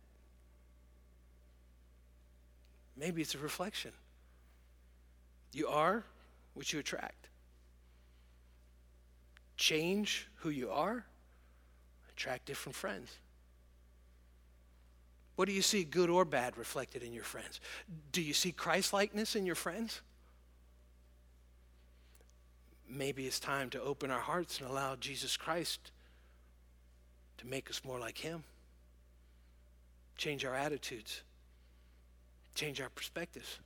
Maybe 2.95 3.21
it's 3.21 3.35
a 3.35 3.39
reflection. 3.39 3.91
You 5.53 5.67
are 5.67 6.03
what 6.55 6.73
you 6.73 6.79
attract. 6.79 7.29
Change 9.57 10.27
who 10.37 10.49
you 10.49 10.71
are, 10.71 11.05
attract 12.09 12.45
different 12.45 12.75
friends. 12.75 13.17
What 15.37 15.47
do 15.47 15.53
you 15.53 15.61
see, 15.61 15.85
good 15.85 16.09
or 16.09 16.25
bad, 16.25 16.57
reflected 16.57 17.01
in 17.01 17.13
your 17.13 17.23
friends? 17.23 17.61
Do 18.11 18.21
you 18.21 18.33
see 18.33 18.51
Christ 18.51 18.91
likeness 18.91 19.35
in 19.35 19.45
your 19.45 19.55
friends? 19.55 20.01
maybe 22.89 23.25
it's 23.25 23.39
time 23.39 23.69
to 23.71 23.81
open 23.81 24.11
our 24.11 24.19
hearts 24.19 24.59
and 24.59 24.69
allow 24.69 24.95
Jesus 24.95 25.35
Christ 25.37 25.91
to 27.37 27.47
make 27.47 27.69
us 27.69 27.81
more 27.83 27.99
like 27.99 28.17
Him. 28.17 28.43
Change 30.17 30.45
our 30.45 30.55
attitudes, 30.55 31.21
change 32.55 32.81
our 32.81 32.89
perspectives. 32.89 33.59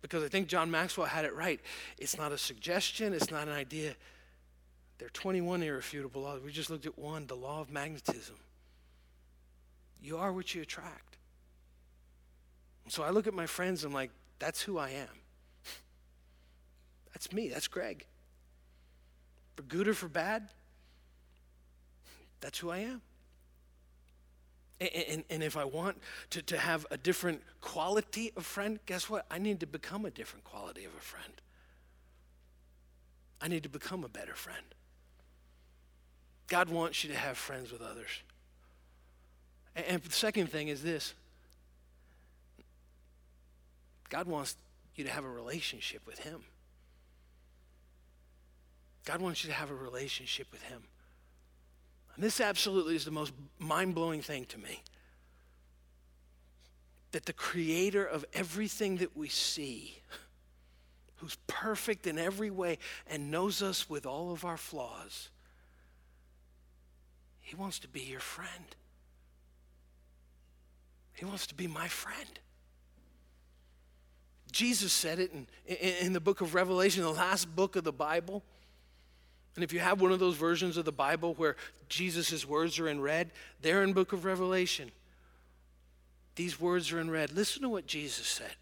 Because 0.00 0.24
I 0.24 0.28
think 0.28 0.48
John 0.48 0.70
Maxwell 0.70 1.06
had 1.06 1.24
it 1.24 1.34
right. 1.34 1.60
It's 1.96 2.18
not 2.18 2.32
a 2.32 2.38
suggestion, 2.38 3.12
it's 3.12 3.30
not 3.30 3.48
an 3.48 3.54
idea. 3.54 3.94
There 4.98 5.06
are 5.06 5.10
21 5.10 5.62
irrefutable 5.62 6.22
laws. 6.22 6.40
We 6.44 6.52
just 6.52 6.70
looked 6.70 6.86
at 6.86 6.98
one 6.98 7.26
the 7.26 7.34
law 7.34 7.60
of 7.60 7.70
magnetism. 7.70 8.36
You 10.02 10.18
are 10.18 10.32
what 10.32 10.54
you 10.54 10.62
attract. 10.62 11.16
So 12.88 13.02
I 13.02 13.10
look 13.10 13.26
at 13.26 13.34
my 13.34 13.46
friends, 13.46 13.84
and 13.84 13.92
I'm 13.92 13.94
like, 13.94 14.10
that's 14.38 14.60
who 14.60 14.76
I 14.76 14.90
am. 14.90 15.20
That's 17.12 17.32
me. 17.32 17.48
That's 17.48 17.68
Greg. 17.68 18.04
For 19.54 19.62
good 19.62 19.86
or 19.86 19.94
for 19.94 20.08
bad, 20.08 20.48
that's 22.40 22.58
who 22.58 22.70
I 22.70 22.78
am. 22.78 23.02
And, 24.80 24.90
and, 25.08 25.24
and, 25.30 25.42
if 25.42 25.56
I 25.56 25.64
want 25.64 25.98
to, 26.30 26.42
to 26.42 26.58
have 26.58 26.86
a 26.90 26.96
different 26.96 27.42
quality 27.60 28.32
of 28.36 28.44
friend, 28.44 28.80
guess 28.86 29.08
what? 29.08 29.26
I 29.30 29.38
need 29.38 29.60
to 29.60 29.66
become 29.66 30.04
a 30.04 30.10
different 30.10 30.44
quality 30.44 30.84
of 30.84 30.92
a 30.96 31.00
friend. 31.00 31.34
I 33.40 33.48
need 33.48 33.62
to 33.62 33.68
become 33.68 34.02
a 34.02 34.08
better 34.08 34.34
friend. 34.34 34.64
God 36.48 36.68
wants 36.68 37.04
you 37.04 37.10
to 37.10 37.16
have 37.16 37.38
friends 37.38 37.70
with 37.70 37.80
others. 37.80 38.08
And, 39.74 40.02
the 40.02 40.12
second 40.12 40.48
thing 40.48 40.68
is 40.68 40.82
this 40.82 41.14
God 44.08 44.26
wants 44.26 44.56
you 44.94 45.04
to 45.04 45.10
have 45.10 45.24
a 45.24 45.28
relationship 45.28 46.02
with 46.06 46.18
Him. 46.18 46.42
God 49.04 49.20
wants 49.20 49.42
you 49.42 49.50
to 49.50 49.56
have 49.56 49.70
a 49.70 49.74
relationship 49.74 50.46
with 50.52 50.62
Him. 50.62 50.82
And 52.14 52.22
this 52.22 52.40
absolutely 52.40 52.94
is 52.94 53.04
the 53.04 53.10
most 53.10 53.32
mind 53.58 53.94
blowing 53.94 54.20
thing 54.20 54.44
to 54.46 54.58
me. 54.58 54.82
That 57.12 57.24
the 57.24 57.32
creator 57.32 58.04
of 58.04 58.24
everything 58.34 58.98
that 58.98 59.16
we 59.16 59.28
see, 59.28 59.98
who's 61.16 61.36
perfect 61.46 62.06
in 62.06 62.18
every 62.18 62.50
way 62.50 62.78
and 63.06 63.30
knows 63.30 63.62
us 63.62 63.88
with 63.88 64.04
all 64.04 64.32
of 64.32 64.44
our 64.44 64.58
flaws, 64.58 65.30
He 67.40 67.56
wants 67.56 67.78
to 67.80 67.88
be 67.88 68.00
your 68.00 68.20
friend. 68.20 68.76
He 71.14 71.24
wants 71.24 71.46
to 71.48 71.54
be 71.54 71.66
my 71.66 71.88
friend. 71.88 72.38
Jesus 74.50 74.92
said 74.92 75.18
it 75.18 75.32
in, 75.32 75.46
in, 75.76 76.12
the 76.12 76.20
book 76.20 76.40
of 76.40 76.54
Revelation, 76.54 77.02
the 77.02 77.10
last 77.10 77.54
book 77.56 77.74
of 77.74 77.84
the 77.84 77.92
Bible. 77.92 78.42
And 79.54 79.64
if 79.64 79.72
you 79.72 79.80
have 79.80 80.00
one 80.00 80.12
of 80.12 80.18
those 80.18 80.36
versions 80.36 80.76
of 80.76 80.84
the 80.84 80.92
Bible 80.92 81.34
where 81.34 81.56
Jesus' 81.88 82.46
words 82.46 82.78
are 82.78 82.88
in 82.88 83.00
red, 83.00 83.30
they're 83.60 83.82
in 83.82 83.92
book 83.92 84.12
of 84.12 84.24
Revelation. 84.24 84.90
These 86.34 86.60
words 86.60 86.92
are 86.92 87.00
in 87.00 87.10
red. 87.10 87.32
Listen 87.32 87.62
to 87.62 87.68
what 87.68 87.86
Jesus 87.86 88.26
said. 88.26 88.54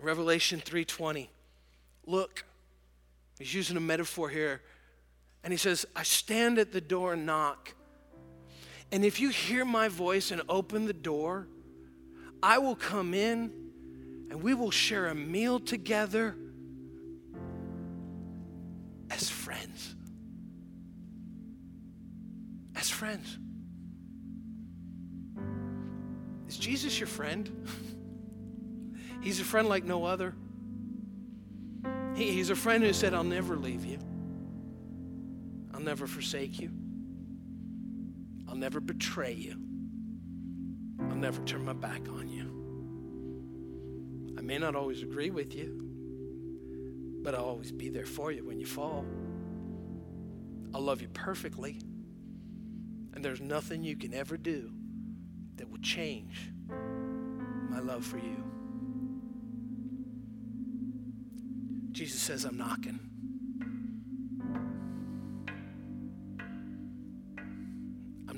Revelation 0.00 0.60
3:20. 0.60 1.28
Look, 2.06 2.44
he's 3.38 3.54
using 3.54 3.76
a 3.76 3.80
metaphor 3.80 4.28
here. 4.28 4.62
And 5.44 5.52
he 5.52 5.56
says, 5.56 5.86
I 5.94 6.02
stand 6.02 6.58
at 6.58 6.72
the 6.72 6.80
door 6.80 7.12
and 7.12 7.26
knock. 7.26 7.74
And 8.90 9.04
if 9.04 9.20
you 9.20 9.28
hear 9.28 9.64
my 9.64 9.88
voice 9.88 10.30
and 10.30 10.42
open 10.48 10.86
the 10.86 10.92
door, 10.92 11.46
I 12.42 12.58
will 12.58 12.76
come 12.76 13.14
in 13.14 13.52
and 14.30 14.42
we 14.42 14.54
will 14.54 14.70
share 14.70 15.06
a 15.06 15.14
meal 15.14 15.60
together 15.60 16.36
as 19.10 19.28
friends. 19.28 19.94
As 22.76 22.88
friends. 22.88 23.38
Is 26.46 26.56
Jesus 26.56 26.98
your 26.98 27.08
friend? 27.08 27.50
He's 29.20 29.40
a 29.40 29.44
friend 29.44 29.68
like 29.68 29.84
no 29.84 30.04
other. 30.04 30.34
He, 32.14 32.32
he's 32.32 32.50
a 32.50 32.56
friend 32.56 32.82
who 32.82 32.92
said, 32.92 33.14
I'll 33.14 33.22
never 33.22 33.56
leave 33.56 33.84
you. 33.84 33.98
I'll 35.72 35.80
never 35.80 36.06
forsake 36.06 36.60
you. 36.60 36.70
I'll 38.48 38.56
never 38.56 38.80
betray 38.80 39.34
you. 39.34 39.56
I'll 41.10 41.16
never 41.16 41.42
turn 41.42 41.64
my 41.64 41.74
back 41.74 42.08
on 42.08 42.28
you. 42.28 42.54
I 44.38 44.40
may 44.40 44.58
not 44.58 44.74
always 44.74 45.02
agree 45.02 45.30
with 45.30 45.54
you, 45.54 45.84
but 47.22 47.34
I'll 47.34 47.44
always 47.44 47.72
be 47.72 47.90
there 47.90 48.06
for 48.06 48.32
you 48.32 48.46
when 48.46 48.58
you 48.58 48.66
fall. 48.66 49.04
I'll 50.74 50.80
love 50.80 51.02
you 51.02 51.08
perfectly. 51.08 51.80
And 53.14 53.24
there's 53.24 53.40
nothing 53.40 53.82
you 53.82 53.96
can 53.96 54.14
ever 54.14 54.36
do 54.36 54.72
that 55.56 55.68
will 55.68 55.78
change 55.78 56.52
my 57.68 57.80
love 57.80 58.04
for 58.04 58.18
you. 58.18 58.44
Jesus 61.90 62.20
says, 62.20 62.44
I'm 62.44 62.56
knocking. 62.56 63.00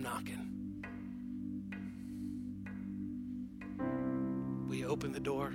Knocking. 0.00 0.46
Will 4.66 4.74
you 4.74 4.88
open 4.88 5.12
the 5.12 5.20
door? 5.20 5.52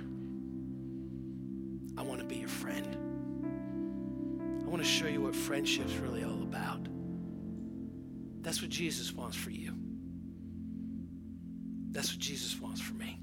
I 1.98 2.02
want 2.02 2.20
to 2.20 2.26
be 2.26 2.36
your 2.36 2.48
friend. 2.48 2.96
I 4.64 4.68
want 4.68 4.82
to 4.82 4.88
show 4.88 5.06
you 5.06 5.22
what 5.22 5.34
friendship's 5.34 5.96
really 5.96 6.22
all 6.22 6.42
about. 6.42 6.86
That's 8.42 8.62
what 8.62 8.70
Jesus 8.70 9.12
wants 9.12 9.36
for 9.36 9.50
you. 9.50 9.72
That's 11.90 12.12
what 12.12 12.20
Jesus 12.20 12.60
wants 12.60 12.80
for 12.80 12.94
me. 12.94 13.18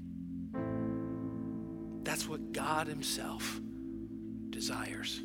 That's 2.02 2.28
what 2.28 2.52
God 2.52 2.86
Himself 2.86 3.60
desires 4.50 5.22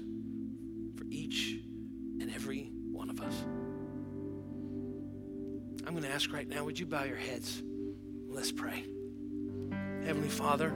ask 6.20 6.34
right 6.34 6.50
now 6.50 6.66
would 6.66 6.78
you 6.78 6.86
bow 6.86 7.06
your 7.06 7.16
heads? 7.16 7.64
Let's 8.28 8.52
pray. 8.52 8.84
Heavenly 10.04 10.28
Father, 10.28 10.74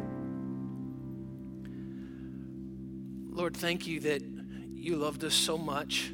Lord, 3.29 3.57
thank 3.57 3.85
you 3.85 3.99
that 3.99 4.21
you 4.73 4.95
loved 4.95 5.21
us 5.25 5.33
so 5.33 5.57
much 5.57 6.13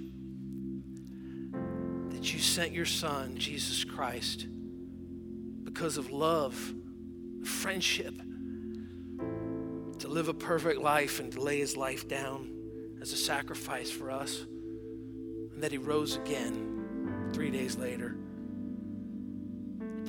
that 2.10 2.34
you 2.34 2.40
sent 2.40 2.72
your 2.72 2.88
Son, 2.88 3.38
Jesus 3.38 3.84
Christ, 3.84 4.48
because 5.64 5.98
of 5.98 6.10
love, 6.10 6.74
friendship, 7.44 8.16
to 10.00 10.08
live 10.08 10.30
a 10.30 10.34
perfect 10.34 10.82
life 10.82 11.20
and 11.20 11.32
to 11.34 11.40
lay 11.40 11.60
his 11.60 11.78
life 11.78 12.08
down 12.08 12.50
as 13.00 13.14
a 13.14 13.18
sacrifice 13.18 13.92
for 13.92 14.10
us, 14.10 14.40
and 15.54 15.62
that 15.62 15.72
he 15.72 15.78
rose 15.78 16.16
again 16.16 17.30
three 17.32 17.52
days 17.52 17.78
later. 17.78 18.19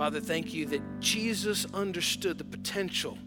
Father, 0.00 0.18
thank 0.18 0.54
you 0.54 0.64
that 0.64 0.80
Jesus 1.00 1.66
understood 1.74 2.38
the 2.38 2.44
potential, 2.44 3.18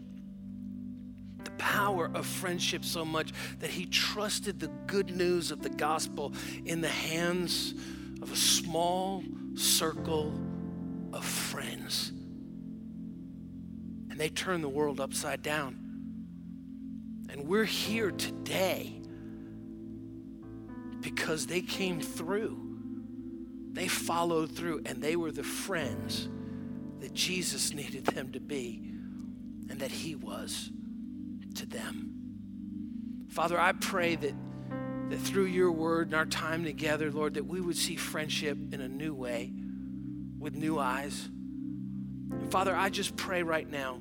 the 1.44 1.52
power 1.52 2.10
of 2.12 2.26
friendship 2.26 2.84
so 2.84 3.04
much 3.04 3.32
that 3.60 3.70
he 3.70 3.86
trusted 3.86 4.58
the 4.58 4.66
good 4.88 5.14
news 5.14 5.52
of 5.52 5.62
the 5.62 5.68
gospel 5.68 6.32
in 6.64 6.80
the 6.80 6.88
hands 6.88 7.74
of 8.20 8.32
a 8.32 8.36
small 8.36 9.22
circle 9.54 10.34
of 11.12 11.24
friends. 11.24 12.08
And 14.10 14.18
they 14.18 14.30
turned 14.30 14.64
the 14.64 14.68
world 14.68 14.98
upside 14.98 15.42
down. 15.42 15.76
And 17.30 17.46
we're 17.46 17.62
here 17.62 18.10
today 18.10 19.00
because 20.98 21.46
they 21.46 21.60
came 21.60 22.00
through. 22.00 22.60
They 23.70 23.86
followed 23.86 24.56
through 24.56 24.82
and 24.86 25.00
they 25.00 25.14
were 25.14 25.30
the 25.30 25.44
friends 25.44 26.28
that 27.04 27.12
Jesus 27.12 27.74
needed 27.74 28.06
them 28.06 28.32
to 28.32 28.40
be 28.40 28.80
and 29.68 29.78
that 29.78 29.90
He 29.90 30.14
was 30.14 30.70
to 31.56 31.66
them. 31.66 33.26
Father, 33.28 33.60
I 33.60 33.72
pray 33.72 34.16
that, 34.16 34.32
that 35.10 35.18
through 35.18 35.44
your 35.44 35.70
word 35.70 36.06
and 36.06 36.14
our 36.14 36.24
time 36.24 36.64
together, 36.64 37.10
Lord, 37.10 37.34
that 37.34 37.44
we 37.44 37.60
would 37.60 37.76
see 37.76 37.96
friendship 37.96 38.56
in 38.72 38.80
a 38.80 38.88
new 38.88 39.12
way 39.12 39.52
with 40.38 40.54
new 40.54 40.78
eyes. 40.78 41.28
And 42.30 42.50
Father, 42.50 42.74
I 42.74 42.88
just 42.88 43.16
pray 43.16 43.42
right 43.42 43.70
now 43.70 43.98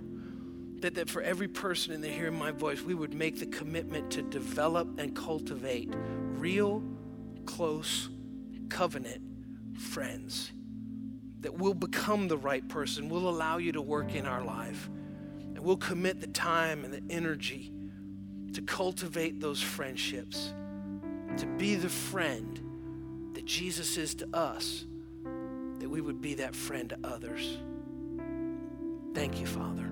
that, 0.79 0.95
that 0.95 1.09
for 1.09 1.21
every 1.21 1.49
person 1.49 1.91
in 1.91 1.99
the 1.99 2.07
hearing 2.07 2.39
my 2.39 2.51
voice, 2.51 2.81
we 2.83 2.93
would 2.93 3.13
make 3.13 3.37
the 3.37 3.47
commitment 3.47 4.11
to 4.11 4.21
develop 4.21 4.97
and 4.97 5.13
cultivate 5.13 5.93
real, 6.37 6.81
close, 7.45 8.07
covenant 8.69 9.21
friends 9.77 10.53
that 11.43 11.53
we'll 11.53 11.73
become 11.73 12.27
the 12.27 12.37
right 12.37 12.67
person. 12.67 13.09
We'll 13.09 13.29
allow 13.29 13.57
you 13.57 13.73
to 13.73 13.81
work 13.81 14.15
in 14.15 14.25
our 14.25 14.43
life. 14.43 14.89
And 15.39 15.59
we'll 15.59 15.77
commit 15.77 16.19
the 16.19 16.27
time 16.27 16.83
and 16.83 16.93
the 16.93 17.03
energy 17.13 17.71
to 18.53 18.61
cultivate 18.61 19.39
those 19.39 19.61
friendships, 19.61 20.53
to 21.37 21.45
be 21.45 21.75
the 21.75 21.89
friend 21.89 23.31
that 23.33 23.45
Jesus 23.45 23.97
is 23.97 24.15
to 24.15 24.27
us, 24.33 24.85
that 25.79 25.89
we 25.89 26.01
would 26.01 26.21
be 26.21 26.35
that 26.35 26.55
friend 26.55 26.89
to 26.89 26.97
others. 27.03 27.57
Thank 29.13 29.39
you, 29.39 29.45
Father. 29.45 29.91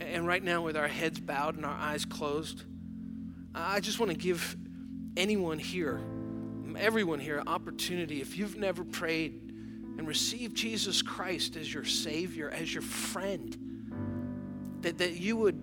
And 0.00 0.26
right 0.26 0.42
now, 0.42 0.62
with 0.62 0.76
our 0.76 0.88
heads 0.88 1.20
bowed 1.20 1.56
and 1.56 1.66
our 1.66 1.76
eyes 1.76 2.04
closed, 2.04 2.64
I 3.54 3.80
just 3.80 4.00
want 4.00 4.10
to 4.10 4.16
give 4.16 4.56
anyone 5.16 5.58
here, 5.58 6.00
everyone 6.76 7.20
here, 7.20 7.38
an 7.38 7.48
opportunity. 7.48 8.20
If 8.20 8.38
you've 8.38 8.56
never 8.56 8.82
prayed 8.82 9.51
and 9.98 10.06
receive 10.06 10.54
Jesus 10.54 11.02
Christ 11.02 11.56
as 11.56 11.72
your 11.72 11.84
Savior, 11.84 12.50
as 12.50 12.72
your 12.72 12.82
friend, 12.82 13.56
that, 14.80 14.98
that 14.98 15.12
you 15.20 15.36
would, 15.36 15.62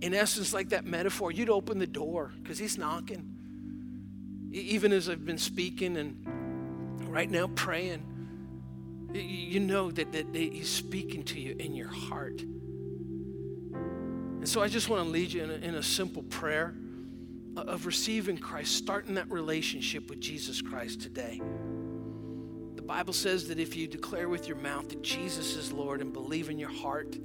in 0.00 0.14
essence, 0.14 0.52
like 0.52 0.68
that 0.70 0.84
metaphor, 0.84 1.32
you'd 1.32 1.50
open 1.50 1.78
the 1.78 1.86
door 1.86 2.32
because 2.42 2.58
He's 2.58 2.78
knocking. 2.78 3.34
Even 4.52 4.92
as 4.92 5.08
I've 5.08 5.24
been 5.24 5.38
speaking 5.38 5.96
and 5.96 6.24
right 7.08 7.30
now 7.30 7.48
praying, 7.48 8.04
you 9.12 9.60
know 9.60 9.90
that, 9.90 10.12
that 10.12 10.34
He's 10.34 10.68
speaking 10.68 11.24
to 11.24 11.40
you 11.40 11.56
in 11.58 11.74
your 11.74 11.88
heart. 11.88 12.40
And 14.38 14.48
so 14.48 14.62
I 14.62 14.68
just 14.68 14.88
want 14.88 15.04
to 15.04 15.10
lead 15.10 15.32
you 15.32 15.42
in 15.42 15.50
a, 15.50 15.54
in 15.54 15.74
a 15.74 15.82
simple 15.82 16.22
prayer 16.22 16.74
of 17.56 17.86
receiving 17.86 18.38
Christ, 18.38 18.76
starting 18.76 19.14
that 19.14 19.30
relationship 19.30 20.08
with 20.08 20.20
Jesus 20.20 20.62
Christ 20.62 21.00
today. 21.00 21.40
Bible 22.88 23.12
says 23.12 23.48
that 23.48 23.58
if 23.58 23.76
you 23.76 23.86
declare 23.86 24.30
with 24.30 24.48
your 24.48 24.56
mouth 24.56 24.88
that 24.88 25.02
Jesus 25.02 25.56
is 25.56 25.70
Lord 25.70 26.00
and 26.00 26.10
believe 26.10 26.48
in 26.48 26.58
your 26.58 26.70
heart 26.70 27.18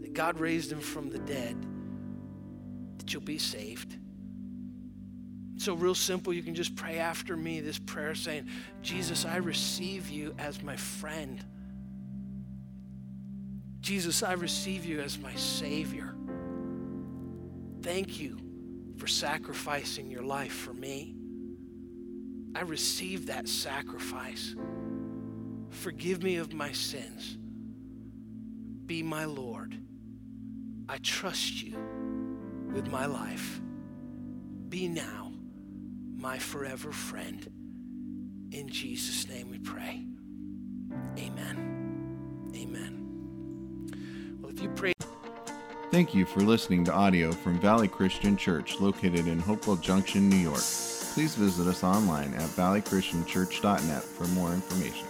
that 0.00 0.14
God 0.14 0.40
raised 0.40 0.72
him 0.72 0.80
from 0.80 1.10
the 1.10 1.18
dead, 1.18 1.54
that 2.96 3.12
you'll 3.12 3.20
be 3.20 3.36
saved. 3.36 3.98
So, 5.58 5.74
real 5.74 5.94
simple, 5.94 6.32
you 6.32 6.42
can 6.42 6.54
just 6.54 6.74
pray 6.74 6.98
after 6.98 7.36
me 7.36 7.60
this 7.60 7.78
prayer 7.78 8.14
saying, 8.14 8.48
Jesus, 8.80 9.26
I 9.26 9.36
receive 9.36 10.08
you 10.08 10.34
as 10.38 10.62
my 10.62 10.74
friend. 10.74 11.44
Jesus, 13.80 14.22
I 14.22 14.32
receive 14.32 14.86
you 14.86 15.00
as 15.00 15.18
my 15.18 15.34
Savior. 15.34 16.14
Thank 17.82 18.18
you 18.18 18.38
for 18.96 19.06
sacrificing 19.06 20.10
your 20.10 20.22
life 20.22 20.54
for 20.54 20.72
me. 20.72 21.14
I 22.54 22.62
receive 22.62 23.26
that 23.26 23.48
sacrifice. 23.48 24.54
Forgive 25.74 26.22
me 26.22 26.36
of 26.36 26.54
my 26.54 26.72
sins. 26.72 27.36
Be 28.86 29.02
my 29.02 29.24
Lord. 29.26 29.76
I 30.88 30.98
trust 30.98 31.62
you 31.62 31.76
with 32.72 32.88
my 32.88 33.06
life. 33.06 33.60
Be 34.68 34.88
now 34.88 35.32
my 36.16 36.38
forever 36.38 36.90
friend. 36.90 37.46
In 38.52 38.68
Jesus' 38.68 39.28
name 39.28 39.50
we 39.50 39.58
pray. 39.58 40.06
Amen. 41.18 42.52
Amen. 42.56 44.38
Well, 44.40 44.52
if 44.52 44.62
you 44.62 44.70
pray. 44.70 44.92
Thank 45.90 46.14
you 46.14 46.24
for 46.24 46.40
listening 46.40 46.84
to 46.84 46.92
audio 46.92 47.30
from 47.30 47.60
Valley 47.60 47.88
Christian 47.88 48.36
Church 48.36 48.80
located 48.80 49.26
in 49.26 49.38
Hopewell 49.38 49.76
Junction, 49.76 50.28
New 50.28 50.36
York. 50.36 50.62
Please 51.14 51.34
visit 51.34 51.66
us 51.66 51.84
online 51.84 52.32
at 52.34 52.48
valleychristianchurch.net 52.50 54.02
for 54.02 54.26
more 54.28 54.52
information. 54.52 55.06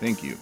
Thank 0.00 0.22
you. 0.22 0.38